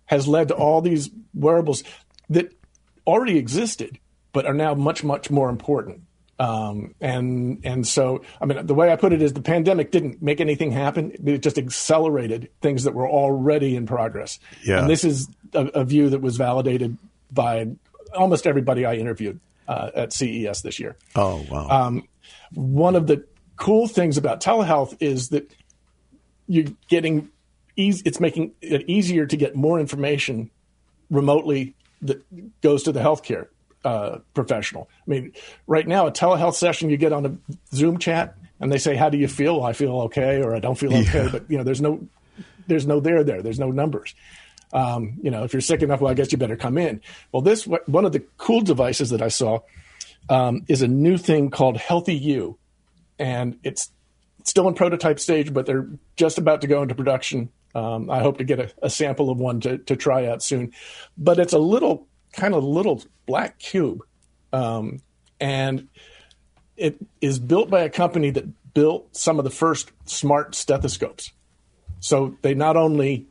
has 0.05 0.27
led 0.27 0.49
to 0.49 0.55
all 0.55 0.81
these 0.81 1.09
wearables 1.33 1.83
that 2.29 2.53
already 3.07 3.37
existed, 3.37 3.97
but 4.33 4.45
are 4.45 4.53
now 4.53 4.73
much, 4.73 5.03
much 5.03 5.29
more 5.29 5.49
important. 5.49 6.01
Um, 6.41 6.95
and 6.99 7.59
and 7.63 7.87
so, 7.87 8.23
I 8.41 8.45
mean, 8.45 8.65
the 8.65 8.73
way 8.73 8.91
I 8.91 8.95
put 8.95 9.13
it 9.13 9.21
is 9.21 9.33
the 9.33 9.43
pandemic 9.43 9.91
didn't 9.91 10.23
make 10.23 10.41
anything 10.41 10.71
happen; 10.71 11.11
it 11.23 11.43
just 11.43 11.59
accelerated 11.59 12.49
things 12.61 12.83
that 12.85 12.95
were 12.95 13.07
already 13.07 13.75
in 13.75 13.85
progress. 13.85 14.39
Yeah. 14.65 14.79
And 14.79 14.89
this 14.89 15.03
is 15.03 15.29
a, 15.53 15.67
a 15.67 15.85
view 15.85 16.09
that 16.09 16.21
was 16.21 16.37
validated 16.37 16.97
by 17.31 17.67
almost 18.15 18.47
everybody 18.47 18.85
I 18.85 18.95
interviewed 18.95 19.39
uh, 19.67 19.91
at 19.93 20.13
CES 20.13 20.63
this 20.63 20.79
year. 20.79 20.95
Oh, 21.15 21.45
wow. 21.47 21.67
Um, 21.69 22.07
one 22.55 22.95
of 22.95 23.05
the 23.05 23.23
cool 23.57 23.87
things 23.87 24.17
about 24.17 24.41
telehealth 24.41 24.97
is 24.99 25.29
that 25.29 25.53
you're 26.47 26.73
getting 26.89 27.29
easy, 27.75 28.01
it's 28.03 28.19
making 28.19 28.53
it 28.61 28.89
easier 28.89 29.27
to 29.27 29.37
get 29.37 29.55
more 29.55 29.79
information 29.79 30.49
remotely 31.11 31.75
that 32.01 32.23
goes 32.61 32.81
to 32.83 32.91
the 32.91 32.99
healthcare 32.99 33.45
uh, 33.83 34.19
professional. 34.33 34.89
I 35.07 35.09
mean, 35.09 35.33
right 35.67 35.87
now, 35.87 36.07
a 36.07 36.11
telehealth 36.11 36.55
session, 36.55 36.89
you 36.89 36.97
get 36.97 37.13
on 37.13 37.25
a 37.25 37.55
Zoom 37.75 37.97
chat 37.97 38.35
and 38.59 38.71
they 38.71 38.77
say, 38.77 38.95
"How 38.95 39.09
do 39.09 39.17
you 39.17 39.27
feel?" 39.27 39.63
I 39.63 39.73
feel 39.73 40.01
okay, 40.01 40.41
or 40.41 40.55
I 40.55 40.59
don't 40.59 40.77
feel 40.77 40.95
okay. 40.95 41.23
Yeah. 41.25 41.29
But 41.31 41.49
you 41.49 41.57
know, 41.57 41.63
there's 41.63 41.81
no, 41.81 42.07
there's 42.67 42.87
no 42.87 42.99
there 42.99 43.23
there. 43.23 43.41
There's 43.41 43.59
no 43.59 43.71
numbers. 43.71 44.15
Um, 44.73 45.19
you 45.21 45.31
know, 45.31 45.43
if 45.43 45.53
you're 45.53 45.61
sick 45.61 45.81
enough, 45.81 45.99
well, 45.99 46.11
I 46.11 46.13
guess 46.13 46.31
you 46.31 46.37
better 46.37 46.55
come 46.55 46.77
in. 46.77 47.01
Well, 47.31 47.41
this 47.41 47.65
one 47.65 48.05
of 48.05 48.11
the 48.11 48.23
cool 48.37 48.61
devices 48.61 49.09
that 49.09 49.21
I 49.21 49.27
saw 49.27 49.59
um, 50.29 50.63
is 50.67 50.81
a 50.81 50.87
new 50.87 51.17
thing 51.17 51.49
called 51.49 51.77
HealthyU, 51.77 52.55
and 53.19 53.59
it's 53.63 53.91
still 54.43 54.67
in 54.67 54.73
prototype 54.73 55.19
stage, 55.19 55.53
but 55.53 55.65
they're 55.65 55.87
just 56.15 56.37
about 56.37 56.61
to 56.61 56.67
go 56.67 56.81
into 56.81 56.95
production. 56.95 57.49
Um, 57.73 58.09
I 58.09 58.19
hope 58.19 58.37
to 58.39 58.43
get 58.43 58.59
a, 58.59 58.71
a 58.81 58.89
sample 58.89 59.29
of 59.29 59.37
one 59.37 59.61
to, 59.61 59.77
to 59.77 59.95
try 59.95 60.27
out 60.27 60.43
soon. 60.43 60.73
But 61.17 61.39
it's 61.39 61.53
a 61.53 61.59
little 61.59 62.07
kind 62.31 62.53
of 62.53 62.63
little 62.63 63.03
black 63.25 63.59
cube, 63.59 64.03
um, 64.53 64.99
and 65.39 65.87
it 66.77 66.97
is 67.21 67.39
built 67.39 67.69
by 67.69 67.81
a 67.81 67.89
company 67.89 68.29
that 68.31 68.73
built 68.73 69.15
some 69.15 69.37
of 69.37 69.43
the 69.43 69.51
first 69.51 69.91
smart 70.05 70.55
stethoscopes. 70.55 71.31
So 71.99 72.35
they 72.41 72.53
not 72.53 72.77
only 72.77 73.27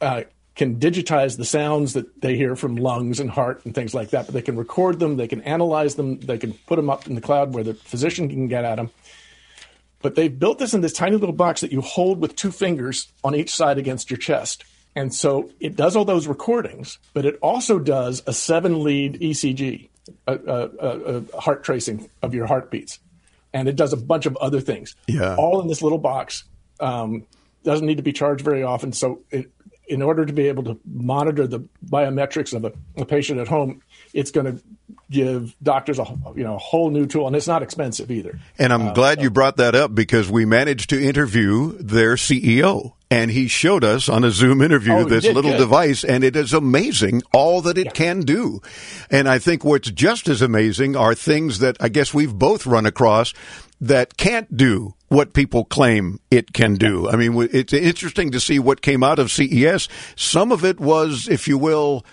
uh, 0.00 0.24
can 0.54 0.78
digitize 0.78 1.36
the 1.36 1.44
sounds 1.44 1.94
that 1.94 2.20
they 2.20 2.36
hear 2.36 2.56
from 2.56 2.76
lungs 2.76 3.20
and 3.20 3.30
heart 3.30 3.64
and 3.64 3.74
things 3.74 3.94
like 3.94 4.10
that, 4.10 4.26
but 4.26 4.34
they 4.34 4.42
can 4.42 4.56
record 4.56 4.98
them, 4.98 5.16
they 5.16 5.28
can 5.28 5.40
analyze 5.42 5.94
them, 5.94 6.20
they 6.20 6.38
can 6.38 6.52
put 6.66 6.76
them 6.76 6.90
up 6.90 7.06
in 7.06 7.14
the 7.14 7.20
cloud 7.20 7.54
where 7.54 7.64
the 7.64 7.74
physician 7.74 8.28
can 8.28 8.48
get 8.48 8.64
at 8.64 8.76
them. 8.76 8.90
But 10.02 10.14
they've 10.14 10.38
built 10.38 10.58
this 10.58 10.74
in 10.74 10.80
this 10.80 10.92
tiny 10.92 11.16
little 11.16 11.34
box 11.34 11.60
that 11.60 11.72
you 11.72 11.80
hold 11.80 12.20
with 12.20 12.36
two 12.36 12.50
fingers 12.50 13.08
on 13.22 13.34
each 13.34 13.54
side 13.54 13.78
against 13.78 14.10
your 14.10 14.18
chest. 14.18 14.64
And 14.96 15.14
so 15.14 15.50
it 15.60 15.76
does 15.76 15.96
all 15.96 16.04
those 16.04 16.26
recordings, 16.26 16.98
but 17.14 17.24
it 17.24 17.38
also 17.42 17.78
does 17.78 18.22
a 18.26 18.32
seven 18.32 18.82
lead 18.82 19.20
ECG, 19.20 19.88
a, 20.26 20.34
a, 20.34 21.22
a, 21.32 21.40
heart 21.40 21.62
tracing 21.62 22.10
of 22.22 22.34
your 22.34 22.46
heartbeats. 22.46 22.98
And 23.52 23.68
it 23.68 23.76
does 23.76 23.92
a 23.92 23.96
bunch 23.96 24.26
of 24.26 24.36
other 24.36 24.60
things. 24.60 24.96
Yeah. 25.06 25.36
All 25.36 25.60
in 25.60 25.68
this 25.68 25.82
little 25.82 25.98
box. 25.98 26.44
Um, 26.80 27.26
doesn't 27.62 27.86
need 27.86 27.98
to 27.98 28.02
be 28.02 28.12
charged 28.12 28.42
very 28.42 28.62
often. 28.62 28.92
So 28.92 29.20
it, 29.30 29.50
in 29.86 30.02
order 30.02 30.24
to 30.24 30.32
be 30.32 30.48
able 30.48 30.62
to 30.64 30.78
monitor 30.84 31.46
the 31.46 31.60
biometrics 31.84 32.54
of 32.54 32.64
a, 32.64 32.72
a 32.96 33.04
patient 33.04 33.40
at 33.40 33.48
home, 33.48 33.82
it's 34.14 34.30
going 34.30 34.46
to 34.46 34.62
give 35.10 35.54
doctors 35.62 35.98
a 35.98 36.04
you 36.36 36.44
know 36.44 36.54
a 36.54 36.58
whole 36.58 36.90
new 36.90 37.06
tool, 37.06 37.26
and 37.26 37.34
it's 37.36 37.48
not 37.48 37.62
expensive 37.62 38.10
either. 38.10 38.38
And 38.58 38.72
I'm 38.72 38.88
Uh, 38.88 38.92
glad 38.92 39.20
you 39.20 39.30
brought 39.30 39.56
that 39.58 39.74
up 39.74 39.94
because 39.94 40.30
we 40.30 40.44
managed 40.44 40.90
to 40.90 41.02
interview 41.02 41.72
their 41.78 42.14
CEO. 42.16 42.92
And 43.12 43.28
he 43.32 43.48
showed 43.48 43.82
us 43.82 44.08
on 44.08 44.22
a 44.22 44.30
Zoom 44.30 44.62
interview 44.62 44.92
Oh, 44.92 45.04
this 45.04 45.24
little 45.24 45.50
Good. 45.50 45.58
device, 45.58 46.04
and 46.04 46.22
it 46.22 46.36
is 46.36 46.52
amazing 46.52 47.22
all 47.34 47.60
that 47.62 47.76
it 47.76 47.92
can 47.92 48.20
do. 48.20 48.60
And 49.10 49.28
I 49.28 49.40
think 49.40 49.64
what's 49.64 49.90
just 49.90 50.28
as 50.28 50.42
amazing 50.42 50.94
are 50.94 51.12
things 51.12 51.58
that 51.58 51.76
I 51.80 51.88
guess 51.88 52.14
we've 52.14 52.32
both 52.32 52.66
run 52.66 52.86
across 52.86 53.34
that 53.80 54.16
can't 54.16 54.56
do 54.56 54.94
what 55.08 55.32
people 55.32 55.64
claim 55.64 56.20
it 56.30 56.52
can 56.52 56.74
do. 56.74 57.08
I 57.08 57.16
mean, 57.16 57.48
it's 57.52 57.72
interesting 57.72 58.30
to 58.30 58.38
see 58.38 58.60
what 58.60 58.80
came 58.80 59.02
out 59.02 59.18
of 59.18 59.32
CES. 59.32 59.88
Some 60.14 60.52
of 60.52 60.64
it 60.64 60.78
was, 60.78 61.26
if 61.28 61.48
you 61.48 61.58
will, 61.58 62.04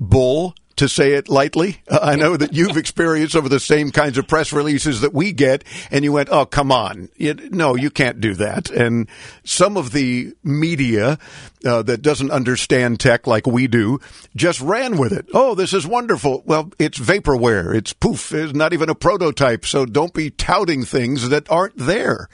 bull 0.00 0.56
to 0.76 0.88
say 0.88 1.12
it 1.12 1.28
lightly. 1.28 1.82
Uh, 1.88 1.98
I 2.02 2.16
know 2.16 2.36
that 2.36 2.52
you've 2.52 2.76
experienced 2.76 3.34
of 3.34 3.48
the 3.50 3.60
same 3.60 3.90
kinds 3.90 4.18
of 4.18 4.26
press 4.26 4.52
releases 4.52 5.00
that 5.02 5.12
we 5.12 5.32
get, 5.32 5.64
and 5.90 6.04
you 6.04 6.12
went, 6.12 6.28
"Oh, 6.30 6.46
come 6.46 6.72
on, 6.72 7.08
no, 7.18 7.74
you 7.74 7.90
can't 7.90 8.20
do 8.20 8.34
that." 8.34 8.70
And 8.70 9.08
some 9.44 9.76
of 9.76 9.92
the 9.92 10.34
media 10.42 11.18
uh, 11.64 11.82
that 11.82 12.02
doesn't 12.02 12.30
understand 12.30 13.00
tech 13.00 13.26
like 13.26 13.46
we 13.46 13.66
do 13.66 13.98
just 14.34 14.60
ran 14.60 14.96
with 14.98 15.12
it. 15.12 15.26
Oh, 15.32 15.54
this 15.54 15.72
is 15.72 15.86
wonderful. 15.86 16.42
Well, 16.46 16.72
it's 16.78 16.98
vaporware. 16.98 17.74
It's 17.74 17.92
poof. 17.92 18.32
It's 18.32 18.52
not 18.54 18.72
even 18.72 18.88
a 18.88 18.94
prototype. 18.94 19.64
So 19.64 19.84
don't 19.86 20.14
be 20.14 20.30
touting 20.30 20.84
things 20.84 21.28
that 21.28 21.50
aren't 21.50 21.76
there. 21.76 22.28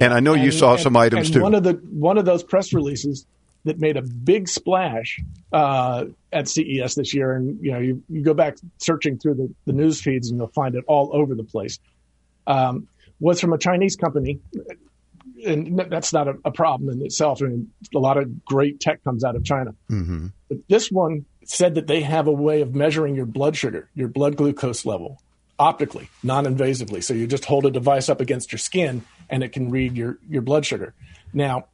And 0.00 0.12
I 0.12 0.20
know 0.20 0.34
you 0.34 0.52
saw 0.52 0.72
and- 0.74 0.80
some 0.80 0.96
items 0.96 1.28
and 1.28 1.34
too. 1.34 1.42
One 1.42 1.54
of 1.54 1.64
the 1.64 1.72
one 1.90 2.18
of 2.18 2.24
those 2.24 2.42
press 2.44 2.72
releases 2.72 3.26
that 3.68 3.78
made 3.78 3.96
a 3.96 4.02
big 4.02 4.48
splash 4.48 5.20
uh, 5.52 6.04
at 6.32 6.48
CES 6.48 6.94
this 6.94 7.14
year, 7.14 7.32
and 7.32 7.58
you 7.62 7.72
know, 7.72 7.78
you, 7.78 8.02
you 8.08 8.22
go 8.22 8.34
back 8.34 8.56
searching 8.78 9.18
through 9.18 9.34
the, 9.34 9.54
the 9.66 9.72
news 9.72 10.00
feeds 10.00 10.28
and 10.28 10.38
you'll 10.38 10.48
find 10.48 10.74
it 10.74 10.84
all 10.86 11.10
over 11.12 11.34
the 11.34 11.44
place. 11.44 11.78
Um, 12.46 12.88
was 13.20 13.40
from 13.40 13.52
a 13.52 13.58
Chinese 13.58 13.96
company, 13.96 14.40
and 15.44 15.78
that's 15.90 16.12
not 16.12 16.28
a, 16.28 16.34
a 16.44 16.50
problem 16.50 16.90
in 16.90 17.04
itself. 17.04 17.42
I 17.42 17.46
mean, 17.46 17.70
a 17.94 17.98
lot 17.98 18.16
of 18.16 18.44
great 18.44 18.80
tech 18.80 19.02
comes 19.04 19.24
out 19.24 19.36
of 19.36 19.44
China. 19.44 19.74
mm-hmm. 19.90 20.26
But 20.48 20.58
this 20.68 20.90
one 20.90 21.26
said 21.44 21.74
that 21.74 21.86
they 21.86 22.02
have 22.02 22.26
a 22.26 22.32
way 22.32 22.60
of 22.60 22.74
measuring 22.74 23.14
your 23.14 23.26
blood 23.26 23.56
sugar, 23.56 23.88
your 23.94 24.08
blood 24.08 24.36
glucose 24.36 24.84
level, 24.84 25.20
optically, 25.58 26.08
non-invasively. 26.22 27.02
So 27.02 27.14
you 27.14 27.26
just 27.26 27.44
hold 27.44 27.66
a 27.66 27.70
device 27.70 28.08
up 28.08 28.20
against 28.20 28.52
your 28.52 28.58
skin, 28.58 29.04
and 29.28 29.42
it 29.42 29.52
can 29.52 29.70
read 29.70 29.96
your 29.96 30.18
your 30.28 30.42
blood 30.42 30.64
sugar. 30.64 30.94
Now, 31.32 31.66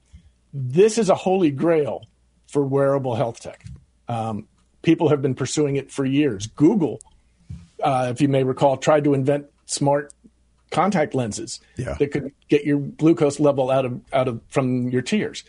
this 0.55 0.97
is 0.97 1.11
a 1.11 1.15
holy 1.15 1.51
grail 1.51 2.05
for 2.47 2.63
wearable 2.63 3.17
health 3.17 3.41
tech. 3.41 3.65
Um, 4.09 4.47
people 4.83 5.09
have 5.09 5.21
been 5.21 5.35
pursuing 5.35 5.77
it 5.77 5.91
for 5.91 6.05
years. 6.05 6.47
Google, 6.47 7.01
uh, 7.83 8.09
if 8.11 8.21
you 8.21 8.29
may 8.29 8.45
recall, 8.45 8.77
tried 8.77 9.05
to 9.05 9.15
invent 9.15 9.47
smart 9.67 10.13
contact 10.71 11.15
lenses 11.15 11.61
Yeah. 11.77 11.95
that 11.99 12.13
could 12.13 12.33
get 12.49 12.65
your 12.65 12.79
glucose 12.79 13.41
level 13.41 13.71
out 13.71 13.85
of 13.85 14.01
out 14.13 14.29
of 14.29 14.41
from 14.49 14.89
your 14.91 15.03
tears. 15.03 15.45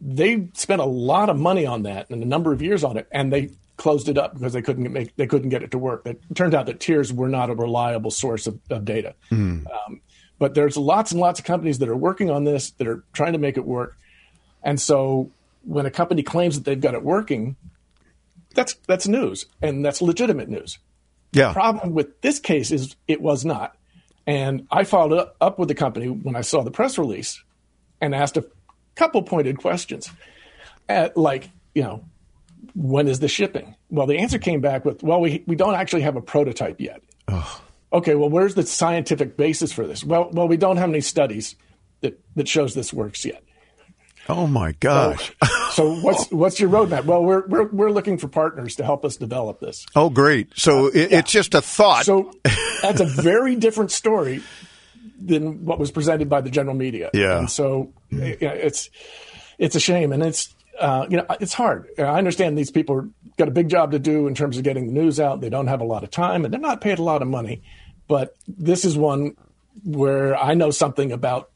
They 0.00 0.48
spent 0.54 0.80
a 0.80 0.86
lot 0.86 1.28
of 1.28 1.38
money 1.38 1.66
on 1.66 1.82
that 1.82 2.10
and 2.10 2.22
a 2.22 2.26
number 2.26 2.52
of 2.52 2.62
years 2.62 2.84
on 2.84 2.96
it, 2.96 3.08
and 3.10 3.32
they 3.32 3.50
closed 3.76 4.08
it 4.08 4.16
up 4.18 4.34
because 4.34 4.52
they 4.52 4.62
couldn't 4.62 4.92
make 4.92 5.16
they 5.16 5.26
couldn't 5.26 5.48
get 5.50 5.62
it 5.62 5.70
to 5.72 5.78
work. 5.78 6.02
It 6.06 6.20
turned 6.34 6.54
out 6.54 6.66
that 6.66 6.80
tears 6.80 7.12
were 7.12 7.28
not 7.28 7.50
a 7.50 7.54
reliable 7.54 8.10
source 8.10 8.46
of, 8.46 8.58
of 8.70 8.84
data. 8.84 9.14
Mm. 9.30 9.66
Um, 9.70 10.00
but 10.38 10.54
there's 10.54 10.76
lots 10.76 11.12
and 11.12 11.20
lots 11.20 11.40
of 11.40 11.46
companies 11.46 11.78
that 11.78 11.88
are 11.88 11.96
working 11.96 12.30
on 12.30 12.44
this 12.44 12.70
that 12.72 12.86
are 12.86 13.02
trying 13.12 13.32
to 13.32 13.38
make 13.38 13.56
it 13.56 13.64
work. 13.64 13.96
And 14.62 14.80
so 14.80 15.30
when 15.64 15.86
a 15.86 15.90
company 15.90 16.22
claims 16.22 16.56
that 16.56 16.64
they've 16.64 16.80
got 16.80 16.94
it 16.94 17.02
working, 17.02 17.56
that's 18.54 18.74
that's 18.86 19.06
news 19.06 19.46
and 19.62 19.84
that's 19.84 20.00
legitimate 20.00 20.48
news. 20.48 20.78
Yeah. 21.32 21.48
The 21.48 21.54
problem 21.54 21.92
with 21.92 22.20
this 22.22 22.38
case 22.38 22.70
is 22.70 22.96
it 23.06 23.20
was 23.20 23.44
not. 23.44 23.76
And 24.26 24.66
I 24.70 24.84
followed 24.84 25.28
up, 25.40 25.58
with 25.58 25.68
the 25.68 25.74
company 25.74 26.08
when 26.08 26.34
I 26.34 26.40
saw 26.40 26.62
the 26.62 26.70
press 26.70 26.98
release 26.98 27.42
and 28.00 28.14
asked 28.14 28.36
a 28.36 28.44
couple 28.96 29.22
pointed 29.22 29.58
questions. 29.58 30.10
At, 30.88 31.16
like, 31.16 31.50
you 31.74 31.82
know, 31.82 32.04
when 32.74 33.08
is 33.08 33.20
the 33.20 33.28
shipping? 33.28 33.76
Well, 33.90 34.06
the 34.06 34.18
answer 34.18 34.38
came 34.38 34.60
back 34.60 34.84
with, 34.84 35.02
well, 35.02 35.20
we, 35.20 35.44
we 35.46 35.56
don't 35.56 35.74
actually 35.74 36.02
have 36.02 36.16
a 36.16 36.20
prototype 36.20 36.80
yet. 36.80 37.02
Okay, 37.92 38.14
well, 38.14 38.28
where's 38.28 38.54
the 38.54 38.64
scientific 38.64 39.36
basis 39.36 39.72
for 39.72 39.86
this? 39.86 40.02
Well, 40.04 40.30
well, 40.32 40.48
we 40.48 40.56
don't 40.56 40.76
have 40.76 40.88
any 40.88 41.00
studies 41.00 41.56
that, 42.00 42.20
that 42.34 42.48
shows 42.48 42.74
this 42.74 42.92
works 42.92 43.24
yet. 43.24 43.42
Oh 44.28 44.46
my 44.46 44.72
gosh. 44.72 45.32
So 45.72 45.94
what's 46.00 46.30
what's 46.30 46.60
your 46.60 46.70
roadmap? 46.70 47.04
Well, 47.04 47.22
we're 47.22 47.46
we're 47.46 47.66
we're 47.68 47.90
looking 47.90 48.18
for 48.18 48.28
partners 48.28 48.76
to 48.76 48.84
help 48.84 49.04
us 49.04 49.16
develop 49.16 49.60
this. 49.60 49.86
Oh, 49.94 50.10
great. 50.10 50.50
So 50.56 50.86
it, 50.86 51.12
it's 51.12 51.32
just 51.32 51.54
a 51.54 51.60
thought. 51.60 52.04
So 52.04 52.32
that's 52.82 53.00
a 53.00 53.06
very 53.06 53.56
different 53.56 53.90
story 53.90 54.42
than 55.18 55.64
what 55.64 55.78
was 55.78 55.90
presented 55.90 56.28
by 56.28 56.40
the 56.40 56.50
general 56.50 56.74
media. 56.74 57.10
Yeah. 57.14 57.38
And 57.40 57.50
so 57.50 57.92
you 58.10 58.18
know, 58.20 58.36
it's 58.40 58.90
it's 59.58 59.76
a 59.76 59.80
shame, 59.80 60.12
and 60.12 60.22
it's 60.22 60.54
uh, 60.78 61.06
you 61.08 61.16
know 61.18 61.26
it's 61.40 61.54
hard. 61.54 61.88
I 61.98 62.18
understand 62.18 62.58
these 62.58 62.70
people 62.70 62.96
are, 62.96 63.08
got 63.36 63.48
a 63.48 63.52
big 63.52 63.68
job 63.68 63.92
to 63.92 63.98
do 63.98 64.26
in 64.26 64.34
terms 64.34 64.56
of 64.58 64.64
getting 64.64 64.86
the 64.86 64.92
news 64.92 65.20
out. 65.20 65.40
They 65.40 65.50
don't 65.50 65.68
have 65.68 65.80
a 65.80 65.84
lot 65.86 66.04
of 66.04 66.10
time, 66.10 66.44
and 66.44 66.52
they're 66.52 66.60
not 66.60 66.80
paid 66.80 66.98
a 66.98 67.02
lot 67.02 67.22
of 67.22 67.28
money. 67.28 67.62
But 68.08 68.36
this 68.46 68.84
is 68.84 68.96
one 68.96 69.36
where 69.84 70.36
I 70.36 70.54
know 70.54 70.70
something 70.70 71.12
about 71.12 71.50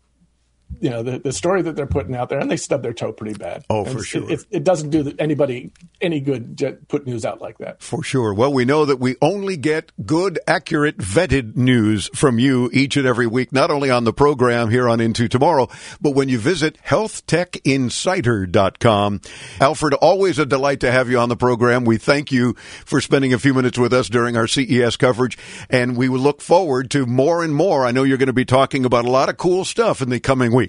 you 0.80 0.90
know 0.90 1.02
the, 1.02 1.18
the 1.18 1.32
story 1.32 1.62
that 1.62 1.76
they're 1.76 1.86
putting 1.86 2.14
out 2.14 2.28
there, 2.28 2.38
and 2.38 2.50
they 2.50 2.56
stub 2.56 2.82
their 2.82 2.92
toe 2.92 3.12
pretty 3.12 3.36
bad. 3.36 3.64
Oh, 3.68 3.84
And 3.84 3.92
for 3.92 4.04
sure. 4.04 4.30
It, 4.30 4.44
it 4.50 4.64
doesn't 4.64 4.90
do 4.90 5.12
anybody 5.18 5.72
any 6.00 6.20
good 6.20 6.58
to 6.58 6.72
put 6.88 7.06
news 7.06 7.24
out 7.24 7.40
like 7.40 7.58
that. 7.58 7.82
For 7.82 8.02
sure. 8.02 8.34
Well, 8.34 8.52
we 8.52 8.64
know 8.64 8.84
that 8.84 8.98
we 8.98 9.16
only 9.20 9.56
get 9.56 9.92
good, 10.06 10.38
accurate, 10.46 10.98
vetted 10.98 11.56
news 11.56 12.08
from 12.14 12.38
you 12.38 12.70
each 12.72 12.96
and 12.96 13.06
every 13.06 13.26
week, 13.26 13.52
not 13.52 13.70
only 13.70 13.90
on 13.90 14.04
the 14.04 14.12
program 14.12 14.70
here 14.70 14.88
on 14.88 15.00
Into 15.00 15.28
Tomorrow, 15.28 15.68
but 16.00 16.12
when 16.12 16.28
you 16.28 16.38
visit 16.38 16.78
healthtechinsider.com. 16.86 19.20
Alfred, 19.60 19.94
always 19.94 20.38
a 20.38 20.46
delight 20.46 20.80
to 20.80 20.92
have 20.92 21.10
you 21.10 21.18
on 21.18 21.28
the 21.28 21.36
program. 21.36 21.84
We 21.84 21.98
thank 21.98 22.32
you 22.32 22.54
for 22.84 23.00
spending 23.00 23.32
a 23.32 23.38
few 23.38 23.54
minutes 23.54 23.78
with 23.78 23.92
us 23.92 24.08
during 24.08 24.36
our 24.36 24.46
CES 24.46 24.96
coverage, 24.96 25.38
and 25.68 25.96
we 25.96 26.08
look 26.08 26.40
forward 26.40 26.90
to 26.92 27.06
more 27.06 27.42
and 27.42 27.54
more. 27.54 27.86
I 27.86 27.92
know 27.92 28.02
you're 28.02 28.18
going 28.18 28.26
to 28.28 28.32
be 28.32 28.44
talking 28.44 28.84
about 28.84 29.04
a 29.04 29.10
lot 29.10 29.28
of 29.28 29.36
cool 29.36 29.64
stuff 29.64 30.02
in 30.02 30.10
the 30.10 30.20
coming 30.20 30.52
weeks. 30.52 30.59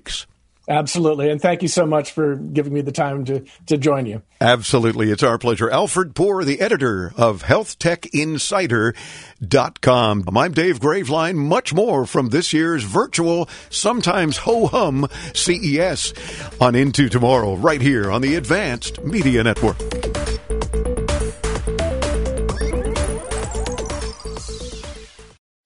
Absolutely, 0.70 1.32
and 1.32 1.42
thank 1.42 1.64
you 1.64 1.68
so 1.68 1.88
much 1.88 2.12
for 2.12 2.36
giving 2.36 2.72
me 2.72 2.82
the 2.82 2.92
time 2.92 3.26
to 3.26 3.44
to 3.66 3.78
join 3.78 4.06
you. 4.06 4.22
Absolutely. 4.40 5.10
It's 5.12 5.24
our 5.24 5.38
pleasure. 5.38 5.70
Alfred 5.72 6.16
Poor, 6.16 6.44
the 6.44 6.62
editor 6.62 7.14
of 7.18 7.44
HealthTechInsider.com. 7.44 10.38
I'm 10.38 10.52
Dave 10.54 10.80
Graveline. 10.80 11.36
Much 11.36 11.74
more 11.74 12.06
from 12.06 12.30
this 12.30 12.54
year's 12.54 12.84
virtual, 12.84 13.50
sometimes 13.70 14.38
ho-hum 14.38 15.08
CES 15.34 16.14
on 16.62 16.76
Into 16.76 17.10
Tomorrow, 17.10 17.56
right 17.56 17.82
here 17.82 18.12
on 18.12 18.22
the 18.22 18.36
Advanced 18.36 19.04
Media 19.04 19.44
Network. 19.44 19.78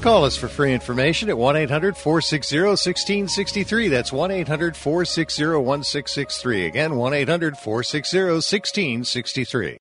Call 0.00 0.24
us 0.24 0.36
for 0.36 0.46
free 0.46 0.72
information 0.72 1.28
at 1.28 1.36
1 1.36 1.56
800 1.56 1.96
460 1.96 2.60
1663. 2.60 3.88
That's 3.88 4.12
1 4.12 4.30
800 4.30 4.76
460 4.76 5.44
1663. 5.44 6.66
Again, 6.66 6.94
1 6.94 7.12
800 7.12 7.58
460 7.58 8.18
1663. 8.18 9.78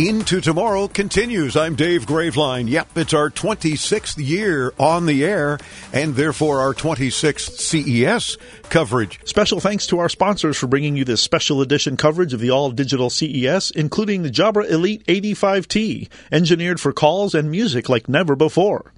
Into 0.00 0.40
Tomorrow 0.40 0.88
continues. 0.88 1.58
I'm 1.58 1.74
Dave 1.74 2.06
Graveline. 2.06 2.70
Yep, 2.70 2.96
it's 2.96 3.12
our 3.12 3.28
26th 3.28 4.16
year 4.16 4.72
on 4.78 5.04
the 5.04 5.22
air 5.22 5.58
and 5.92 6.14
therefore 6.14 6.60
our 6.60 6.72
26th 6.72 7.58
CES 7.58 8.38
coverage. 8.70 9.20
Special 9.26 9.60
thanks 9.60 9.86
to 9.88 9.98
our 9.98 10.08
sponsors 10.08 10.56
for 10.56 10.68
bringing 10.68 10.96
you 10.96 11.04
this 11.04 11.20
special 11.20 11.60
edition 11.60 11.98
coverage 11.98 12.32
of 12.32 12.40
the 12.40 12.48
all 12.48 12.70
digital 12.70 13.10
CES, 13.10 13.72
including 13.72 14.22
the 14.22 14.30
Jabra 14.30 14.70
Elite 14.70 15.04
85T, 15.04 16.08
engineered 16.32 16.80
for 16.80 16.94
calls 16.94 17.34
and 17.34 17.50
music 17.50 17.90
like 17.90 18.08
never 18.08 18.34
before. 18.34 18.94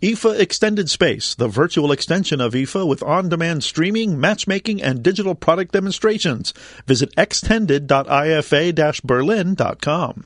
IFA 0.00 0.40
Extended 0.40 0.88
Space, 0.88 1.34
the 1.34 1.48
virtual 1.48 1.92
extension 1.92 2.40
of 2.40 2.54
IFA 2.54 2.88
with 2.88 3.02
on 3.02 3.28
demand 3.28 3.62
streaming, 3.62 4.18
matchmaking, 4.18 4.82
and 4.82 5.02
digital 5.02 5.34
product 5.34 5.72
demonstrations. 5.72 6.54
Visit 6.86 7.12
extended.ifa 7.18 9.02
berlin.com. 9.04 10.24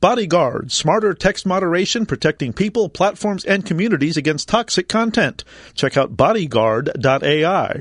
Bodyguard, 0.00 0.70
smarter 0.72 1.14
text 1.14 1.46
moderation 1.46 2.04
protecting 2.04 2.52
people, 2.52 2.88
platforms, 2.88 3.44
and 3.44 3.64
communities 3.64 4.16
against 4.16 4.48
toxic 4.48 4.88
content. 4.88 5.42
Check 5.74 5.96
out 5.96 6.16
bodyguard.ai. 6.16 7.80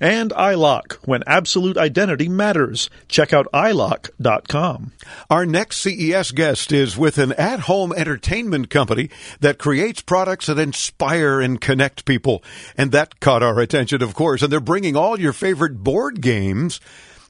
And 0.00 0.30
EyeLock, 0.30 0.92
when 1.04 1.24
absolute 1.26 1.76
identity 1.76 2.28
matters. 2.28 2.88
Check 3.08 3.32
out 3.32 3.48
EyeLock.com. 3.52 4.92
Our 5.28 5.44
next 5.44 5.78
CES 5.78 6.30
guest 6.30 6.70
is 6.70 6.96
with 6.96 7.18
an 7.18 7.32
at 7.32 7.60
home 7.60 7.92
entertainment 7.92 8.70
company 8.70 9.10
that 9.40 9.58
creates 9.58 10.02
products 10.02 10.46
that 10.46 10.58
inspire 10.58 11.40
and 11.40 11.60
connect 11.60 12.04
people. 12.04 12.44
And 12.76 12.92
that 12.92 13.18
caught 13.18 13.42
our 13.42 13.58
attention, 13.58 14.02
of 14.02 14.14
course. 14.14 14.42
And 14.42 14.52
they're 14.52 14.60
bringing 14.60 14.96
all 14.96 15.18
your 15.18 15.32
favorite 15.32 15.82
board 15.82 16.20
games 16.20 16.80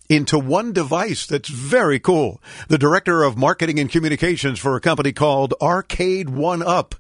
into 0.09 0.39
one 0.39 0.73
device 0.73 1.27
that's 1.27 1.49
very 1.49 1.99
cool. 1.99 2.41
The 2.69 2.79
director 2.79 3.23
of 3.23 3.37
marketing 3.37 3.79
and 3.79 3.91
communications 3.91 4.59
for 4.59 4.77
a 4.77 4.81
company 4.81 5.13
called 5.13 5.55
Arcade 5.61 6.31
One 6.31 6.63
Up. 6.63 6.95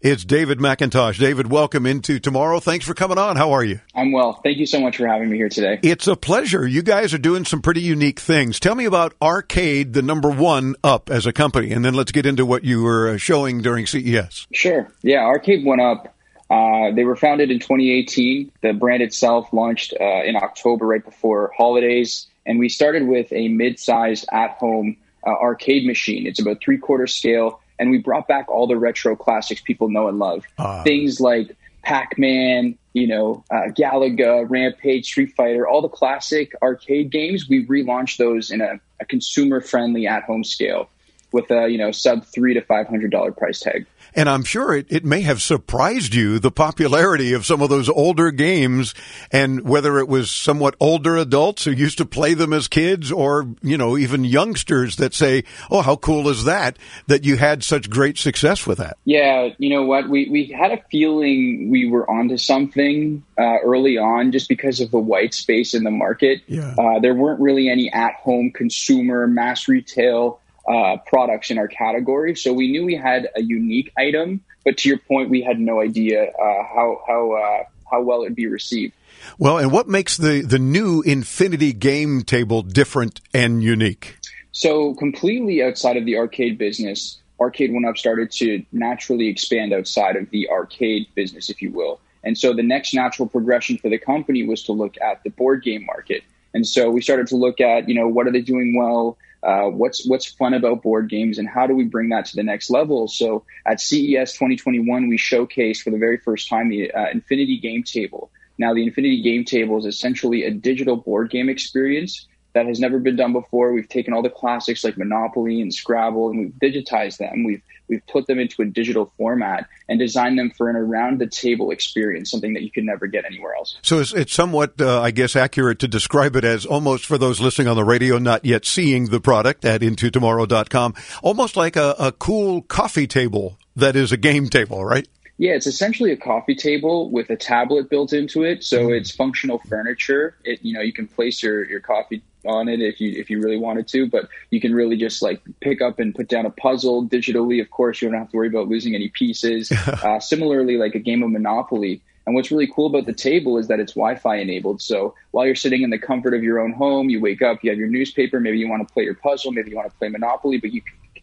It's 0.00 0.24
David 0.24 0.58
McIntosh. 0.58 1.18
David, 1.18 1.50
welcome 1.50 1.86
into 1.86 2.18
tomorrow. 2.18 2.60
Thanks 2.60 2.86
for 2.86 2.94
coming 2.94 3.18
on. 3.18 3.36
How 3.36 3.52
are 3.52 3.64
you? 3.64 3.80
I'm 3.94 4.12
well. 4.12 4.40
Thank 4.42 4.58
you 4.58 4.66
so 4.66 4.80
much 4.80 4.96
for 4.96 5.06
having 5.06 5.30
me 5.30 5.36
here 5.36 5.48
today. 5.48 5.78
It's 5.82 6.06
a 6.06 6.16
pleasure. 6.16 6.66
You 6.66 6.82
guys 6.82 7.14
are 7.14 7.18
doing 7.18 7.44
some 7.44 7.62
pretty 7.62 7.82
unique 7.82 8.20
things. 8.20 8.58
Tell 8.58 8.74
me 8.74 8.84
about 8.84 9.14
Arcade, 9.22 9.92
the 9.92 10.02
number 10.02 10.30
one 10.30 10.74
up 10.82 11.10
as 11.10 11.26
a 11.26 11.32
company, 11.32 11.72
and 11.72 11.84
then 11.84 11.94
let's 11.94 12.12
get 12.12 12.26
into 12.26 12.44
what 12.44 12.64
you 12.64 12.82
were 12.82 13.10
uh, 13.10 13.16
showing 13.16 13.62
during 13.62 13.86
CES. 13.86 14.46
Sure. 14.52 14.88
Yeah, 15.02 15.24
Arcade 15.24 15.64
One 15.64 15.80
Up. 15.80 16.14
Uh, 16.50 16.90
they 16.94 17.04
were 17.04 17.16
founded 17.16 17.50
in 17.50 17.58
2018. 17.58 18.52
The 18.60 18.74
brand 18.74 19.02
itself 19.02 19.52
launched 19.52 19.94
uh, 19.98 20.22
in 20.24 20.36
October, 20.36 20.86
right 20.86 21.04
before 21.04 21.50
holidays. 21.56 22.26
And 22.46 22.58
we 22.58 22.68
started 22.68 23.06
with 23.06 23.32
a 23.32 23.48
mid-sized 23.48 24.26
at-home 24.32 24.96
uh, 25.26 25.30
arcade 25.30 25.86
machine. 25.86 26.26
It's 26.26 26.40
about 26.40 26.58
three-quarter 26.62 27.06
scale, 27.06 27.60
and 27.78 27.90
we 27.90 27.98
brought 27.98 28.26
back 28.28 28.48
all 28.48 28.66
the 28.66 28.76
retro 28.76 29.16
classics 29.16 29.60
people 29.60 29.88
know 29.88 30.08
and 30.08 30.18
love. 30.18 30.44
Uh. 30.58 30.82
Things 30.82 31.20
like 31.20 31.56
Pac-Man, 31.82 32.76
you 32.92 33.06
know, 33.06 33.44
uh, 33.50 33.68
Galaga, 33.68 34.48
Rampage, 34.48 35.06
Street 35.06 35.34
Fighter, 35.36 35.66
all 35.66 35.82
the 35.82 35.88
classic 35.88 36.52
arcade 36.62 37.10
games. 37.10 37.48
We 37.48 37.66
relaunched 37.66 38.18
those 38.18 38.50
in 38.50 38.60
a, 38.60 38.80
a 39.00 39.04
consumer-friendly 39.04 40.06
at-home 40.06 40.44
scale 40.44 40.88
with 41.32 41.50
a 41.50 41.68
you 41.68 41.78
know 41.78 41.90
sub 41.90 42.24
three 42.26 42.54
to 42.54 42.60
five 42.60 42.86
hundred 42.86 43.10
dollar 43.10 43.32
price 43.32 43.60
tag. 43.60 43.86
And 44.14 44.28
I'm 44.28 44.44
sure 44.44 44.74
it, 44.74 44.86
it 44.90 45.04
may 45.04 45.22
have 45.22 45.40
surprised 45.40 46.14
you 46.14 46.38
the 46.38 46.50
popularity 46.50 47.32
of 47.32 47.46
some 47.46 47.62
of 47.62 47.70
those 47.70 47.88
older 47.88 48.30
games 48.30 48.94
and 49.30 49.62
whether 49.62 49.98
it 49.98 50.08
was 50.08 50.30
somewhat 50.30 50.76
older 50.80 51.16
adults 51.16 51.64
who 51.64 51.70
used 51.70 51.98
to 51.98 52.04
play 52.04 52.34
them 52.34 52.52
as 52.52 52.68
kids 52.68 53.10
or, 53.10 53.48
you 53.62 53.78
know, 53.78 53.96
even 53.96 54.24
youngsters 54.24 54.96
that 54.96 55.14
say, 55.14 55.44
Oh, 55.70 55.82
how 55.82 55.96
cool 55.96 56.28
is 56.28 56.44
that? 56.44 56.78
That 57.06 57.24
you 57.24 57.36
had 57.36 57.64
such 57.64 57.90
great 57.90 58.18
success 58.18 58.66
with 58.66 58.78
that. 58.78 58.98
Yeah, 59.04 59.50
you 59.58 59.70
know 59.70 59.84
what? 59.84 60.08
We 60.08 60.28
we 60.30 60.46
had 60.46 60.72
a 60.72 60.82
feeling 60.90 61.70
we 61.70 61.88
were 61.88 62.08
onto 62.08 62.36
something 62.36 63.22
uh, 63.38 63.58
early 63.64 63.98
on, 63.98 64.32
just 64.32 64.48
because 64.48 64.80
of 64.80 64.90
the 64.90 64.98
white 64.98 65.34
space 65.34 65.74
in 65.74 65.84
the 65.84 65.90
market. 65.90 66.42
Yeah. 66.46 66.74
Uh, 66.78 67.00
there 67.00 67.14
weren't 67.14 67.40
really 67.40 67.68
any 67.68 67.90
at 67.92 68.14
home 68.14 68.50
consumer 68.50 69.26
mass 69.26 69.68
retail 69.68 70.40
uh, 70.66 70.96
products 71.06 71.50
in 71.50 71.58
our 71.58 71.68
category. 71.68 72.34
So 72.36 72.52
we 72.52 72.70
knew 72.70 72.84
we 72.84 72.96
had 72.96 73.28
a 73.34 73.42
unique 73.42 73.92
item, 73.96 74.42
but 74.64 74.78
to 74.78 74.88
your 74.88 74.98
point, 74.98 75.30
we 75.30 75.42
had 75.42 75.58
no 75.58 75.80
idea 75.80 76.24
uh, 76.24 76.62
how 76.74 77.00
how 77.06 77.32
uh, 77.32 77.64
how 77.90 78.02
well 78.02 78.22
it'd 78.22 78.36
be 78.36 78.46
received. 78.46 78.94
Well, 79.38 79.58
and 79.58 79.72
what 79.72 79.88
makes 79.88 80.16
the 80.16 80.42
the 80.42 80.58
new 80.58 81.02
Infinity 81.02 81.72
game 81.72 82.22
table 82.22 82.62
different 82.62 83.20
and 83.34 83.62
unique? 83.62 84.18
So 84.52 84.94
completely 84.94 85.62
outside 85.62 85.96
of 85.96 86.04
the 86.04 86.18
arcade 86.18 86.58
business, 86.58 87.20
Arcade 87.40 87.72
One 87.72 87.84
Up 87.84 87.96
started 87.96 88.30
to 88.32 88.64
naturally 88.70 89.28
expand 89.28 89.72
outside 89.72 90.16
of 90.16 90.30
the 90.30 90.48
arcade 90.50 91.06
business, 91.14 91.50
if 91.50 91.62
you 91.62 91.72
will. 91.72 92.00
And 92.22 92.38
so 92.38 92.52
the 92.52 92.62
next 92.62 92.94
natural 92.94 93.28
progression 93.28 93.78
for 93.78 93.88
the 93.88 93.98
company 93.98 94.46
was 94.46 94.62
to 94.64 94.72
look 94.72 94.94
at 95.00 95.24
the 95.24 95.30
board 95.30 95.64
game 95.64 95.84
market. 95.84 96.22
And 96.54 96.66
so 96.66 96.90
we 96.90 97.00
started 97.00 97.26
to 97.28 97.36
look 97.36 97.60
at, 97.60 97.88
you 97.88 97.94
know, 97.94 98.06
what 98.06 98.26
are 98.26 98.30
they 98.30 98.42
doing 98.42 98.76
well? 98.76 99.16
Uh, 99.42 99.64
what's 99.64 100.06
what's 100.06 100.26
fun 100.26 100.54
about 100.54 100.82
board 100.82 101.08
games 101.08 101.38
and 101.38 101.48
how 101.48 101.66
do 101.66 101.74
we 101.74 101.84
bring 101.84 102.10
that 102.10 102.26
to 102.26 102.36
the 102.36 102.42
next 102.42 102.70
level? 102.70 103.08
So 103.08 103.44
at 103.66 103.80
CES 103.80 104.32
2021, 104.34 105.08
we 105.08 105.18
showcased 105.18 105.82
for 105.82 105.90
the 105.90 105.98
very 105.98 106.18
first 106.18 106.48
time 106.48 106.68
the 106.68 106.92
uh, 106.92 107.10
Infinity 107.10 107.58
Game 107.58 107.82
Table. 107.82 108.30
Now, 108.58 108.74
the 108.74 108.84
Infinity 108.84 109.22
Game 109.22 109.44
Table 109.44 109.78
is 109.78 109.86
essentially 109.86 110.44
a 110.44 110.50
digital 110.50 110.96
board 110.96 111.30
game 111.30 111.48
experience 111.48 112.28
that 112.54 112.66
has 112.66 112.78
never 112.80 112.98
been 112.98 113.16
done 113.16 113.32
before. 113.32 113.72
We've 113.72 113.88
taken 113.88 114.12
all 114.12 114.22
the 114.22 114.30
classics 114.30 114.84
like 114.84 114.98
Monopoly 114.98 115.60
and 115.60 115.72
Scrabble 115.72 116.30
and 116.30 116.38
we've 116.38 116.72
digitized 116.72 117.18
them. 117.18 117.44
We've 117.44 117.62
we've 117.88 118.06
put 118.06 118.26
them 118.26 118.38
into 118.38 118.62
a 118.62 118.64
digital 118.64 119.12
format 119.18 119.68
and 119.88 119.98
designed 119.98 120.38
them 120.38 120.50
for 120.50 120.70
an 120.70 120.76
around 120.76 121.20
the 121.20 121.26
table 121.26 121.70
experience, 121.70 122.30
something 122.30 122.54
that 122.54 122.62
you 122.62 122.70
could 122.70 122.84
never 122.84 123.06
get 123.06 123.24
anywhere 123.24 123.54
else. 123.54 123.76
So 123.82 123.98
it's, 123.98 124.12
it's 124.12 124.32
somewhat, 124.32 124.80
uh, 124.80 125.00
I 125.00 125.10
guess, 125.10 125.36
accurate 125.36 125.78
to 125.80 125.88
describe 125.88 126.36
it 126.36 126.44
as 126.44 126.64
almost 126.64 127.04
for 127.04 127.18
those 127.18 127.40
listening 127.40 127.68
on 127.68 127.76
the 127.76 127.84
radio, 127.84 128.18
not 128.18 128.44
yet 128.44 128.64
seeing 128.64 129.06
the 129.06 129.20
product 129.20 129.64
at 129.64 129.82
intotomorrow.com, 129.82 130.94
almost 131.22 131.56
like 131.56 131.76
a, 131.76 131.94
a 131.98 132.12
cool 132.12 132.62
coffee 132.62 133.06
table 133.06 133.58
that 133.76 133.96
is 133.96 134.12
a 134.12 134.16
game 134.16 134.48
table, 134.48 134.84
right? 134.84 135.06
Yeah, 135.42 135.54
it's 135.54 135.66
essentially 135.66 136.12
a 136.12 136.16
coffee 136.16 136.54
table 136.54 137.10
with 137.10 137.28
a 137.28 137.34
tablet 137.34 137.90
built 137.90 138.12
into 138.12 138.44
it. 138.44 138.62
So 138.62 138.86
Mm. 138.86 138.96
it's 138.96 139.10
functional 139.10 139.58
furniture. 139.68 140.36
It 140.44 140.60
you 140.62 140.72
know 140.72 140.80
you 140.80 140.92
can 140.92 141.08
place 141.08 141.42
your, 141.42 141.68
your 141.68 141.80
coffee 141.80 142.22
on 142.46 142.68
it 142.68 142.80
if 142.80 143.00
you 143.00 143.18
if 143.18 143.28
you 143.28 143.40
really 143.42 143.58
wanted 143.58 143.88
to, 143.88 144.08
but 144.08 144.28
you 144.52 144.60
can 144.60 144.72
really 144.72 144.96
just 144.96 145.20
like 145.20 145.42
pick 145.60 145.82
up 145.82 145.98
and 145.98 146.14
put 146.14 146.28
down 146.28 146.46
a 146.46 146.50
puzzle 146.50 147.08
digitally. 147.08 147.60
Of 147.60 147.72
course, 147.72 148.00
you 148.00 148.08
don't 148.08 148.20
have 148.20 148.30
to 148.30 148.36
worry 148.36 148.46
about 148.46 148.68
losing 148.68 148.94
any 148.94 149.08
pieces. 149.08 149.72
uh, 150.04 150.20
similarly, 150.20 150.76
like 150.76 150.94
a 150.94 151.00
game 151.00 151.24
of 151.24 151.30
Monopoly. 151.32 152.02
And 152.24 152.36
what's 152.36 152.52
really 152.52 152.70
cool 152.72 152.86
about 152.86 153.06
the 153.06 153.12
table 153.12 153.58
is 153.58 153.66
that 153.66 153.80
it's 153.80 153.94
Wi-Fi 153.94 154.36
enabled. 154.36 154.80
So 154.80 155.12
while 155.32 155.44
you're 155.44 155.56
sitting 155.56 155.82
in 155.82 155.90
the 155.90 155.98
comfort 155.98 156.34
of 156.34 156.44
your 156.44 156.60
own 156.60 156.72
home, 156.72 157.10
you 157.10 157.20
wake 157.20 157.42
up, 157.42 157.64
you 157.64 157.70
have 157.70 157.80
your 157.80 157.88
newspaper, 157.88 158.38
maybe 158.38 158.58
you 158.58 158.68
want 158.68 158.86
to 158.86 158.94
play 158.94 159.02
your 159.02 159.16
puzzle, 159.16 159.50
maybe 159.50 159.70
you 159.70 159.76
want 159.76 159.90
to 159.90 159.98
play 159.98 160.08
Monopoly, 160.08 160.58
but 160.58 160.72
you 160.72 160.82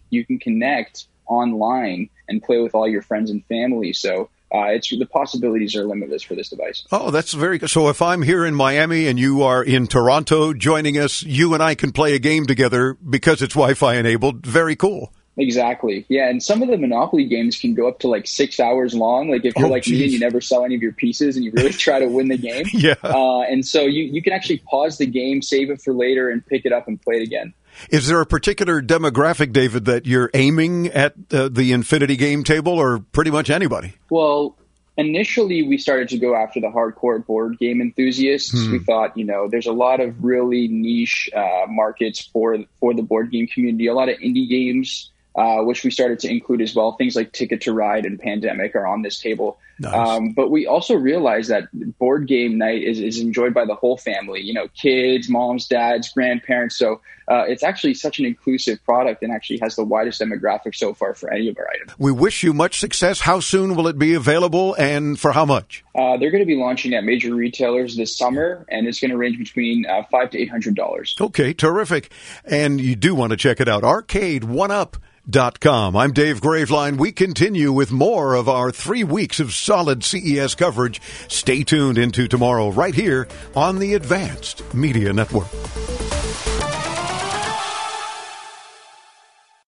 you 0.09 0.25
can 0.25 0.39
connect 0.39 1.05
online 1.29 2.09
and 2.27 2.43
play 2.43 2.59
with 2.59 2.75
all 2.75 2.87
your 2.87 3.01
friends 3.01 3.29
and 3.31 3.45
family. 3.45 3.93
So 3.93 4.29
uh, 4.53 4.65
it's 4.73 4.89
the 4.89 5.05
possibilities 5.05 5.75
are 5.75 5.83
limitless 5.85 6.23
for 6.23 6.35
this 6.35 6.49
device. 6.49 6.83
Oh, 6.91 7.11
that's 7.11 7.33
very 7.33 7.57
good. 7.59 7.69
So 7.69 7.87
if 7.89 8.01
I'm 8.01 8.21
here 8.23 8.43
in 8.45 8.55
Miami 8.55 9.07
and 9.07 9.19
you 9.19 9.43
are 9.43 9.63
in 9.63 9.87
Toronto 9.87 10.53
joining 10.53 10.97
us, 10.97 11.21
you 11.23 11.53
and 11.53 11.61
I 11.61 11.75
can 11.75 11.91
play 11.91 12.15
a 12.15 12.19
game 12.19 12.45
together 12.47 12.95
because 13.07 13.41
it's 13.41 13.53
Wi-Fi 13.53 13.95
enabled. 13.95 14.45
Very 14.45 14.75
cool. 14.75 15.13
Exactly. 15.37 16.05
Yeah, 16.09 16.27
and 16.29 16.43
some 16.43 16.61
of 16.61 16.67
the 16.67 16.77
Monopoly 16.77 17.23
games 17.25 17.57
can 17.57 17.73
go 17.73 17.87
up 17.87 17.99
to 17.99 18.09
like 18.09 18.27
six 18.27 18.59
hours 18.59 18.93
long. 18.93 19.29
Like 19.29 19.45
if 19.45 19.53
you're 19.55 19.67
Oh, 19.67 19.71
like 19.71 19.87
me 19.87 20.03
and 20.03 20.11
you 20.11 20.19
never 20.19 20.41
sell 20.41 20.65
any 20.65 20.75
of 20.75 20.81
your 20.81 20.91
pieces 20.91 21.37
and 21.37 21.45
you 21.45 21.51
really 21.55 21.71
try 21.71 21.99
to 21.99 22.07
win 22.07 22.27
the 22.27 22.37
game. 22.49 22.65
Yeah. 22.73 22.95
Uh, 23.01 23.41
and 23.43 23.65
so 23.65 23.83
you, 23.85 24.03
you 24.03 24.21
can 24.21 24.33
actually 24.33 24.57
pause 24.69 24.97
the 24.97 25.05
game, 25.05 25.41
save 25.41 25.69
it 25.69 25.81
for 25.81 25.93
later, 25.93 26.29
and 26.29 26.45
pick 26.45 26.65
it 26.65 26.73
up 26.73 26.89
and 26.89 27.01
play 27.01 27.17
it 27.17 27.23
again. 27.23 27.53
Is 27.89 28.07
there 28.07 28.21
a 28.21 28.25
particular 28.25 28.81
demographic, 28.81 29.53
David, 29.53 29.85
that 29.85 30.05
you're 30.05 30.29
aiming 30.33 30.87
at 30.87 31.13
uh, 31.31 31.49
the 31.49 31.71
Infinity 31.71 32.15
game 32.15 32.43
table 32.43 32.73
or 32.73 32.99
pretty 32.99 33.31
much 33.31 33.49
anybody? 33.49 33.93
Well, 34.09 34.57
initially 34.97 35.63
we 35.63 35.77
started 35.77 36.09
to 36.09 36.17
go 36.17 36.35
after 36.35 36.59
the 36.59 36.67
hardcore 36.67 37.25
board 37.25 37.57
game 37.57 37.81
enthusiasts. 37.81 38.51
Hmm. 38.51 38.71
We 38.73 38.79
thought, 38.79 39.17
you 39.17 39.25
know, 39.25 39.47
there's 39.47 39.67
a 39.67 39.73
lot 39.73 40.01
of 40.01 40.23
really 40.23 40.67
niche 40.67 41.29
uh, 41.35 41.65
markets 41.67 42.19
for 42.21 42.57
for 42.79 42.93
the 42.93 43.01
board 43.01 43.31
game 43.31 43.47
community. 43.47 43.87
A 43.87 43.93
lot 43.93 44.09
of 44.09 44.17
indie 44.17 44.49
games 44.49 45.11
uh, 45.39 45.63
which 45.63 45.85
we 45.85 45.89
started 45.89 46.19
to 46.19 46.29
include 46.29 46.61
as 46.61 46.75
well. 46.75 46.91
Things 46.97 47.15
like 47.15 47.31
Ticket 47.31 47.61
to 47.61 47.71
Ride 47.71 48.05
and 48.05 48.19
Pandemic 48.19 48.75
are 48.75 48.85
on 48.85 49.03
this 49.03 49.21
table. 49.21 49.57
Nice. 49.79 49.93
Um, 49.93 50.33
but 50.33 50.51
we 50.51 50.67
also 50.67 50.95
realize 50.95 51.47
that 51.47 51.69
board 51.97 52.27
game 52.27 52.57
night 52.57 52.83
is, 52.83 52.99
is 52.99 53.19
enjoyed 53.21 53.53
by 53.53 53.63
the 53.63 53.75
whole 53.75 53.95
family, 53.95 54.41
you 54.41 54.53
know, 54.53 54.67
kids, 54.75 55.29
moms, 55.29 55.65
dads, 55.65 56.11
grandparents. 56.11 56.77
So 56.77 56.99
uh, 57.29 57.45
it's 57.47 57.63
actually 57.63 57.93
such 57.93 58.19
an 58.19 58.25
inclusive 58.25 58.83
product 58.83 59.23
and 59.23 59.31
actually 59.31 59.59
has 59.59 59.77
the 59.77 59.85
widest 59.85 60.19
demographic 60.19 60.75
so 60.75 60.93
far 60.93 61.13
for 61.13 61.31
any 61.31 61.47
of 61.47 61.57
our 61.57 61.69
items. 61.73 61.97
We 61.97 62.11
wish 62.11 62.43
you 62.43 62.51
much 62.51 62.81
success. 62.81 63.21
How 63.21 63.39
soon 63.39 63.77
will 63.77 63.87
it 63.87 63.97
be 63.97 64.15
available 64.15 64.75
and 64.77 65.17
for 65.17 65.31
how 65.31 65.45
much? 65.45 65.85
Uh, 65.95 66.17
they're 66.17 66.31
going 66.31 66.43
to 66.43 66.47
be 66.47 66.57
launching 66.57 66.93
at 66.95 67.05
major 67.05 67.33
retailers 67.33 67.95
this 67.95 68.17
summer, 68.17 68.65
and 68.67 68.87
it's 68.87 68.99
going 68.99 69.11
to 69.11 69.17
range 69.17 69.37
between 69.37 69.85
uh, 69.85 70.03
five 70.11 70.31
to 70.31 70.37
eight 70.37 70.49
hundred 70.49 70.75
dollars. 70.75 71.15
Okay, 71.21 71.53
terrific. 71.53 72.11
And 72.43 72.81
you 72.81 72.97
do 72.97 73.15
want 73.15 73.29
to 73.29 73.37
check 73.37 73.61
it 73.61 73.69
out. 73.69 73.85
Arcade 73.85 74.43
One 74.43 74.71
Up 74.71 74.97
Com. 75.31 75.95
I'm 75.95 76.11
Dave 76.11 76.41
Graveline. 76.41 76.97
We 76.97 77.11
continue 77.11 77.71
with 77.71 77.91
more 77.91 78.33
of 78.33 78.49
our 78.49 78.71
three 78.71 79.03
weeks 79.03 79.39
of 79.39 79.53
solid 79.53 80.03
CES 80.03 80.55
coverage. 80.55 80.99
Stay 81.27 81.63
tuned 81.63 81.99
into 81.99 82.27
tomorrow 82.27 82.69
right 82.69 82.95
here 82.95 83.27
on 83.55 83.77
the 83.77 83.93
Advanced 83.93 84.73
Media 84.73 85.13
Network. 85.13 85.49